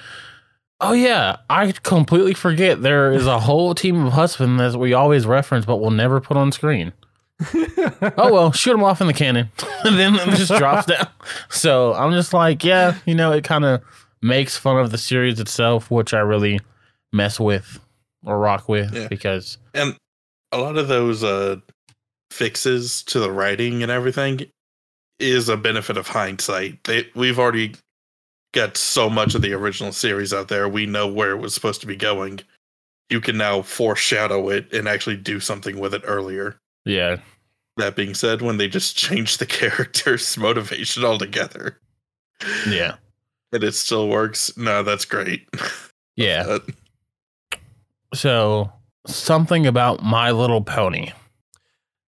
Oh 0.81 0.93
yeah, 0.93 1.37
I 1.49 1.73
completely 1.73 2.35
forget 2.35 2.83
there 2.83 3.11
is 3.13 3.27
a 3.27 3.41
whole 3.41 3.75
team 3.75 4.05
of 4.05 4.13
huntsmen 4.13 4.59
that 4.59 4.77
we 4.79 4.93
always 4.93 5.27
reference 5.27 5.65
but 5.65 5.79
we'll 5.79 5.91
never 5.91 6.21
put 6.21 6.37
on 6.37 6.53
screen. 6.53 6.93
oh 8.19 8.33
well, 8.33 8.53
shoot 8.53 8.73
them 8.73 8.85
off 8.85 9.01
in 9.01 9.07
the 9.07 9.15
cannon, 9.15 9.51
and 9.85 9.99
then 9.99 10.15
it 10.15 10.37
just 10.37 10.53
drops 10.53 10.87
down. 10.87 11.09
So 11.49 11.95
I'm 11.95 12.13
just 12.13 12.33
like, 12.33 12.63
yeah, 12.63 12.99
you 13.07 13.15
know, 13.15 13.33
it 13.33 13.45
kind 13.45 13.65
of 13.65 13.83
makes 14.21 14.57
fun 14.57 14.79
of 14.79 14.91
the 14.93 14.99
series 14.99 15.41
itself, 15.41 15.91
which 15.91 16.13
I 16.15 16.21
really 16.21 16.61
mess 17.13 17.41
with 17.41 17.81
or 18.25 18.39
rock 18.39 18.69
with 18.69 18.95
Yeah. 18.95 19.09
because 19.09 19.59
And 19.75 19.97
a 20.53 20.59
lot 20.59 20.77
of 20.77 20.87
those 20.89 21.25
uh 21.25 21.57
fixes 22.33 23.03
to 23.05 23.21
the 23.21 23.31
writing 23.31 23.83
and 23.83 23.93
everything 23.93 24.41
is 25.19 25.49
a 25.49 25.57
benefit 25.57 25.97
of 25.97 26.09
hindsight. 26.09 26.83
They 26.85 27.07
we've 27.15 27.39
already 27.39 27.75
got 28.53 28.77
so 28.77 29.09
much 29.09 29.35
of 29.35 29.43
the 29.43 29.53
original 29.53 29.93
series 29.93 30.33
out 30.35 30.49
there. 30.49 30.69
We 30.69 30.87
know 30.87 31.07
where 31.07 31.31
it 31.33 31.39
was 31.41 31.55
supposed 31.55 31.81
to 31.83 31.87
be 31.87 31.97
going. 31.97 32.41
You 33.11 33.21
can 33.21 33.37
now 33.39 33.63
foreshadow 33.63 34.49
it 34.49 34.73
and 34.73 34.89
actually 34.89 35.17
do 35.17 35.39
something 35.41 35.79
with 35.79 35.95
it 35.95 36.03
earlier. 36.05 36.57
yeah, 36.85 37.19
That 37.77 37.95
being 37.97 38.15
said, 38.15 38.43
when 38.43 38.57
they 38.59 38.69
just 38.69 38.97
change 38.97 39.39
the 39.39 39.47
character's 39.61 40.37
motivation 40.37 41.05
altogether 41.05 41.79
Yeah. 42.67 42.97
and 43.53 43.63
it 43.65 43.73
still 43.75 44.09
works, 44.09 44.57
no, 44.57 44.83
that's 44.83 45.05
great. 45.05 45.49
Yeah. 46.17 46.59
Uh, 47.53 47.57
So 48.15 48.73
something 49.07 49.67
about 49.67 50.03
My 50.03 50.31
Little 50.31 50.63
Pony. 50.63 51.13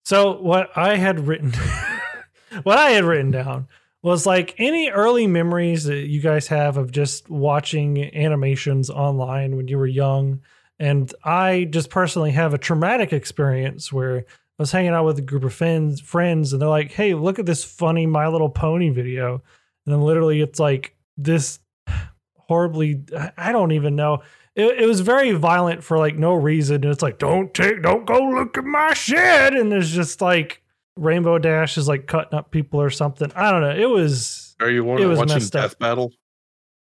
So 0.04 0.38
what 0.38 0.70
I 0.76 0.96
had 0.96 1.26
written, 1.26 1.52
what 2.62 2.78
I 2.78 2.90
had 2.90 3.04
written 3.04 3.30
down 3.30 3.68
was 4.02 4.26
like 4.26 4.54
any 4.58 4.90
early 4.90 5.26
memories 5.26 5.84
that 5.84 6.08
you 6.08 6.20
guys 6.20 6.46
have 6.48 6.76
of 6.76 6.92
just 6.92 7.30
watching 7.30 8.14
animations 8.14 8.90
online 8.90 9.56
when 9.56 9.66
you 9.66 9.78
were 9.78 9.86
young. 9.86 10.42
And 10.78 11.12
I 11.24 11.68
just 11.70 11.88
personally 11.88 12.32
have 12.32 12.52
a 12.52 12.58
traumatic 12.58 13.14
experience 13.14 13.90
where 13.90 14.18
I 14.18 14.22
was 14.58 14.72
hanging 14.72 14.90
out 14.90 15.06
with 15.06 15.18
a 15.18 15.22
group 15.22 15.42
of 15.42 15.54
friends, 15.54 16.02
friends, 16.02 16.52
and 16.52 16.60
they're 16.60 16.68
like, 16.68 16.92
"Hey, 16.92 17.14
look 17.14 17.38
at 17.38 17.46
this 17.46 17.64
funny 17.64 18.06
My 18.06 18.28
Little 18.28 18.50
Pony 18.50 18.90
video," 18.90 19.42
and 19.86 19.94
then 19.94 20.02
literally 20.02 20.42
it's 20.42 20.60
like 20.60 20.96
this 21.16 21.60
horribly, 22.36 23.04
I 23.38 23.52
don't 23.52 23.72
even 23.72 23.96
know 23.96 24.22
it, 24.56 24.82
it 24.82 24.86
was 24.86 25.00
very 25.00 25.32
violent 25.32 25.82
for 25.82 25.98
like 25.98 26.16
no 26.16 26.34
reason. 26.34 26.76
And 26.76 26.86
it's 26.86 27.02
like, 27.02 27.18
don't 27.18 27.52
take, 27.54 27.82
don't 27.82 28.04
go 28.06 28.18
look 28.18 28.56
at 28.58 28.64
my 28.64 28.94
shed. 28.94 29.54
And 29.54 29.70
there's 29.72 29.90
just 29.92 30.20
like 30.20 30.62
Rainbow 30.96 31.38
Dash 31.38 31.76
is 31.76 31.88
like 31.88 32.06
cutting 32.06 32.38
up 32.38 32.50
people 32.50 32.80
or 32.80 32.90
something. 32.90 33.32
I 33.34 33.50
don't 33.50 33.62
know. 33.62 33.74
It 33.74 33.88
was 33.90 34.54
Are 34.60 34.70
you 34.70 34.82
It 34.96 35.06
was 35.06 35.18
watching 35.18 35.34
messed 35.36 35.56
up. 35.56 35.62
Death 35.70 35.78
Battle? 35.78 36.12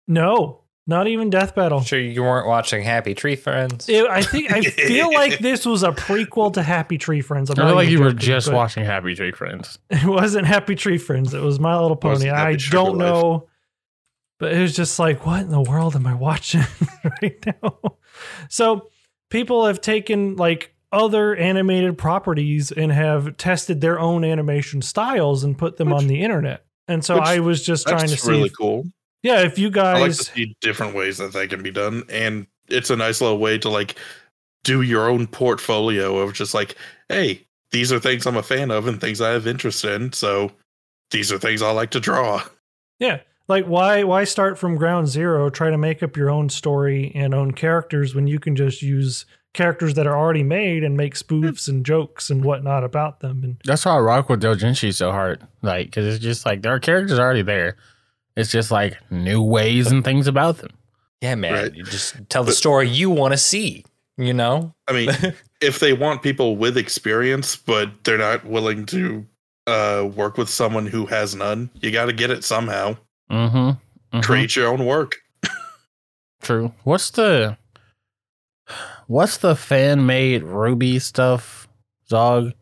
no, 0.08 0.58
not 0.88 1.08
even 1.08 1.30
Death 1.30 1.56
Battle. 1.56 1.82
Sure, 1.82 2.00
you 2.00 2.24
weren't 2.24 2.48
watching 2.48 2.82
Happy 2.84 3.14
Tree 3.14 3.36
Friends. 3.36 3.88
It, 3.88 4.06
I 4.08 4.24
think 4.24 4.52
I 4.52 4.62
feel 4.62 5.14
like 5.14 5.40
this 5.40 5.66
was 5.66 5.84
a 5.84 5.92
prequel 5.92 6.52
to 6.54 6.64
Happy 6.64 6.98
Tree 6.98 7.22
Friends. 7.22 7.50
I'm 7.50 7.60
I 7.60 7.68
feel 7.68 7.76
like 7.76 7.90
you 7.90 8.02
were 8.02 8.12
just 8.14 8.52
watching 8.52 8.84
Happy 8.84 9.16
Tree 9.16 9.32
Friends. 9.32 9.78
It 9.92 10.06
wasn't 10.06 10.48
Happy 10.48 10.76
Tree 10.76 10.98
Friends. 10.98 11.34
It 11.34 11.42
was 11.42 11.60
My 11.60 11.80
Little 11.80 11.96
Pony. 11.96 12.30
I 12.30 12.56
don't 12.56 12.98
Life. 12.98 13.08
know, 13.08 13.48
but 14.42 14.52
it 14.52 14.60
was 14.60 14.76
just 14.76 15.00
like, 15.00 15.26
what 15.26 15.40
in 15.42 15.50
the 15.50 15.62
world 15.62 15.96
am 15.96 16.06
I 16.06 16.14
watching 16.16 16.64
right 17.22 17.46
now? 17.46 17.78
So 18.50 18.90
people 19.30 19.66
have 19.68 19.80
taken 19.80 20.36
like 20.36 20.76
other 20.92 21.34
animated 21.36 21.98
properties 21.98 22.72
and 22.72 22.92
have 22.92 23.38
tested 23.38 23.80
their 23.80 23.98
own 24.00 24.26
animation 24.26 24.82
styles 24.82 25.44
and 25.46 25.58
put 25.58 25.78
them 25.78 25.92
Which- 25.92 26.02
on 26.02 26.08
the 26.08 26.22
internet. 26.22 26.66
And 26.90 27.06
so 27.06 27.20
I 27.20 27.40
was 27.40 27.64
just 27.64 27.88
trying 27.88 28.02
to 28.02 28.08
That's 28.08 28.24
see, 28.24 28.32
really 28.32 28.48
if- 28.48 28.58
cool. 28.58 28.84
yeah, 29.24 29.42
if 29.44 29.58
you 29.58 29.68
I 29.68 29.94
like 29.94 30.12
to 30.12 30.18
guys, 30.18 30.28
see 30.28 30.58
different 30.60 30.94
ways 30.96 31.20
that 31.20 31.32
they 31.32 31.48
can 31.48 31.64
be 31.64 31.72
done, 31.72 32.04
and 32.10 32.48
it's 32.68 32.90
a 32.90 32.98
nice 32.98 33.22
little 33.22 33.38
way 33.38 33.58
to 33.60 33.70
like 33.70 33.96
do 34.66 34.82
your 34.82 35.08
own 35.10 35.28
portfolio 35.28 36.18
of 36.18 36.34
just 36.34 36.54
like, 36.54 36.76
hey, 37.08 37.48
these 37.72 37.94
are 37.94 38.00
things 38.00 38.26
I'm 38.26 38.36
a 38.36 38.44
fan 38.44 38.72
of 38.72 38.88
and 38.88 39.00
things 39.00 39.22
I 39.22 39.30
have 39.30 39.48
interest 39.48 39.86
in. 39.86 40.12
So 40.12 40.52
these 41.12 41.32
are 41.32 41.38
things 41.38 41.62
I 41.62 41.72
like 41.72 41.92
to 41.92 42.00
draw. 42.02 42.44
yeah, 43.00 43.22
like 43.48 43.66
why 43.66 44.04
why 44.04 44.24
start 44.24 44.58
from 44.58 44.76
ground 44.76 45.08
zero? 45.08 45.50
Try 45.50 45.70
to 45.70 45.78
make 45.78 46.02
up 46.04 46.16
your 46.16 46.30
own 46.30 46.50
story 46.50 47.12
and 47.16 47.34
own 47.34 47.52
characters 47.52 48.16
when 48.16 48.28
you 48.28 48.40
can 48.40 48.56
just 48.56 48.82
use 48.82 49.26
characters 49.54 49.96
that 49.96 50.08
are 50.08 50.18
already 50.18 50.44
made 50.44 50.84
and 50.84 50.96
make 50.96 51.16
spoofs 51.16 51.68
and 51.68 51.86
jokes 51.86 52.30
and 52.30 52.44
whatnot 52.44 52.84
about 52.84 53.20
them. 53.20 53.44
And 53.44 53.58
That's 53.66 53.86
why 53.86 53.96
I 53.96 54.00
rock 54.00 54.30
with 54.30 54.42
Dojinshi 54.42 54.94
so 54.94 55.12
hard. 55.12 55.46
Like, 55.62 55.88
because 55.88 56.16
it's 56.16 56.24
just 56.24 56.46
like 56.46 56.62
there 56.62 56.74
are 56.74 56.80
characters 56.80 57.20
already 57.20 57.42
there. 57.42 57.76
It's 58.38 58.52
just 58.52 58.72
like 58.72 58.98
new 59.12 59.42
ways 59.44 59.92
and 59.92 60.04
things 60.04 60.28
about 60.28 60.58
them. 60.60 60.72
Yeah, 61.20 61.36
man. 61.36 61.54
Right. 61.54 61.76
You 61.76 61.84
just 61.84 62.16
tell 62.30 62.44
the 62.44 62.54
story 62.54 62.88
you 62.88 63.10
want 63.10 63.34
to 63.34 63.38
see. 63.38 63.86
You 64.18 64.34
know, 64.34 64.76
I 64.88 64.92
mean, 64.92 65.10
if 65.62 65.80
they 65.80 65.94
want 65.94 66.22
people 66.22 66.56
with 66.56 66.78
experience, 66.78 67.56
but 67.56 68.04
they're 68.04 68.18
not 68.20 68.46
willing 68.46 68.86
to 68.88 69.26
uh, 69.66 70.08
work 70.16 70.38
with 70.38 70.50
someone 70.50 70.86
who 70.86 71.06
has 71.08 71.34
none, 71.34 71.72
you 71.76 71.92
got 71.92 72.06
to 72.06 72.14
get 72.14 72.30
it 72.30 72.44
somehow. 72.44 72.98
Mm-hmm. 73.32 74.20
Create 74.20 74.56
your 74.56 74.68
own 74.68 74.86
work. 74.86 75.16
True. 76.42 76.74
What's 76.84 77.12
the 77.12 77.58
what's 79.08 79.38
the 79.38 79.56
fan 79.56 80.06
made 80.06 80.44
RWBY 80.44 81.02
stuff, 81.02 81.68
Zog? 82.10 82.54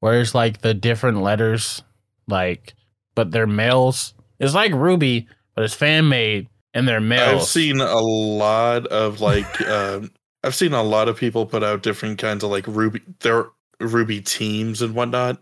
Where 0.00 0.20
it's 0.20 0.34
like 0.34 0.60
the 0.60 0.74
different 0.74 1.22
letters, 1.22 1.82
like, 2.28 2.74
but 3.14 3.30
they're 3.30 3.46
males. 3.46 4.12
It's 4.38 4.54
like 4.54 4.72
RWBY, 4.72 5.26
but 5.54 5.64
it's 5.64 5.74
fan 5.74 6.08
made 6.08 6.48
and 6.74 6.86
they're 6.86 7.00
males. 7.00 7.42
I've 7.42 7.48
seen 7.48 7.80
a 7.80 8.00
lot 8.00 8.86
of 8.88 9.20
like 9.20 9.60
um 9.68 10.10
I've 10.44 10.54
seen 10.54 10.74
a 10.74 10.82
lot 10.82 11.08
of 11.08 11.16
people 11.16 11.46
put 11.46 11.64
out 11.64 11.82
different 11.82 12.18
kinds 12.18 12.44
of 12.44 12.50
like 12.50 12.66
RWBY 12.66 13.20
their 13.20 13.46
RWBY 13.80 14.24
teams 14.24 14.82
and 14.82 14.94
whatnot. 14.94 15.38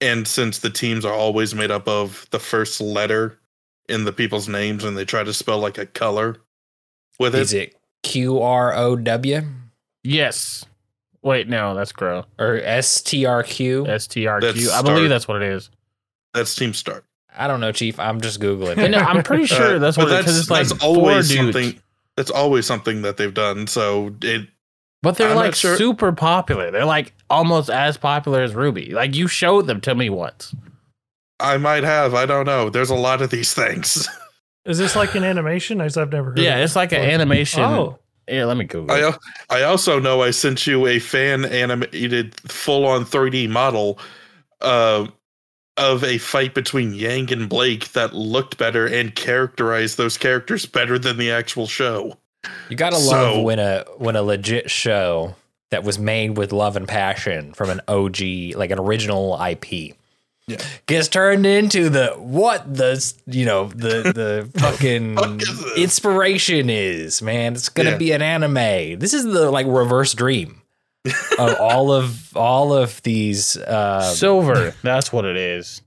And 0.00 0.26
since 0.26 0.58
the 0.58 0.70
teams 0.70 1.04
are 1.04 1.12
always 1.12 1.54
made 1.54 1.70
up 1.70 1.86
of 1.86 2.26
the 2.30 2.40
first 2.40 2.80
letter 2.80 3.38
in 3.92 4.04
the 4.04 4.12
people's 4.12 4.48
names 4.48 4.82
and 4.84 4.96
they 4.96 5.04
try 5.04 5.22
to 5.22 5.32
spell 5.32 5.58
like 5.58 5.78
a 5.78 5.86
color 5.86 6.36
with 7.20 7.34
is 7.34 7.52
it, 7.52 7.68
it 7.70 7.76
Q 8.02 8.40
R 8.40 8.74
O 8.74 8.96
W 8.96 9.42
Yes. 10.02 10.64
Wait, 11.22 11.48
no, 11.48 11.74
that's 11.74 11.92
Qrow. 11.92 12.24
or 12.38 12.56
S 12.64 13.00
T 13.00 13.24
R 13.26 13.42
Q? 13.44 13.86
S 13.86 14.06
T 14.08 14.26
R 14.26 14.40
That's 14.40 14.58
Q. 14.58 14.68
I 14.70 14.80
Start. 14.80 14.84
believe 14.86 15.08
that's 15.08 15.28
what 15.28 15.40
it 15.42 15.48
is. 15.52 15.70
that's 16.34 16.54
Team 16.56 16.74
Start. 16.74 17.04
I 17.36 17.46
don't 17.46 17.60
know, 17.60 17.70
Chief. 17.72 17.98
I'm 18.00 18.20
just 18.20 18.40
googling. 18.40 18.74
But 18.76 18.90
no, 18.90 18.98
I'm 18.98 19.22
pretty 19.22 19.46
sure 19.46 19.76
Uh, 19.76 19.78
that's 19.78 19.96
but 19.96 20.06
what 20.08 20.12
it 20.14 20.18
is. 20.20 20.24
'cause 20.26 20.38
It's 20.40 20.50
like 20.50 20.66
that's 20.68 20.82
always 20.84 21.30
always 21.30 21.36
something 21.36 21.80
that's 22.16 22.30
always 22.30 22.66
something 22.66 23.02
that 23.02 23.16
they've 23.16 23.32
done. 23.32 23.66
So 23.68 24.14
it 24.22 24.48
But 25.02 25.16
they're 25.16 25.30
I'm 25.30 25.36
like 25.36 25.54
sure- 25.54 25.76
super 25.76 26.10
popular. 26.12 26.70
They're 26.72 26.84
like 26.84 27.14
almost 27.30 27.70
as 27.70 27.96
popular 27.96 28.42
as 28.42 28.52
RWBY. 28.52 28.92
Like 28.92 29.14
you 29.14 29.28
showed 29.28 29.66
them 29.68 29.80
to 29.82 29.94
me 29.94 30.10
once. 30.10 30.54
I 31.42 31.58
might 31.58 31.84
have, 31.84 32.14
I 32.14 32.26
don't 32.26 32.46
know. 32.46 32.70
There's 32.70 32.90
a 32.90 32.94
lot 32.94 33.20
of 33.22 33.30
these 33.30 33.52
things. 33.52 34.08
is 34.64 34.78
this 34.78 34.96
like 34.96 35.14
an 35.14 35.24
animation? 35.24 35.80
I 35.80 35.84
I've 35.84 36.12
never 36.12 36.30
heard. 36.30 36.38
Yeah, 36.38 36.56
of 36.56 36.64
it's 36.64 36.76
like 36.76 36.92
an 36.92 37.02
animation. 37.02 37.62
Oh, 37.62 37.98
Yeah, 38.28 38.44
let 38.44 38.56
me 38.56 38.64
Google. 38.64 38.94
I 38.94 39.12
I 39.50 39.62
also 39.64 39.98
know 39.98 40.22
I 40.22 40.30
sent 40.30 40.66
you 40.66 40.86
a 40.86 40.98
fan 40.98 41.44
animated 41.44 42.34
full 42.48 42.86
on 42.86 43.04
3D 43.04 43.48
model 43.48 43.98
uh, 44.60 45.06
of 45.76 46.04
a 46.04 46.18
fight 46.18 46.54
between 46.54 46.94
Yang 46.94 47.32
and 47.32 47.48
Blake 47.48 47.92
that 47.92 48.14
looked 48.14 48.58
better 48.58 48.86
and 48.86 49.14
characterized 49.14 49.96
those 49.98 50.16
characters 50.16 50.66
better 50.66 50.98
than 50.98 51.16
the 51.16 51.30
actual 51.30 51.66
show. 51.66 52.16
You 52.68 52.76
gotta 52.76 52.98
love 52.98 53.42
when 53.42 53.58
a 53.58 53.84
when 53.98 54.16
a 54.16 54.22
legit 54.22 54.70
show 54.70 55.34
that 55.70 55.84
was 55.84 55.98
made 55.98 56.36
with 56.36 56.52
love 56.52 56.76
and 56.76 56.86
passion 56.86 57.52
from 57.54 57.70
an 57.70 57.80
OG, 57.88 58.18
like 58.56 58.70
an 58.70 58.78
original 58.78 59.40
IP, 59.42 59.96
Yeah. 60.48 60.56
gets 60.86 61.06
turned 61.06 61.46
into 61.46 61.88
the 61.88 62.08
what 62.18 62.74
the 62.74 63.14
you 63.26 63.44
know 63.44 63.68
the 63.68 64.12
the 64.12 64.50
fucking 64.60 65.14
fuck 65.16 65.40
inspiration 65.78 66.68
is. 66.68 67.22
Man, 67.22 67.52
it's 67.54 67.68
gonna 67.68 67.90
Yeah. 67.92 67.96
be 67.96 68.10
an 68.12 68.22
anime. 68.22 68.98
This 68.98 69.14
is 69.14 69.24
the 69.24 69.50
like 69.52 69.66
reverse 69.68 70.14
dream 70.14 70.60
of 71.38 71.56
all 71.60 71.92
of 71.92 72.36
all 72.36 72.72
of 72.74 73.00
these 73.02 73.56
uh, 73.56 74.02
Silver. 74.14 74.74
That's 74.82 75.12
what 75.12 75.24
it 75.24 75.36
is. 75.36 75.80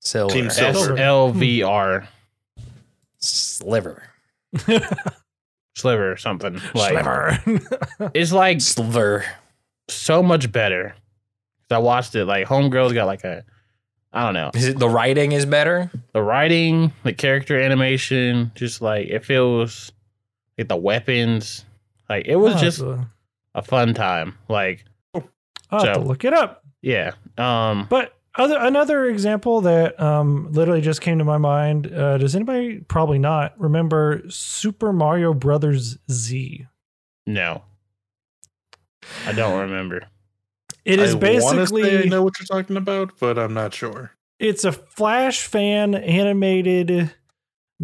silver 0.00 0.32
Team 0.34 0.50
Silver. 0.50 0.96
L 0.96 1.30
V 1.32 1.62
R. 1.64 2.08
sliver 3.18 4.04
Sliver 5.74 6.12
or 6.12 6.16
something. 6.16 6.60
Like 6.74 6.92
Sliver. 6.92 8.10
it's 8.14 8.32
like 8.32 8.60
sliver. 8.60 9.24
so 9.88 10.22
much 10.22 10.50
better. 10.52 10.94
'Cause 11.68 11.76
I 11.76 11.78
watched 11.78 12.14
it. 12.14 12.24
Like 12.24 12.46
Homegirl's 12.46 12.92
got 12.92 13.06
like 13.06 13.24
a 13.24 13.44
I 14.12 14.24
don't 14.24 14.34
know. 14.34 14.50
Is 14.54 14.66
it 14.68 14.78
the 14.78 14.88
writing 14.88 15.32
is 15.32 15.44
better? 15.44 15.90
The 16.12 16.22
writing, 16.22 16.92
the 17.02 17.12
character 17.12 17.60
animation, 17.60 18.52
just 18.54 18.80
like 18.80 19.08
it 19.08 19.24
feels 19.24 19.92
like 20.56 20.68
the 20.68 20.76
weapons. 20.76 21.64
Like 22.08 22.26
it 22.26 22.36
was 22.36 22.54
I'll 22.54 22.60
just 22.60 22.78
to- 22.78 23.06
a 23.54 23.62
fun 23.62 23.92
time. 23.94 24.36
Like, 24.48 24.84
I'll 25.14 25.84
have 25.84 25.94
to 25.94 26.00
look 26.00 26.24
it 26.24 26.32
up. 26.32 26.62
yeah. 26.82 27.12
Um 27.36 27.86
But 27.90 28.12
other 28.38 28.58
another 28.58 29.06
example 29.06 29.62
that 29.62 29.98
um, 30.00 30.52
literally 30.52 30.82
just 30.82 31.00
came 31.00 31.18
to 31.18 31.24
my 31.24 31.38
mind. 31.38 31.90
Uh, 31.92 32.18
does 32.18 32.36
anybody 32.36 32.80
probably 32.80 33.18
not 33.18 33.58
remember 33.58 34.22
Super 34.28 34.92
Mario 34.92 35.32
Brothers 35.34 35.98
Z? 36.10 36.66
no. 37.26 37.62
I 39.26 39.32
don't 39.32 39.60
remember. 39.60 40.02
It 40.86 41.00
is 41.00 41.16
I 41.16 41.64
say 41.64 42.02
I 42.02 42.04
know 42.04 42.22
what 42.22 42.38
you're 42.38 42.46
talking 42.46 42.76
about, 42.76 43.18
but 43.18 43.38
I'm 43.38 43.52
not 43.52 43.74
sure. 43.74 44.12
it's 44.38 44.64
a 44.64 44.72
Flash 44.72 45.46
fan 45.46 45.94
animated 45.94 47.12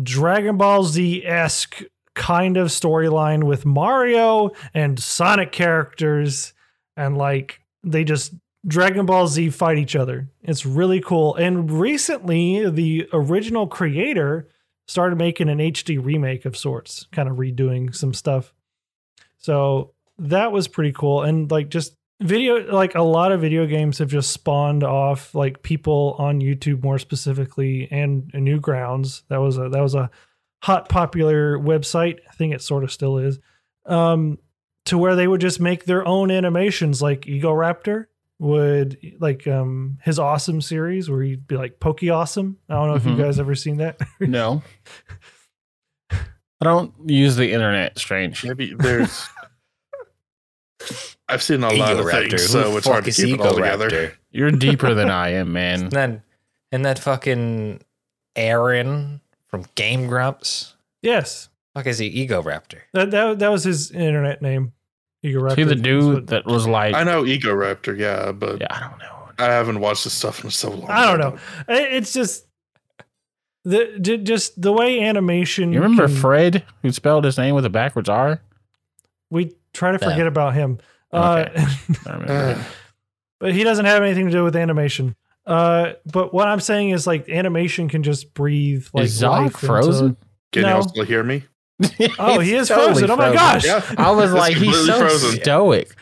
Dragon 0.00 0.56
Ball 0.56 0.84
Z 0.84 1.26
esque 1.26 1.82
kind 2.14 2.56
of 2.56 2.68
storyline 2.68 3.44
with 3.44 3.64
Mario 3.64 4.50
and 4.72 5.00
Sonic 5.00 5.50
characters, 5.50 6.52
and 6.96 7.18
like 7.18 7.60
they 7.82 8.04
just 8.04 8.34
Dragon 8.66 9.06
Ball 9.06 9.26
Z 9.26 9.50
fight 9.50 9.78
each 9.78 9.96
other. 9.96 10.28
It's 10.42 10.64
really 10.64 11.00
cool. 11.00 11.34
And 11.34 11.70
recently, 11.70 12.70
the 12.70 13.08
original 13.12 13.66
creator 13.66 14.48
started 14.86 15.16
making 15.16 15.48
an 15.48 15.58
HD 15.58 16.02
remake 16.02 16.44
of 16.44 16.56
sorts, 16.56 17.06
kind 17.12 17.28
of 17.28 17.36
redoing 17.36 17.94
some 17.94 18.14
stuff. 18.14 18.52
So 19.38 19.92
that 20.18 20.52
was 20.52 20.68
pretty 20.68 20.92
cool. 20.92 21.22
And 21.22 21.50
like 21.50 21.68
just 21.68 21.96
video 22.20 22.72
like 22.72 22.94
a 22.94 23.02
lot 23.02 23.32
of 23.32 23.40
video 23.40 23.66
games 23.66 23.98
have 23.98 24.08
just 24.08 24.30
spawned 24.30 24.84
off 24.84 25.34
like 25.34 25.62
people 25.62 26.14
on 26.18 26.40
YouTube 26.40 26.82
more 26.82 26.98
specifically 26.98 27.88
and, 27.90 28.30
and 28.34 28.46
Newgrounds. 28.46 29.22
That 29.28 29.38
was 29.40 29.58
a 29.58 29.68
that 29.70 29.80
was 29.82 29.94
a 29.94 30.10
hot 30.62 30.88
popular 30.88 31.58
website. 31.58 32.18
I 32.28 32.32
think 32.34 32.54
it 32.54 32.62
sort 32.62 32.84
of 32.84 32.92
still 32.92 33.18
is. 33.18 33.38
Um 33.86 34.38
to 34.86 34.98
where 34.98 35.14
they 35.16 35.26
would 35.28 35.40
just 35.40 35.60
make 35.60 35.84
their 35.84 36.06
own 36.06 36.30
animations 36.30 37.00
like 37.02 37.22
Egoraptor 37.22 38.06
would 38.38 38.98
like 39.20 39.46
um 39.46 39.98
his 40.02 40.18
awesome 40.18 40.60
series 40.60 41.08
where 41.10 41.22
he'd 41.22 41.46
be 41.46 41.56
like 41.56 41.80
Pokey 41.80 42.10
Awesome. 42.10 42.58
I 42.68 42.74
don't 42.74 42.88
know 42.88 42.94
if 42.96 43.02
Mhm. 43.04 43.16
you 43.16 43.22
guys 43.24 43.38
ever 43.40 43.54
seen 43.54 43.76
that. 43.78 43.98
No. 44.20 44.62
I 46.10 46.64
don't 46.64 46.92
use 47.10 47.34
the 47.34 47.50
internet, 47.52 47.98
strange. 47.98 48.44
Maybe 48.44 48.72
there's. 48.78 49.28
I've 51.32 51.42
seen 51.42 51.62
a 51.62 51.70
lot 51.72 51.92
of 51.92 51.98
Egoraptor. 52.06 52.30
things, 52.30 52.32
Who 52.32 52.38
so 52.48 52.70
the 52.70 52.76
it's 52.78 52.86
hard 52.86 52.96
fuck 52.98 53.04
to 53.04 53.10
is 53.10 53.16
keep 53.16 53.40
it 53.40 53.46
all 53.46 53.54
together. 53.54 53.88
Egoraptor? 53.90 54.12
You're 54.30 54.50
deeper 54.50 54.94
than 54.94 55.10
I 55.24 55.30
am, 55.30 55.52
man. 55.52 55.82
And 55.84 55.90
then, 55.92 56.22
and 56.70 56.84
that 56.84 56.98
fucking 56.98 57.80
Arin 58.36 59.20
from 59.48 59.64
Game 59.74 60.06
Grumps. 60.06 60.74
yes. 61.02 61.48
Fuck 61.74 61.86
is 61.86 61.98
he 61.98 62.26
Egoraptor? 62.26 62.80
That 62.92 63.10
that, 63.12 63.38
that 63.38 63.48
was 63.50 63.64
his 63.64 63.90
internet 63.90 64.42
name. 64.42 64.72
Egoraptor. 65.24 65.54
See 65.56 65.62
the 65.64 65.70
is 65.70 65.76
what- 65.76 65.82
dude 65.82 66.26
that 66.26 66.44
was 66.46 66.66
like, 66.66 66.94
I 66.94 67.02
know 67.04 67.22
Egoraptor, 67.22 67.98
yeah, 67.98 68.30
but 68.32 68.60
yeah, 68.60 68.66
I 68.70 68.80
don't 68.80 68.98
know. 68.98 69.18
I 69.38 69.44
haven't 69.46 69.80
watched 69.80 70.04
this 70.04 70.12
stuff 70.12 70.44
in 70.44 70.50
so 70.50 70.70
long. 70.70 70.90
I 70.90 71.06
don't 71.06 71.18
know. 71.18 71.38
It's 71.68 72.12
just 72.12 72.46
the 73.64 73.98
just 74.22 74.60
the 74.60 74.72
way 74.72 75.00
animation. 75.00 75.72
You 75.72 75.80
remember 75.80 76.06
can- 76.08 76.16
Fred, 76.16 76.64
who 76.82 76.92
spelled 76.92 77.24
his 77.24 77.38
name 77.38 77.54
with 77.54 77.64
a 77.64 77.70
backwards 77.70 78.08
R? 78.08 78.40
we 79.30 79.54
try 79.72 79.92
to 79.96 80.04
No. 80.04 80.10
forget 80.10 80.26
about 80.26 80.52
him, 80.52 80.78
uh, 81.12 81.48
but 83.40 83.52
he 83.52 83.64
doesn't 83.64 83.84
have 83.84 84.02
anything 84.02 84.26
to 84.26 84.32
do 84.32 84.44
with 84.44 84.56
animation. 84.56 85.16
Uh, 85.46 85.94
but 86.10 86.32
what 86.32 86.46
I'm 86.48 86.60
saying 86.60 86.90
is 86.90 87.06
like 87.06 87.28
animation 87.28 87.88
can 87.88 88.02
just 88.02 88.32
breathe 88.34 88.86
like 88.94 89.04
Is 89.04 89.20
Zoc 89.20 89.30
life 89.30 89.44
into- 89.54 89.66
frozen? 89.66 90.16
Can 90.52 90.62
No. 90.62 90.68
y'all 90.68 90.82
still 90.88 91.04
hear 91.04 91.22
me? 91.24 91.44
Oh, 92.18 92.38
he 92.38 92.54
is 92.54 92.68
totally 92.68 93.00
frozen. 93.00 93.10
Oh 93.10 93.16
my 93.16 93.32
gosh! 93.32 93.64
Yeah. 93.64 93.82
I 93.98 94.12
was 94.12 94.32
like, 94.32 94.56
he's 94.56 94.86
so 94.86 94.98
frozen. 95.00 95.40
stoic. 95.40 95.94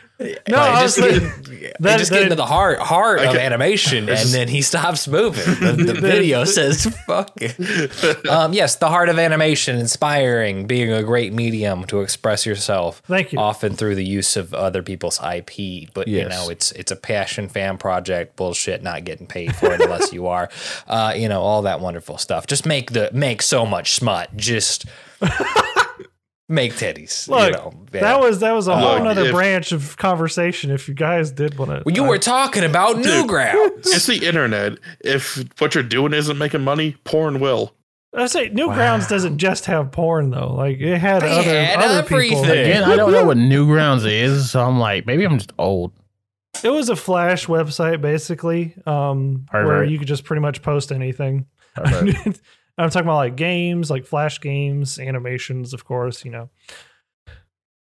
No, 0.47 0.57
Like, 0.57 0.81
just 0.81 0.97
was 1.01 1.11
get, 1.11 1.23
like- 1.23 1.49
they 1.49 1.73
that- 1.79 1.97
just 1.99 2.09
that- 2.11 2.15
get 2.17 2.23
into 2.23 2.35
the 2.35 2.45
heart 2.45 2.79
heart 2.79 3.19
I 3.19 3.25
of 3.25 3.35
animation, 3.35 4.07
and 4.09 4.29
then 4.29 4.47
he 4.47 4.61
stops 4.61 5.07
moving. 5.07 5.43
The, 5.55 5.73
the 5.73 5.93
The- 5.93 6.01
video 6.01 6.43
says 6.45 6.85
"fuck." 7.07 7.31
it. 7.37 7.55
Um, 8.29 8.53
yes, 8.53 8.75
the 8.75 8.87
heart 8.87 9.09
of 9.09 9.17
animation, 9.19 9.77
inspiring, 9.77 10.67
being 10.67 10.91
a 10.91 11.03
great 11.03 11.33
medium 11.33 11.85
to 11.85 12.01
express 12.01 12.45
yourself. 12.45 13.01
Thank 13.07 13.33
you. 13.33 13.39
Often 13.39 13.75
through 13.75 13.95
the 13.95 14.05
use 14.05 14.35
of 14.37 14.53
other 14.53 14.83
people's 14.83 15.19
IP, 15.23 15.89
but 15.93 16.07
you 16.07 16.27
know 16.29 16.49
it's 16.49 16.71
it's 16.73 16.91
a 16.91 16.95
passion 16.95 17.49
fan 17.49 17.77
project. 17.77 18.35
Bullshit, 18.35 18.83
not 18.83 19.03
getting 19.03 19.27
paid 19.27 19.55
for 19.55 19.73
it 19.73 19.81
unless 19.81 20.13
you 20.13 20.27
are. 20.27 20.49
Uh, 20.87 21.13
you 21.15 21.27
know 21.29 21.41
all 21.41 21.61
that 21.63 21.79
wonderful 21.79 22.17
stuff. 22.17 22.47
Just 22.47 22.65
make 22.65 22.91
the 22.91 23.09
make 23.13 23.41
so 23.41 23.65
much 23.65 23.93
smut. 23.93 24.35
Just 24.35 24.85
make 26.51 26.73
teddies. 26.73 27.27
Look, 27.27 27.45
you 27.47 27.51
know, 27.53 27.73
yeah. 27.93 28.01
that 28.01 28.19
was 28.19 28.39
that 28.39 28.51
was 28.51 28.67
a 28.67 28.77
whole 28.77 28.95
Look, 28.95 29.03
nother 29.03 29.25
if- 29.25 29.31
branch 29.31 29.71
of 29.71 29.97
conversation. 29.97 30.69
If 30.71 30.87
you 30.87 30.93
guys 30.93 31.31
did 31.31 31.57
want 31.57 31.71
to, 31.71 31.83
Well, 31.85 31.95
you 31.95 32.03
were 32.03 32.17
talking 32.19 32.63
about 32.63 32.97
Newgrounds. 32.97 33.79
it's 33.87 34.05
the 34.05 34.25
internet. 34.27 34.73
If 34.99 35.43
what 35.59 35.73
you're 35.73 35.83
doing 35.83 36.13
isn't 36.13 36.37
making 36.37 36.61
money, 36.61 36.97
porn 37.03 37.39
will. 37.39 37.73
I 38.13 38.25
say 38.27 38.49
Newgrounds 38.49 39.07
doesn't 39.07 39.37
just 39.37 39.65
have 39.67 39.91
porn 39.93 40.31
though. 40.31 40.53
Like 40.53 40.79
it 40.79 40.97
had 40.97 41.21
They 41.21 41.31
other 41.31 41.63
had 41.65 41.79
other 41.79 42.03
people. 42.03 42.43
Again, 42.43 42.83
I 42.83 42.95
don't 42.97 43.11
know 43.13 43.25
what 43.25 43.37
Newgrounds 43.37 44.05
is, 44.05 44.51
so 44.51 44.61
I'm 44.61 44.79
like, 44.79 45.05
maybe 45.05 45.23
I'm 45.23 45.37
just 45.37 45.53
old. 45.57 45.93
It 46.63 46.69
was 46.69 46.89
a 46.89 46.95
Flash 46.97 47.47
website 47.47 48.01
basically, 48.01 48.75
um, 48.85 49.45
where 49.51 49.85
you 49.85 49.97
could 49.97 50.09
just 50.09 50.25
pretty 50.25 50.41
much 50.41 50.61
post 50.61 50.91
anything. 50.91 51.45
Pervert. 52.77 52.83
I'm 52.85 52.89
talking 52.89 53.07
about 53.07 53.17
like 53.17 53.35
games, 53.35 53.89
like 53.89 54.05
Flash 54.05 54.39
games, 54.41 54.99
animations, 54.99 55.73
of 55.73 55.85
course, 55.85 56.23
you 56.25 56.31
know. 56.31 56.49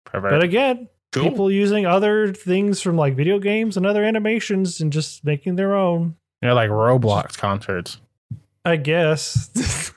Pervert. 0.04 0.30
But 0.30 0.42
again, 0.42 0.88
Cool. 1.12 1.24
people 1.24 1.50
using 1.50 1.84
other 1.86 2.32
things 2.32 2.80
from 2.80 2.96
like 2.96 3.14
video 3.14 3.38
games 3.38 3.76
and 3.76 3.84
other 3.86 4.02
animations 4.04 4.80
and 4.80 4.92
just 4.92 5.24
making 5.24 5.56
their 5.56 5.74
own. 5.74 6.16
you 6.40 6.48
know, 6.48 6.54
like 6.54 6.70
Roblox 6.70 7.36
concerts. 7.36 7.98
I 8.64 8.76
guess. 8.76 9.92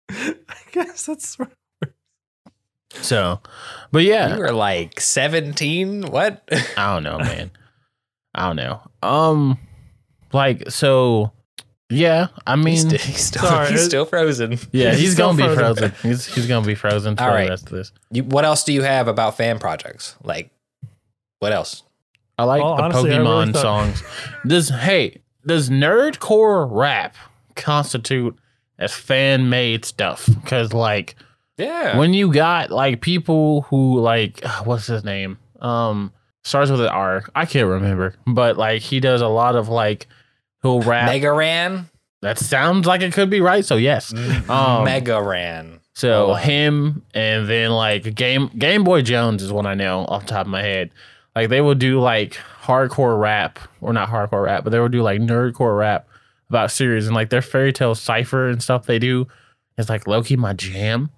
I 0.10 0.34
guess 0.72 1.06
that's 1.06 1.38
right. 1.38 1.50
So, 2.92 3.40
but 3.92 4.02
yeah, 4.04 4.34
You 4.34 4.40
were 4.40 4.52
like 4.52 5.00
17? 5.00 6.02
What? 6.10 6.42
I 6.76 6.94
don't 6.94 7.02
know, 7.02 7.18
man. 7.18 7.50
I 8.34 8.46
don't 8.46 8.56
know. 8.56 8.80
Um, 9.02 9.58
like 10.32 10.70
so, 10.70 11.32
yeah. 11.90 12.28
I 12.46 12.56
he's, 12.56 12.64
mean, 12.64 12.76
sti- 12.76 12.96
he's 13.10 13.24
still, 13.24 13.42
Sorry, 13.42 13.70
he's 13.70 13.84
still 13.84 14.04
frozen. 14.04 14.58
yeah, 14.72 14.90
he's 14.92 15.00
he's, 15.00 15.14
gonna 15.14 15.36
be 15.36 15.42
frozen. 15.54 15.90
frozen. 15.90 15.92
He's 16.10 16.26
he's 16.26 16.46
gonna 16.46 16.66
be 16.66 16.74
frozen 16.74 17.16
for 17.16 17.22
All 17.24 17.28
right. 17.30 17.44
the 17.44 17.50
rest 17.50 17.66
of 17.66 17.72
this. 17.76 17.92
You, 18.10 18.24
what 18.24 18.44
else 18.44 18.64
do 18.64 18.72
you 18.72 18.82
have 18.82 19.08
about 19.08 19.36
fan 19.36 19.58
projects? 19.58 20.16
Like, 20.22 20.50
what 21.38 21.52
else? 21.52 21.82
I 22.38 22.44
like 22.44 22.62
Well, 22.62 22.76
the 22.76 22.82
honestly, 22.82 23.12
I 23.12 23.16
really 23.18 23.28
Pokemon 23.28 23.52
thought- 23.54 23.62
songs. 23.62 24.02
Does 24.46 24.68
hey 24.70 25.20
does 25.46 25.70
nerdcore 25.70 26.68
rap 26.70 27.14
constitute 27.54 28.36
as 28.78 28.92
fan 28.92 29.48
made 29.48 29.84
stuff? 29.84 30.26
Because 30.42 30.72
like 30.72 31.14
Yeah. 31.56 31.96
when 31.98 32.12
you 32.14 32.32
got 32.32 32.70
like 32.70 33.00
people 33.00 33.62
who 33.62 34.00
like 34.00 34.44
what's 34.64 34.86
his 34.86 35.04
name 35.04 35.38
um 35.60 36.12
starts 36.44 36.70
with 36.70 36.80
an 36.80 36.88
R 36.88 37.24
I 37.34 37.46
can't 37.46 37.68
remember 37.68 38.14
but 38.26 38.56
like 38.56 38.82
he 38.82 39.00
does 39.00 39.20
a 39.22 39.28
lot 39.28 39.56
of 39.56 39.68
like 39.68 40.06
who'll 40.66 40.80
rap 40.82 41.06
Mega 41.06 41.32
Ran? 41.32 41.88
that 42.22 42.38
sounds 42.38 42.86
like 42.86 43.02
it 43.02 43.12
could 43.12 43.30
be 43.30 43.40
right 43.40 43.64
so 43.64 43.76
yes 43.76 44.12
Um, 44.48 44.84
Mega 44.84 45.22
Ran. 45.22 45.80
so 45.94 46.26
Oh, 46.26 46.28
wow. 46.30 46.34
him 46.34 47.02
and 47.14 47.48
then 47.48 47.70
like 47.70 48.14
game 48.14 48.48
Game 48.58 48.84
Boy 48.84 49.02
Jones 49.02 49.42
is 49.42 49.52
one 49.52 49.66
I 49.66 49.74
know 49.74 50.04
off 50.08 50.22
the 50.26 50.28
top 50.32 50.46
of 50.46 50.50
my 50.50 50.62
head 50.62 50.90
like 51.34 51.48
they 51.50 51.60
would 51.60 51.78
do 51.78 52.00
like 52.00 52.38
hardcore 52.62 53.18
rap 53.20 53.58
or 53.80 53.92
not 53.92 54.08
hardcore 54.08 54.44
rap 54.44 54.64
but 54.64 54.70
they 54.70 54.80
would 54.80 54.92
do 54.92 55.02
like 55.02 55.20
nerdcore 55.20 55.78
rap 55.78 56.08
about 56.48 56.70
series 56.70 57.06
and 57.06 57.14
like 57.14 57.30
their 57.30 57.42
Fairy 57.42 57.72
Tail 57.72 57.94
cipher 57.94 58.48
and 58.48 58.62
stuff 58.62 58.86
they 58.86 58.98
do 58.98 59.26
is 59.78 59.88
like 59.88 60.06
Loki 60.06 60.36
my 60.36 60.52
jam 60.52 61.10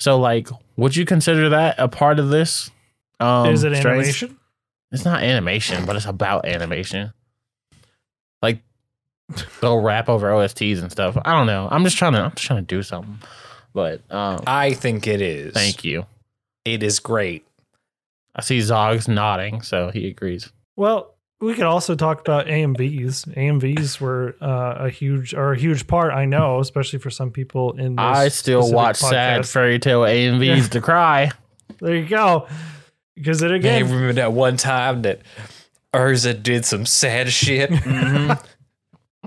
so 0.00 0.18
like 0.18 0.48
would 0.76 0.96
you 0.96 1.04
consider 1.04 1.48
that 1.50 1.76
a 1.78 1.86
part 1.88 2.18
of 2.18 2.28
this 2.30 2.70
um 3.20 3.46
Is 3.50 3.62
it 3.62 3.76
Strange? 3.76 3.86
animation? 3.98 4.38
it's 4.90 5.04
not 5.04 5.22
animation 5.22 5.86
but 5.86 5.96
it's 5.96 6.06
about 6.06 6.44
animation 6.46 7.12
like 8.42 8.60
they'll 9.60 9.80
rap 9.80 10.08
over 10.08 10.28
OSTs 10.30 10.80
and 10.82 10.92
stuff 10.92 11.16
I 11.24 11.32
don't 11.32 11.46
know 11.46 11.68
I'm 11.70 11.84
just 11.84 11.96
trying 11.96 12.12
to 12.12 12.20
I'm 12.24 12.30
just 12.32 12.46
trying 12.46 12.64
to 12.64 12.74
do 12.74 12.82
something 12.82 13.18
but 13.72 14.00
um 14.10 14.40
I 14.46 14.72
think 14.74 15.06
it 15.06 15.20
is. 15.22 15.54
thank 15.54 15.84
you 15.84 16.06
It 16.64 16.82
is 16.82 17.00
great. 17.00 17.44
I 18.36 18.42
see 18.42 18.58
Zog's 18.58 19.06
nodding, 19.06 19.62
so 19.62 19.90
he 19.90 20.08
agrees. 20.08 20.50
Well, 20.76 21.14
we 21.40 21.54
could 21.54 21.66
also 21.66 21.94
talk 21.94 22.20
about 22.20 22.46
AMVs. 22.46 23.32
AMVs 23.36 24.00
were 24.00 24.34
uh, 24.40 24.86
a 24.86 24.90
huge 24.90 25.34
or 25.34 25.52
a 25.52 25.56
huge 25.56 25.86
part. 25.86 26.12
I 26.12 26.24
know, 26.24 26.58
especially 26.58 26.98
for 26.98 27.10
some 27.10 27.30
people 27.30 27.72
in. 27.78 27.94
This 27.94 28.02
I 28.04 28.28
still 28.28 28.62
specific 28.62 28.76
watch 28.76 28.96
sad 28.96 29.42
podcast. 29.42 29.52
Fairy 29.52 29.78
Tail 29.78 30.00
AMVs 30.00 30.44
Yeah. 30.56 30.68
to 30.68 30.80
cry. 30.80 31.30
There 31.80 31.94
you 31.94 32.06
go. 32.06 32.46
Because 33.14 33.40
it 33.42 33.50
Hey, 33.50 33.56
again, 33.56 33.84
remember 33.84 34.12
that 34.14 34.32
one 34.32 34.56
time 34.56 35.02
that 35.02 35.20
Erza 35.92 36.40
did 36.42 36.64
some 36.64 36.86
sad 36.86 37.30
shit? 37.30 37.70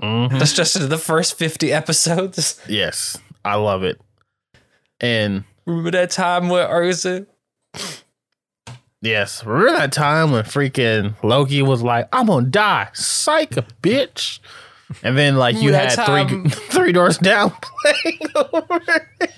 Mhm. 0.02 0.38
That's 0.38 0.52
just 0.52 0.76
in 0.76 0.88
the 0.88 0.98
first 0.98 1.36
50 1.38 1.72
episodes. 1.72 2.60
Yes, 2.68 3.16
I 3.44 3.56
love 3.56 3.82
it. 3.82 4.00
And 5.00 5.44
Remember 5.66 5.90
that 5.92 6.10
time 6.10 6.48
where 6.48 6.66
Erza 6.68 7.26
yes, 9.02 9.44
remember 9.44 9.72
that 9.78 9.92
time 9.92 10.32
when 10.32 10.42
freaking 10.44 11.14
Loki 11.22 11.62
was 11.62 11.82
like, 11.82 12.08
"I'm 12.12 12.26
gonna 12.26 12.46
die, 12.46 12.88
psych 12.94 13.56
a 13.56 13.62
bitch," 13.82 14.38
and 15.02 15.16
then 15.16 15.36
like 15.36 15.56
you 15.60 15.72
had 15.72 15.90
that 15.90 16.06
three 16.28 16.48
three 16.70 16.92
doors 16.92 17.18
down 17.18 17.52
playing 17.82 18.18
over. 18.34 18.80
it. 19.20 19.30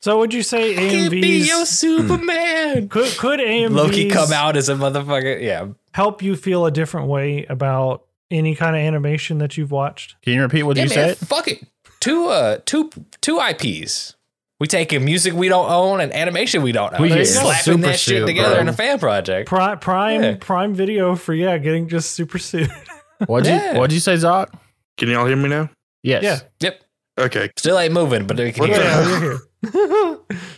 so 0.00 0.18
would 0.18 0.34
you 0.34 0.42
say 0.42 0.74
can't 0.74 1.10
be 1.10 1.38
your 1.46 1.58
AMVs 1.62 1.66
Superman? 1.66 2.88
could 2.88 3.16
could 3.16 3.40
AMVs 3.40 3.70
Loki 3.70 4.10
come 4.10 4.32
out 4.32 4.56
as 4.56 4.68
a 4.68 4.74
motherfucker. 4.74 5.40
Yeah. 5.40 5.68
help 5.92 6.22
you 6.22 6.36
feel 6.36 6.66
a 6.66 6.70
different 6.70 7.06
way 7.08 7.46
about 7.46 8.04
any 8.30 8.54
kind 8.54 8.76
of 8.76 8.80
animation 8.82 9.38
that 9.38 9.56
you've 9.56 9.70
watched? 9.70 10.16
Can 10.22 10.34
you 10.34 10.42
repeat 10.42 10.62
what 10.64 10.76
yeah, 10.76 10.84
you 10.84 10.88
man, 10.90 11.14
said? 11.16 11.18
fuck 11.18 11.48
it. 11.48 11.64
Two 12.00 12.26
uh 12.28 12.58
two 12.64 12.90
two 13.20 13.40
IPs. 13.40 14.14
We 14.60 14.66
taking 14.66 15.04
music 15.04 15.34
we 15.34 15.48
don't 15.48 15.70
own 15.70 16.00
and 16.00 16.12
animation 16.12 16.62
we 16.62 16.72
don't 16.72 16.92
own. 16.94 17.02
We 17.02 17.08
get 17.10 17.26
slapping 17.26 17.62
super 17.62 17.78
that 17.86 17.98
shit 18.00 18.26
together 18.26 18.54
bro. 18.54 18.60
in 18.62 18.68
a 18.68 18.72
fan 18.72 18.98
project. 18.98 19.48
Prime 19.48 19.78
Prime 19.78 20.22
Yeah. 20.22 20.36
Prime 20.40 20.74
Video 20.74 21.14
for 21.16 21.32
yeah, 21.34 21.58
getting 21.58 21.88
just 21.88 22.12
super 22.12 22.38
sued. 22.38 22.70
What'd 23.26 23.46
Yeah. 23.46 23.72
you 23.74 23.78
What'd 23.78 23.92
you 23.92 24.00
say, 24.00 24.16
Zog? 24.16 24.50
Can 24.96 25.08
y'all 25.08 25.26
hear 25.26 25.36
me 25.36 25.48
now? 25.48 25.70
Yes. 26.02 26.22
Yeah. 26.22 26.38
Yep. 26.60 26.80
Okay. 27.18 27.50
Still 27.56 27.78
ain't 27.78 27.92
moving, 27.92 28.26
but 28.26 28.36
we 28.36 28.52
can 28.52 28.60
What 28.60 28.70
hear 28.70 28.78
the 28.78 29.40
you're. 29.72 30.20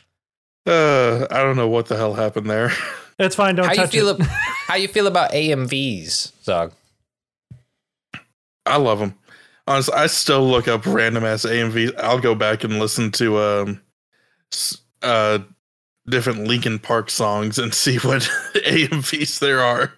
Uh, 0.67 1.27
I 1.31 1.39
don't 1.43 1.57
know 1.57 1.69
what 1.69 1.87
the 1.87 1.97
hell 1.97 2.15
happened 2.15 2.49
there. 2.49 2.71
It's 3.19 3.35
fine. 3.35 3.55
Don't 3.55 3.65
How 3.67 3.73
you 3.73 3.77
touch 3.79 3.91
feel? 3.93 4.09
it. 4.09 4.21
ab- 4.21 4.27
how 4.67 4.77
you 4.77 4.89
feel 4.89 5.07
about 5.07 5.33
AMVs, 5.33 6.33
Zog? 6.45 6.73
I 8.71 8.77
love 8.77 8.99
them. 9.01 9.15
Honestly, 9.67 9.95
I 9.95 10.07
still 10.07 10.47
look 10.49 10.67
up 10.69 10.87
random 10.87 11.25
ass 11.25 11.45
AMVs. 11.45 11.99
I'll 11.99 12.19
go 12.21 12.35
back 12.35 12.65
and 12.65 12.79
listen 12.79 13.11
to 13.13 13.39
um, 13.39 13.81
uh, 15.03 15.39
different 16.09 16.47
Linkin 16.47 16.79
Park 16.79 17.11
songs 17.11 17.59
and 17.59 17.73
see 17.83 17.99
what 17.99 18.23
AMVs 18.55 19.39
there 19.39 19.61
are. 19.61 19.93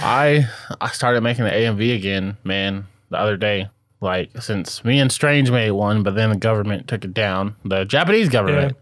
I 0.00 0.46
I 0.80 0.88
started 0.90 1.20
making 1.22 1.44
the 1.44 1.50
AMV 1.50 1.94
again, 1.94 2.36
man, 2.44 2.86
the 3.10 3.18
other 3.18 3.36
day. 3.36 3.68
Like 4.00 4.30
since 4.42 4.84
me 4.84 4.98
and 5.00 5.10
Strange 5.10 5.50
made 5.50 5.70
one, 5.70 6.02
but 6.02 6.14
then 6.14 6.30
the 6.30 6.36
government 6.36 6.86
took 6.88 7.04
it 7.04 7.14
down. 7.14 7.56
The 7.64 7.84
Japanese 7.84 8.28
government, 8.28 8.76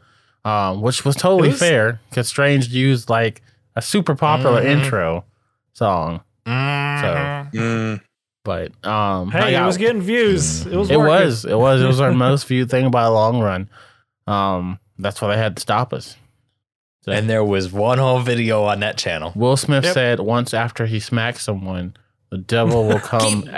um, 0.44 0.80
which 0.80 1.04
was 1.04 1.14
totally 1.14 1.50
was- 1.50 1.58
fair 1.58 2.00
because 2.10 2.26
Strange 2.28 2.68
used 2.68 3.08
like 3.08 3.40
a 3.76 3.82
super 3.82 4.14
popular 4.14 4.62
Mhm. 4.62 4.66
intro 4.84 5.24
song. 5.72 6.20
so 6.46 6.50
Mm, 6.52 8.00
But 8.44 8.72
um, 8.86 9.30
I 9.34 9.50
Hey, 9.50 9.56
it 9.56 9.64
was 9.66 9.78
getting 9.78 10.02
views. 10.02 10.66
It 10.66 10.76
was. 10.76 10.90
it 10.90 10.98
working. 10.98 11.26
was 11.26 11.44
it 11.46 11.56
was 11.58 11.82
it 11.82 11.86
was 11.86 12.00
our 12.00 12.12
most 12.28 12.46
viewed 12.46 12.70
thing 12.70 12.90
by 12.90 13.02
a 13.04 13.10
long 13.10 13.40
run. 13.40 13.70
Um, 14.26 14.78
that's 14.98 15.20
why 15.20 15.28
they 15.28 15.36
had 15.42 15.56
to 15.56 15.60
stop 15.60 15.92
us. 15.94 16.16
So- 17.02 17.12
And 17.12 17.28
there 17.28 17.44
was 17.44 17.72
one 17.72 17.98
whole 17.98 18.20
video 18.20 18.64
on 18.64 18.80
that 18.80 18.96
channel. 18.98 19.32
Will 19.34 19.56
Smith 19.56 19.84
Yep. 19.84 19.94
said 19.94 20.20
once 20.20 20.52
after 20.54 20.86
he 20.86 21.00
smacked 21.00 21.40
someone, 21.40 21.94
the 22.34 22.38
devil 22.38 22.88
will 22.88 22.98
come. 23.12 23.48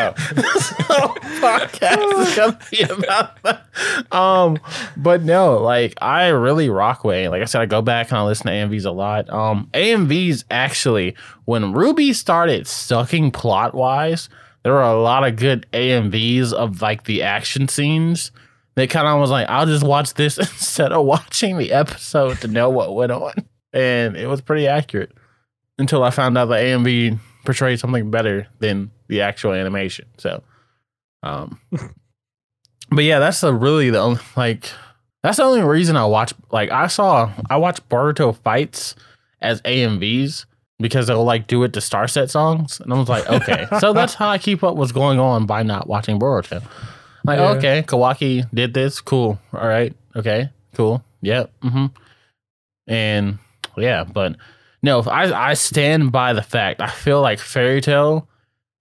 Oh. 0.00 0.14
this 0.36 0.70
whole 0.86 1.08
podcast 1.40 2.20
is 2.20 2.36
gonna 2.36 2.58
be 2.70 2.82
about 2.82 3.42
that. 3.42 4.14
Um, 4.14 4.60
but 4.96 5.22
no, 5.24 5.56
like 5.56 5.94
I 6.00 6.28
really 6.28 6.68
rock 6.70 7.02
with. 7.02 7.16
it. 7.16 7.30
Like 7.30 7.42
I 7.42 7.46
said, 7.46 7.62
I 7.62 7.66
go 7.66 7.82
back 7.82 8.10
and 8.10 8.18
I 8.18 8.22
listen 8.24 8.46
to 8.46 8.52
AMVs 8.52 8.84
a 8.84 8.92
lot. 8.92 9.28
Um, 9.28 9.68
AMVs 9.74 10.44
actually, 10.52 11.16
when 11.46 11.72
RWBY 11.74 12.14
started 12.14 12.68
sucking 12.68 13.32
plot 13.32 13.74
wise, 13.74 14.28
there 14.62 14.72
were 14.72 14.82
a 14.82 15.00
lot 15.00 15.26
of 15.26 15.34
good 15.34 15.66
AMVs 15.72 16.52
of 16.52 16.80
like 16.80 17.02
the 17.02 17.24
action 17.24 17.66
scenes. 17.66 18.30
They 18.76 18.86
kind 18.86 19.08
of 19.08 19.18
was 19.18 19.32
like, 19.32 19.48
I'll 19.48 19.66
just 19.66 19.84
watch 19.84 20.14
this 20.14 20.38
instead 20.38 20.92
of 20.92 21.04
watching 21.06 21.58
the 21.58 21.72
episode 21.72 22.40
to 22.42 22.46
know 22.46 22.70
what 22.70 22.94
went 22.94 23.10
on, 23.10 23.32
and 23.72 24.16
it 24.16 24.28
was 24.28 24.42
pretty 24.42 24.68
accurate 24.68 25.10
until 25.76 26.04
I 26.04 26.10
found 26.10 26.38
out 26.38 26.44
the 26.46 26.54
AMV 26.54 27.18
portrayed 27.48 27.80
something 27.80 28.10
better 28.10 28.46
than 28.58 28.90
the 29.06 29.22
actual 29.22 29.54
animation. 29.54 30.04
So, 30.18 30.42
um, 31.22 31.58
but 32.90 33.04
yeah, 33.04 33.20
that's 33.20 33.40
the 33.40 33.54
really 33.54 33.88
the 33.88 34.00
only 34.00 34.20
like 34.36 34.70
that's 35.22 35.38
the 35.38 35.44
only 35.44 35.62
reason 35.62 35.96
I 35.96 36.04
watch. 36.04 36.34
Like 36.50 36.70
I 36.70 36.88
saw 36.88 37.32
I 37.48 37.56
watch 37.56 37.80
Boruto 37.88 38.36
fights 38.36 38.94
as 39.40 39.62
AMVs 39.62 40.44
because 40.78 41.06
they'll 41.06 41.24
like 41.24 41.46
do 41.46 41.62
it 41.64 41.72
to 41.72 41.80
Starset 41.80 42.28
songs, 42.28 42.80
and 42.80 42.92
I 42.92 42.98
was 42.98 43.08
like, 43.08 43.26
okay, 43.30 43.66
so 43.80 43.92
that's 43.94 44.12
how 44.12 44.28
I 44.28 44.36
keep 44.36 44.62
up 44.62 44.76
what's 44.76 44.92
going 44.92 45.18
on 45.18 45.46
by 45.46 45.62
not 45.62 45.88
watching 45.88 46.18
Boruto. 46.20 46.62
Like, 47.24 47.38
Yeah. 47.38 47.50
okay, 47.52 47.82
Kawaki 47.82 48.46
did 48.52 48.74
this, 48.74 49.00
cool, 49.00 49.40
all 49.54 49.66
right, 49.66 49.94
okay, 50.14 50.50
cool, 50.74 51.02
yep, 51.22 51.50
mm-hmm, 51.62 51.86
and 52.86 53.38
yeah, 53.76 54.04
but 54.04 54.36
no, 54.82 55.00
I 55.02 55.50
I 55.50 55.54
stand 55.54 56.12
by 56.12 56.32
the 56.32 56.42
fact 56.42 56.80
I 56.80 56.88
feel 56.88 57.20
like 57.20 57.38
Fairy 57.38 57.80
Tail 57.80 58.28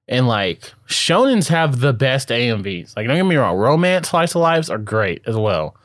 and 0.08 0.28
like 0.28 0.74
Shonens 0.88 1.48
have 1.50 1.80
the 1.80 1.94
best 1.94 2.30
AMVs. 2.30 2.96
Like, 2.96 3.08
don't 3.08 3.18
get 3.18 3.24
me 3.24 3.36
wrong, 3.36 3.58
romance 3.58 4.10
slice 4.10 4.36
of 4.36 4.42
lives 4.42 4.70
are 4.70 4.78
great 4.78 5.22
as 5.26 5.36
well, 5.36 5.76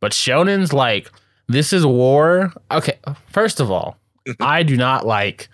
but 0.00 0.12
Shonens 0.12 0.72
like 0.72 1.10
this 1.48 1.72
is 1.72 1.84
war. 1.86 2.52
Okay, 2.70 2.98
first 3.30 3.60
of 3.60 3.70
all, 3.70 3.96
I 4.40 4.62
do 4.62 4.76
not 4.76 5.06
like 5.06 5.48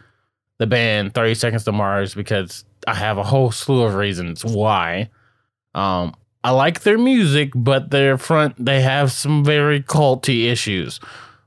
the 0.59 0.67
band 0.67 1.15
Thirty 1.15 1.35
Seconds 1.35 1.65
to 1.65 1.73
Mars 1.73 2.15
because 2.15 2.65
I 2.87 2.95
have 2.95 3.19
a 3.19 3.25
whole 3.25 3.51
slew 3.51 3.83
of 3.83 3.95
reasons 3.95 4.45
why. 4.45 5.11
Um, 5.75 6.15
I 6.43 6.51
like 6.53 6.83
their 6.83 6.99
music, 6.99 7.51
but 7.55 7.91
their 7.91 8.17
front 8.19 8.65
they 8.65 8.81
have 8.81 9.13
some 9.13 9.45
very 9.45 9.83
culty 9.83 10.47
issues. 10.51 11.01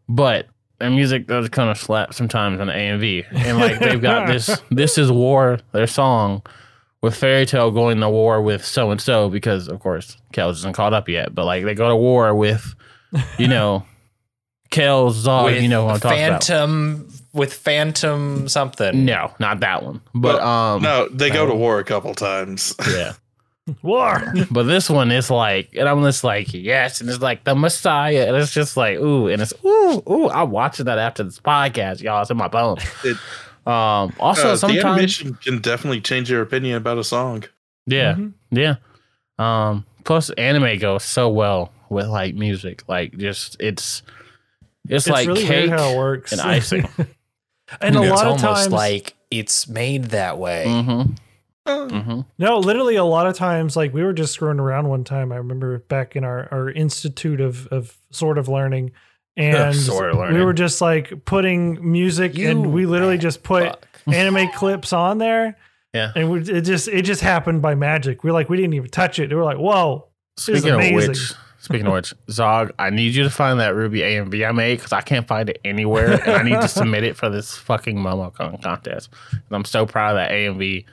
But 0.07 0.47
their 0.81 0.89
music 0.89 1.27
does 1.27 1.47
kind 1.49 1.69
of 1.69 1.77
slap 1.77 2.13
sometimes 2.13 2.59
on 2.59 2.67
the 2.67 2.73
AMV, 2.73 3.25
and 3.31 3.57
like 3.57 3.79
they've 3.79 4.01
got 4.01 4.27
this 4.31 4.59
"This 4.69 4.97
Is 4.97 5.11
War" 5.11 5.59
their 5.71 5.87
song 5.87 6.41
with 7.01 7.15
Fairy 7.15 7.45
Tail 7.45 7.71
going 7.71 7.99
to 7.99 8.09
war 8.09 8.41
with 8.41 8.65
so 8.65 8.91
and 8.91 8.99
so 8.99 9.29
because 9.29 9.67
of 9.67 9.79
course 9.79 10.17
Kels 10.33 10.53
isn't 10.53 10.73
caught 10.73 10.93
up 10.93 11.07
yet, 11.07 11.33
but 11.33 11.45
like 11.45 11.63
they 11.63 11.75
go 11.75 11.89
to 11.89 11.95
war 11.95 12.33
with 12.35 12.75
you 13.37 13.47
know 13.47 13.85
Kels 14.71 15.11
Zog, 15.13 15.45
with 15.45 15.61
you 15.61 15.69
know 15.69 15.85
what 15.85 15.95
I'm 15.95 15.99
talking 15.99 16.23
about. 16.23 16.43
Phantom 16.43 17.07
with 17.33 17.53
Phantom 17.53 18.47
something. 18.47 19.05
No, 19.05 19.33
not 19.39 19.59
that 19.61 19.83
one. 19.83 20.01
But 20.15 20.41
um, 20.41 20.81
no, 20.81 21.07
they 21.09 21.29
go 21.29 21.45
to 21.45 21.53
war 21.53 21.79
a 21.79 21.83
couple 21.83 22.13
times. 22.15 22.73
yeah. 22.89 23.13
War. 23.83 24.33
But 24.51 24.63
this 24.63 24.89
one 24.89 25.11
is 25.11 25.29
like, 25.29 25.69
and 25.75 25.87
I'm 25.87 26.01
just 26.03 26.23
like, 26.23 26.53
yes, 26.53 26.99
and 27.01 27.09
it's 27.09 27.19
like 27.21 27.43
the 27.43 27.55
Messiah, 27.55 28.25
and 28.27 28.35
it's 28.35 28.51
just 28.53 28.75
like, 28.75 28.97
ooh, 28.97 29.27
and 29.27 29.41
it's 29.41 29.53
ooh, 29.63 30.01
ooh. 30.09 30.29
I'm 30.29 30.51
watching 30.51 30.85
that 30.85 30.97
after 30.97 31.23
this 31.23 31.39
podcast, 31.39 32.01
y'all. 32.01 32.21
It's 32.21 32.31
in 32.31 32.37
my 32.37 32.47
bones. 32.47 32.83
It- 33.05 33.17
um, 33.63 34.11
also, 34.19 34.47
Uh, 34.49 34.51
the 34.53 34.57
sometimes, 34.57 34.83
animation 34.85 35.35
can 35.35 35.59
definitely 35.59 36.01
change 36.01 36.31
your 36.31 36.41
opinion 36.41 36.77
about 36.77 36.97
a 36.97 37.03
song. 37.03 37.43
yeah, 37.85 38.15
Mhm. 38.15 38.33
yeah. 38.49 38.75
Um, 39.37 39.85
plus, 40.03 40.31
anime 40.31 40.79
goes 40.79 41.03
so 41.03 41.29
well 41.29 41.71
with 41.89 42.07
like 42.07 42.33
music, 42.33 42.81
like 42.87 43.15
just 43.19 43.57
it's 43.59 44.01
it's, 44.89 45.05
It's 45.05 45.07
like 45.09 45.27
really 45.27 45.45
cake. 45.45 45.69
how 45.69 45.91
it 45.91 45.97
works. 45.97 46.31
and 46.31 46.41
icing. 46.41 46.87
and 47.81 47.95
a 47.95 48.01
it's 48.01 48.09
lot 48.09 48.21
of 48.25 48.43
almost 48.43 48.63
times, 48.63 48.73
like 48.73 49.13
it's 49.29 49.67
made 49.67 50.05
that 50.05 50.39
way. 50.39 50.65
Mm-hmm. 50.67 51.13
Uh, 51.65 51.87
Mm-hmm. 51.87 52.21
No, 52.39 52.57
literally 52.59 52.95
a 52.95 53.03
lot 53.03 53.27
of 53.27 53.35
times, 53.35 53.75
like 53.75 53.93
we 53.93 54.03
were 54.03 54.13
just 54.13 54.33
screwing 54.33 54.59
around 54.59 54.87
one 54.89 55.03
time. 55.03 55.31
I 55.31 55.35
remember 55.37 55.79
back 55.79 56.15
in 56.15 56.23
our, 56.23 56.47
our 56.51 56.69
institute 56.71 57.39
of, 57.41 57.67
of 57.67 57.97
sort 58.11 58.37
of 58.37 58.47
learning. 58.47 58.91
And 59.37 59.75
Sort 59.75 60.09
of 60.11 60.33
we 60.33 60.43
were 60.43 60.53
just 60.53 60.81
like 60.81 61.23
putting 61.25 61.91
music 61.91 62.37
and 62.37 62.73
we 62.73 62.85
literally 62.85 63.17
just 63.17 63.43
put 63.43 63.63
Fuck. 63.63 63.87
anime 64.13 64.49
clips 64.49 64.91
on 64.91 65.19
there. 65.19 65.57
Yeah. 65.93 66.11
And 66.15 66.29
we, 66.31 66.41
it 66.41 66.61
just 66.61 66.87
it 66.87 67.03
just 67.03 67.21
happened 67.21 67.61
by 67.61 67.75
magic. 67.75 68.23
We're 68.23 68.33
like, 68.33 68.49
we 68.49 68.57
didn't 68.57 68.73
even 68.73 68.89
touch 68.89 69.19
it. 69.19 69.29
We 69.29 69.35
were 69.35 69.43
like, 69.43 69.57
whoa. 69.57 70.07
is 70.37 70.43
Speaking 70.43 70.69
of 70.71 70.75
amazing. 70.75 71.09
which, 71.09 71.33
speaking 71.59 71.87
of 71.87 71.93
which, 71.93 72.13
Zog, 72.29 72.71
I 72.79 72.89
need 72.89 73.15
you 73.15 73.23
to 73.23 73.29
find 73.29 73.59
that 73.59 73.73
RWBY 73.73 74.29
AMV 74.29 74.47
I 74.47 74.51
made 74.51 74.75
because 74.79 74.93
I 74.93 75.01
can't 75.01 75.27
find 75.27 75.49
it 75.49 75.59
anywhere, 75.63 76.13
and 76.21 76.31
I 76.31 76.43
need 76.43 76.59
to 76.61 76.67
submit 76.69 77.03
it 77.03 77.15
for 77.15 77.29
this 77.29 77.55
fucking 77.57 77.97
MomoCon 77.97 78.61
contest. 78.61 79.09
And 79.31 79.41
I'm 79.51 79.65
so 79.65 79.85
proud 79.85 80.11
of 80.11 80.15
that 80.17 80.31
AMV, 80.31 80.85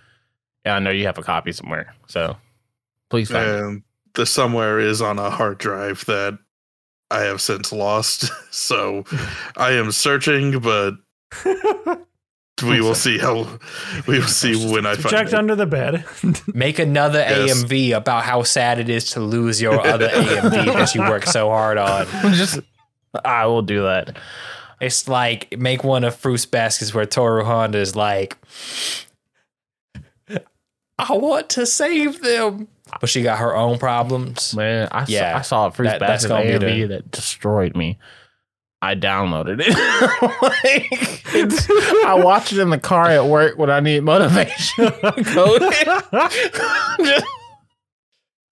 and 0.68 0.76
I 0.76 0.78
know 0.78 0.90
you 0.90 1.06
have 1.06 1.18
a 1.18 1.22
copy 1.22 1.52
somewhere. 1.52 1.94
So 2.06 2.36
please 3.10 3.30
find 3.30 3.48
it. 3.48 3.60
and 3.64 3.82
the 4.14 4.26
somewhere 4.26 4.78
is 4.78 5.00
on 5.02 5.18
a 5.18 5.30
hard 5.30 5.58
drive 5.58 6.04
that 6.06 6.38
I 7.10 7.20
have 7.22 7.40
since 7.40 7.72
lost. 7.72 8.30
So 8.50 9.04
I 9.56 9.72
am 9.72 9.92
searching, 9.92 10.58
but 10.60 10.94
we 12.62 12.80
will 12.80 12.94
see 12.94 13.18
how 13.18 13.46
we 14.06 14.18
will 14.18 14.26
see 14.26 14.72
when 14.72 14.84
I 14.84 14.94
find 14.94 15.10
Checked 15.10 15.32
it. 15.32 15.34
under 15.38 15.54
the 15.54 15.66
bed. 15.66 16.04
Make 16.52 16.78
another 16.80 17.20
Yes. 17.20 17.62
AMV 17.64 17.96
about 17.96 18.24
how 18.24 18.42
sad 18.42 18.78
it 18.80 18.88
is 18.88 19.10
to 19.12 19.20
lose 19.20 19.62
your 19.62 19.80
other 19.86 20.08
AMV 20.08 20.50
that 20.74 20.94
you 20.94 21.02
worked 21.02 21.28
so 21.28 21.48
hard 21.48 21.78
on. 21.78 22.06
Just, 22.34 22.58
I 23.24 23.46
will 23.46 23.62
do 23.62 23.82
that. 23.82 24.16
It's 24.80 25.06
like 25.08 25.56
make 25.58 25.84
one 25.84 26.02
of 26.04 26.16
Fruits 26.16 26.46
Baskets 26.46 26.92
where 26.94 27.06
Tohru 27.06 27.44
Honda 27.44 27.78
is 27.78 27.94
like, 27.94 28.36
I 30.99 31.12
want 31.12 31.51
to 31.51 31.64
save 31.66 32.20
them, 32.22 32.68
but 33.01 33.09
she 33.09 33.22
got 33.22 33.38
her 33.38 33.55
own 33.55 33.78
problems. 33.78 34.55
Man, 34.55 34.88
I, 34.90 35.05
Yeah, 35.09 35.32
saw, 35.32 35.38
I 35.38 35.42
saw 35.42 35.66
a 35.66 35.70
Fruits 35.70 35.92
that- 35.92 36.01
Basket 36.01 36.30
AMV 36.30 36.88
that 36.88 37.11
destroyed 37.11 37.76
me. 37.76 37.99
I 38.80 38.94
downloaded 38.94 39.61
it. 39.61 39.74
like, 40.42 42.07
I 42.07 42.14
watched 42.14 42.53
it 42.53 42.61
in 42.61 42.70
the 42.70 42.78
car 42.78 43.07
at 43.07 43.26
work 43.26 43.59
when 43.59 43.70
I 43.70 43.80
need 43.80 44.05
motivation. 44.05 44.84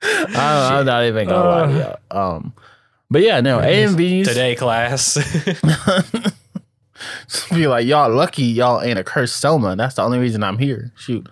I, 0.02 0.78
I'm 0.78 0.86
not 0.86 1.04
even 1.04 1.28
gonna 1.28 1.48
lie 1.48 1.66
to 1.66 1.98
you. 2.10 2.16
Um, 2.16 2.54
but 3.10 3.22
yeah, 3.22 3.40
no 3.40 3.58
AMVs 3.60 4.24
Today 4.26 4.56
class. 4.56 5.16
be 7.50 7.66
like 7.68 7.86
y'all 7.86 8.10
lucky 8.12 8.44
y'all 8.44 8.82
ain't 8.82 8.98
a 8.98 9.04
cursed 9.04 9.42
Sohma. 9.42 9.76
That's 9.76 9.94
the 9.94 10.02
only 10.02 10.18
reason 10.18 10.42
I'm 10.42 10.58
here. 10.58 10.92
Shoot. 10.96 11.28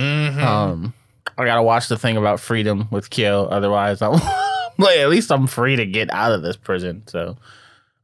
Mhm. 0.00 0.42
Um, 0.42 0.94
I 1.36 1.44
gotta 1.44 1.62
watch 1.62 1.88
the 1.88 1.98
thing 1.98 2.16
about 2.16 2.40
freedom 2.40 2.88
with 2.90 3.10
Kyo. 3.10 3.44
Otherwise, 3.46 4.02
I'm 4.02 4.12
like 4.78 4.98
at 4.98 5.08
least 5.10 5.30
I'm 5.30 5.46
free 5.46 5.76
to 5.76 5.86
get 5.86 6.12
out 6.12 6.32
of 6.32 6.42
this 6.42 6.56
prison. 6.56 7.02
So, 7.06 7.36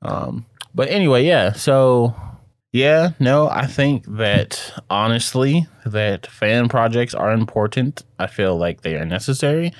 um, 0.02 0.44
but 0.74 0.88
anyway, 0.88 1.24
yeah. 1.24 1.52
So, 1.52 2.14
yeah, 2.72 3.10
no, 3.18 3.48
I 3.48 3.66
think 3.66 4.04
that 4.16 4.72
honestly, 4.90 5.66
that 5.86 6.26
fan 6.26 6.68
projects 6.68 7.14
are 7.14 7.32
important. 7.32 8.02
I 8.18 8.26
feel 8.26 8.56
like 8.58 8.82
they 8.82 8.96
are 8.96 9.06
necessary. 9.06 9.72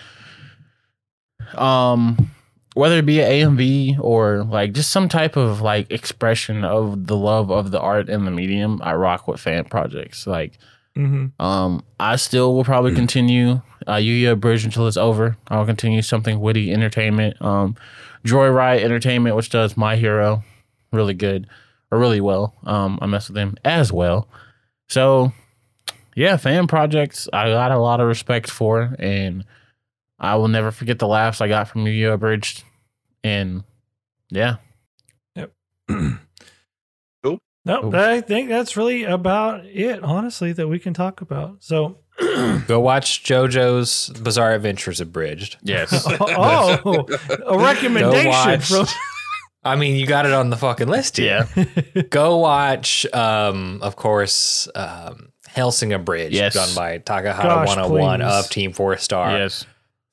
Um, 1.54 2.30
whether 2.74 2.98
it 2.98 3.06
be 3.06 3.20
an 3.20 3.30
AMV 3.30 3.98
or 4.00 4.44
like 4.44 4.72
just 4.72 4.90
some 4.90 5.08
type 5.08 5.36
of 5.36 5.60
like 5.62 5.90
expression 5.90 6.64
of 6.64 7.06
the 7.06 7.16
love 7.16 7.50
of 7.50 7.70
the 7.70 7.80
art 7.80 8.08
and 8.08 8.26
the 8.26 8.30
medium, 8.30 8.80
I 8.82 8.94
rock 8.94 9.28
with 9.28 9.40
fan 9.40 9.64
projects. 9.64 10.26
Like, 10.26 10.58
hmm 10.96 11.26
um, 11.38 11.84
I 12.00 12.16
still 12.16 12.54
will 12.54 12.64
probably 12.64 12.94
continue 12.94 13.60
uh, 13.86 13.96
Yu-Gi-Oh! 13.96 14.36
Bridge 14.36 14.64
until 14.64 14.88
it's 14.88 14.96
over. 14.96 15.36
I'll 15.48 15.66
continue 15.66 16.02
something 16.02 16.40
witty 16.40 16.72
entertainment. 16.72 17.40
Um, 17.40 17.76
Joyride 18.24 18.82
Entertainment, 18.82 19.36
which 19.36 19.50
does 19.50 19.76
My 19.76 19.96
Hero, 19.96 20.42
really 20.92 21.14
good 21.14 21.46
or 21.92 21.98
really 21.98 22.20
well. 22.20 22.54
Um, 22.64 22.98
I 23.00 23.06
mess 23.06 23.28
with 23.28 23.36
them 23.36 23.56
as 23.64 23.92
well. 23.92 24.28
So, 24.88 25.32
yeah, 26.14 26.36
fan 26.36 26.66
projects 26.66 27.28
I 27.32 27.50
got 27.50 27.70
a 27.70 27.78
lot 27.78 28.00
of 28.00 28.08
respect 28.08 28.50
for, 28.50 28.96
and 28.98 29.44
I 30.18 30.36
will 30.36 30.48
never 30.48 30.70
forget 30.70 30.98
the 30.98 31.06
laughs 31.06 31.40
I 31.40 31.48
got 31.48 31.68
from 31.68 31.86
Yu-Gi-Oh! 31.86 32.16
Bridge. 32.16 32.64
And 33.22 33.64
yeah, 34.30 34.56
No, 37.66 37.86
Oof. 37.86 37.94
I 37.94 38.20
think 38.20 38.48
that's 38.48 38.76
really 38.76 39.04
about 39.04 39.64
it, 39.66 40.02
honestly, 40.02 40.52
that 40.52 40.68
we 40.68 40.78
can 40.78 40.94
talk 40.94 41.20
about. 41.20 41.56
So, 41.60 41.98
Go 42.66 42.80
watch 42.80 43.24
JoJo's 43.24 44.08
Bizarre 44.22 44.54
Adventures 44.54 45.00
Abridged. 45.02 45.58
yes, 45.62 46.06
oh, 46.20 47.06
a 47.46 47.58
recommendation 47.58 48.30
watch- 48.30 48.68
from. 48.68 48.86
I 49.64 49.74
mean, 49.74 49.96
you 49.96 50.06
got 50.06 50.26
it 50.26 50.32
on 50.32 50.48
the 50.50 50.56
fucking 50.56 50.86
list 50.86 51.16
here. 51.16 51.46
yeah, 51.56 52.02
Go 52.10 52.36
watch, 52.38 53.04
um, 53.12 53.80
of 53.82 53.96
course, 53.96 54.68
um, 54.76 55.30
Hellsing 55.48 55.92
Abridged, 55.92 56.34
Yes. 56.34 56.54
done 56.54 56.72
by 56.76 56.98
Takahata 57.00 57.42
Gosh, 57.42 57.68
101 57.68 58.20
please. 58.20 58.24
of 58.32 58.48
Team 58.48 58.72
Four 58.72 58.96
Star. 58.96 59.36
yes. 59.36 59.66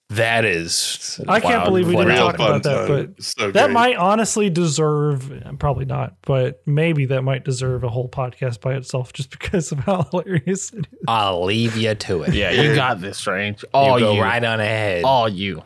That 0.10 0.46
is. 0.46 1.20
I 1.28 1.40
can't 1.40 1.66
believe 1.66 1.88
we 1.88 1.96
didn't 1.96 2.16
talk 2.18 2.36
about 2.36 2.62
that, 2.64 2.88
but 2.88 3.24
so 3.24 3.50
that 3.52 3.72
might 3.72 3.96
honestly 3.96 4.50
deserve, 4.50 5.32
probably 5.60 5.86
not, 5.86 6.18
but 6.22 6.62
maybe 6.68 7.06
that 7.08 7.24
might 7.24 7.44
deserve 7.44 7.84
a 7.84 7.90
whole 7.90 8.10
podcast 8.10 8.62
by 8.62 8.76
itself 8.76 9.12
just 9.14 9.32
because 9.40 9.72
of 9.72 9.80
how 9.80 10.04
hilarious 10.12 10.72
it 10.72 10.88
is. 10.92 11.00
I'll 11.08 11.46
leave 11.46 11.76
you 11.76 11.96
to 11.96 12.24
it. 12.24 12.34
Yeah, 12.36 12.52
you 12.52 12.76
got 12.76 13.02
this, 13.02 13.18
Strange. 13.18 13.66
All 13.74 14.00
you 14.00 14.12
you, 14.14 14.22
right 14.22 14.44
on 14.44 14.60
ahead. 14.60 15.04
all 15.04 15.28
you. 15.28 15.64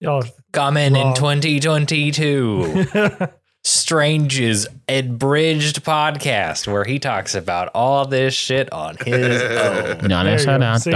Y'all, 0.00 0.24
Coming 0.52 0.96
in 0.96 1.14
2022. 1.14 2.86
Strange's 3.62 4.66
Abridged 4.88 5.84
podcast, 5.84 6.66
where 6.66 6.84
he 6.84 6.98
talks 6.98 7.34
about 7.34 7.68
all 7.74 8.06
this 8.06 8.32
shit 8.32 8.72
on 8.72 8.96
his 9.04 9.42
own. 9.42 10.08
No, 10.08 10.24
There 10.24 10.36
that's 10.38 10.46
not 10.46 10.80
See? 10.80 10.90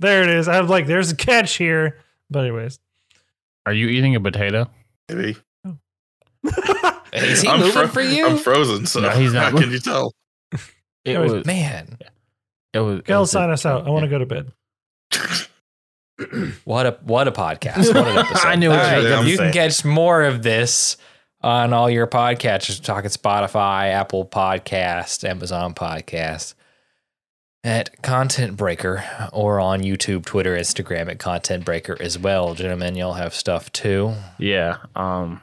there 0.00 0.22
it 0.22 0.28
is. 0.28 0.46
I 0.46 0.60
was 0.60 0.68
like, 0.70 0.86
there's 0.86 1.10
a 1.10 1.16
catch 1.16 1.56
here. 1.56 1.96
But, 2.30 2.40
anyways. 2.40 2.78
Are 3.66 3.72
you 3.72 3.88
eating 3.88 4.14
a 4.16 4.20
potato? 4.20 4.70
Maybe. 5.08 5.36
Is 7.12 7.42
he 7.42 7.48
I'm 7.48 7.58
moving 7.60 7.72
fro- 7.72 7.88
for 7.88 8.00
you? 8.00 8.26
I'm 8.26 8.38
frozen, 8.38 8.86
so 8.86 9.00
No, 9.00 9.10
he's 9.10 9.32
not 9.32 9.52
how 9.52 9.58
can 9.58 9.70
you 9.70 9.78
tell? 9.80 10.12
It 11.04 11.12
Anyways, 11.16 11.32
was. 11.32 11.46
Man, 11.46 11.96
It 12.74 12.78
was. 12.80 12.98
it 13.00 13.04
Gal, 13.06 13.20
was- 13.22 13.30
sign 13.30 13.50
us 13.50 13.64
out. 13.66 13.86
I 13.86 13.90
want 13.90 14.04
to 14.04 14.08
go 14.08 14.18
to 14.18 14.26
bed. 14.26 14.52
what 16.64 16.86
a 16.86 16.98
what 17.02 17.26
a 17.26 17.32
podcast! 17.32 17.94
What 17.94 18.06
an 18.06 18.18
episode! 18.18 18.46
I 18.46 18.54
knew 18.56 18.68
what 18.68 18.78
All 18.80 19.24
you 19.24 19.36
were 19.38 19.44
can 19.44 19.52
catch 19.52 19.84
more 19.84 20.22
of 20.22 20.42
this 20.42 20.98
on 21.40 21.72
all 21.72 21.88
your 21.88 22.06
podcatchers. 22.06 22.82
Talking 22.82 23.08
Spotify, 23.10 23.92
Apple 23.92 24.26
Podcast, 24.26 25.26
Amazon 25.28 25.72
Podcast, 25.74 26.52
at 27.62 28.02
Content 28.02 28.56
Breaker, 28.56 29.04
or 29.32 29.60
on 29.60 29.80
YouTube, 29.82 30.24
Twitter, 30.24 30.56
Instagram 30.56 31.10
at 31.10 31.18
Content 31.18 31.64
Breaker 31.64 31.96
as 32.00 32.18
well. 32.18 32.54
Gentlemen, 32.54 32.94
y'all 32.96 33.14
have 33.14 33.34
stuff 33.34 33.70
too. 33.72 34.14
Yeah. 34.38 34.78
Um. 34.96 35.40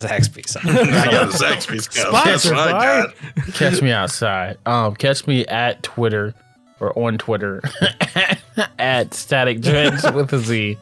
Zaxby's. 0.00 0.56
I 0.64 1.10
got 1.10 1.28
a 1.28 1.32
Zaxby's 1.32 1.88
cup. 1.88 2.12
That's 2.12 2.42
Sponsored 2.42 2.56
what 2.56 2.68
I 2.68 2.72
by. 3.06 3.12
got. 3.42 3.54
Catch 3.54 3.82
me 3.82 3.90
outside. 3.92 4.58
Um. 4.66 4.94
Catch 4.96 5.26
me 5.26 5.46
at 5.46 5.82
Twitter 5.82 6.34
or 6.80 6.98
on 6.98 7.18
Twitter 7.18 7.62
at 8.78 9.14
Static 9.14 9.60
Dreads 9.60 10.02
with 10.12 10.32
a 10.32 10.38
Z. 10.38 10.76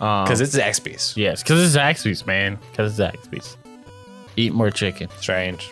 Um, 0.00 0.24
Because 0.24 0.40
it's 0.40 0.56
Zaxby's. 0.56 1.16
yes, 1.16 1.42
because 1.44 1.62
it's 1.64 1.76
Zaxby's, 1.76 2.26
man. 2.26 2.58
Because 2.72 2.98
it's 2.98 3.16
Zaxby's. 3.16 3.56
Eat 4.36 4.52
more 4.52 4.70
chicken. 4.72 5.08
Strange. 5.20 5.70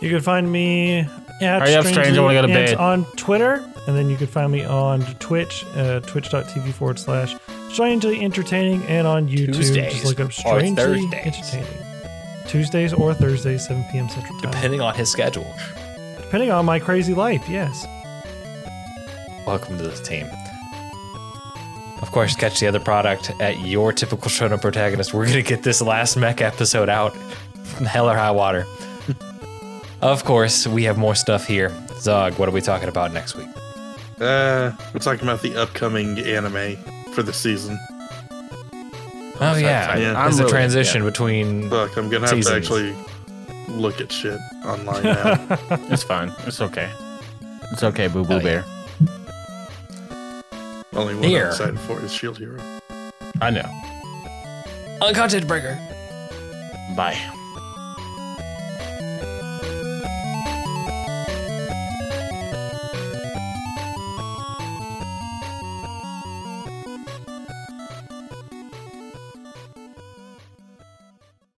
You 0.00 0.10
can 0.10 0.20
find 0.20 0.50
me 0.50 1.06
at 1.40 1.62
Hurry 1.62 1.74
up, 1.74 1.86
Strange, 1.86 2.16
I 2.16 2.20
wanna 2.20 2.34
go 2.34 2.42
to 2.42 2.48
Strangely 2.48 2.74
bed. 2.76 2.80
Ant 2.80 2.80
on 2.80 3.04
Twitter, 3.16 3.64
and 3.86 3.96
then 3.96 4.08
you 4.10 4.16
can 4.16 4.26
find 4.26 4.50
me 4.52 4.64
on 4.64 5.02
Twitch, 5.16 5.64
uh, 5.76 6.00
twitch.tv 6.00 6.72
forward 6.72 6.98
slash 6.98 7.34
strangely 7.70 8.20
entertaining, 8.22 8.82
and 8.84 9.06
on 9.06 9.28
YouTube. 9.28 9.54
Tuesdays 9.54 9.92
just 9.92 10.04
look 10.04 10.20
up 10.20 10.32
strangely 10.32 11.08
entertaining. 11.12 11.66
Tuesdays 12.46 12.92
or 12.92 13.14
Thursdays, 13.14 13.66
7 13.66 13.84
p.m. 13.92 14.08
Central 14.08 14.38
Time. 14.40 14.50
Depending 14.50 14.80
on 14.80 14.94
his 14.94 15.10
schedule. 15.10 15.46
Depending 16.20 16.50
on 16.50 16.64
my 16.64 16.78
crazy 16.78 17.14
life, 17.14 17.48
yes. 17.48 17.86
Welcome 19.46 19.78
to 19.78 19.84
the 19.84 19.96
team. 20.02 20.26
Of 22.02 22.10
course, 22.12 22.34
catch 22.34 22.60
the 22.60 22.66
other 22.66 22.80
product 22.80 23.30
at 23.40 23.60
your 23.60 23.92
typical 23.92 24.28
show 24.30 24.48
note 24.48 24.62
protagonist. 24.62 25.12
We're 25.14 25.26
gonna 25.26 25.42
get 25.42 25.62
this 25.62 25.80
last 25.80 26.16
mech 26.16 26.40
episode 26.40 26.88
out, 26.88 27.14
hell 27.86 28.08
or 28.08 28.16
high 28.16 28.30
water. 28.30 28.66
Of 30.02 30.24
course, 30.24 30.66
we 30.66 30.84
have 30.84 30.98
more 30.98 31.14
stuff 31.14 31.46
here. 31.46 31.72
Zog, 31.98 32.38
what 32.38 32.48
are 32.48 32.52
we 32.52 32.60
talking 32.60 32.88
about 32.88 33.12
next 33.12 33.34
week? 33.36 33.48
Uh, 34.20 34.72
we're 34.92 35.00
talking 35.00 35.22
about 35.22 35.42
the 35.42 35.56
upcoming 35.56 36.18
anime 36.18 36.76
for 37.14 37.22
the 37.22 37.32
season. 37.32 37.78
Oh 39.42 39.56
yeah, 39.56 39.96
Yeah. 39.96 40.08
I'm 40.18 40.24
there's 40.24 40.38
a 40.38 40.42
really- 40.42 40.50
transition 40.52 41.04
between. 41.04 41.70
Look, 41.70 41.96
I'm 41.96 42.10
gonna 42.10 42.26
have 42.26 42.36
Seasons. 42.36 42.68
to 42.68 42.74
actually 42.74 42.94
look 43.68 44.00
at 44.00 44.12
shit 44.12 44.38
online 44.66 45.02
now. 45.04 45.58
It's 45.90 46.02
fine. 46.02 46.32
It's 46.46 46.60
okay. 46.60 46.90
It's 47.72 47.82
okay, 47.82 48.08
Boo 48.08 48.24
Boo 48.24 48.34
Oh, 48.34 48.36
yeah. 48.38 48.42
Bear. 48.42 48.64
Only 50.92 51.14
one 51.14 51.22
Here. 51.22 51.44
I'm 51.46 51.50
excited 51.52 51.80
for 51.80 52.00
is 52.04 52.12
Shield 52.12 52.36
Hero. 52.36 52.58
I 53.40 53.50
know. 53.50 53.68
On 55.00 55.14
Content 55.14 55.46
Breaker. 55.46 55.78
Bye. 56.96 57.16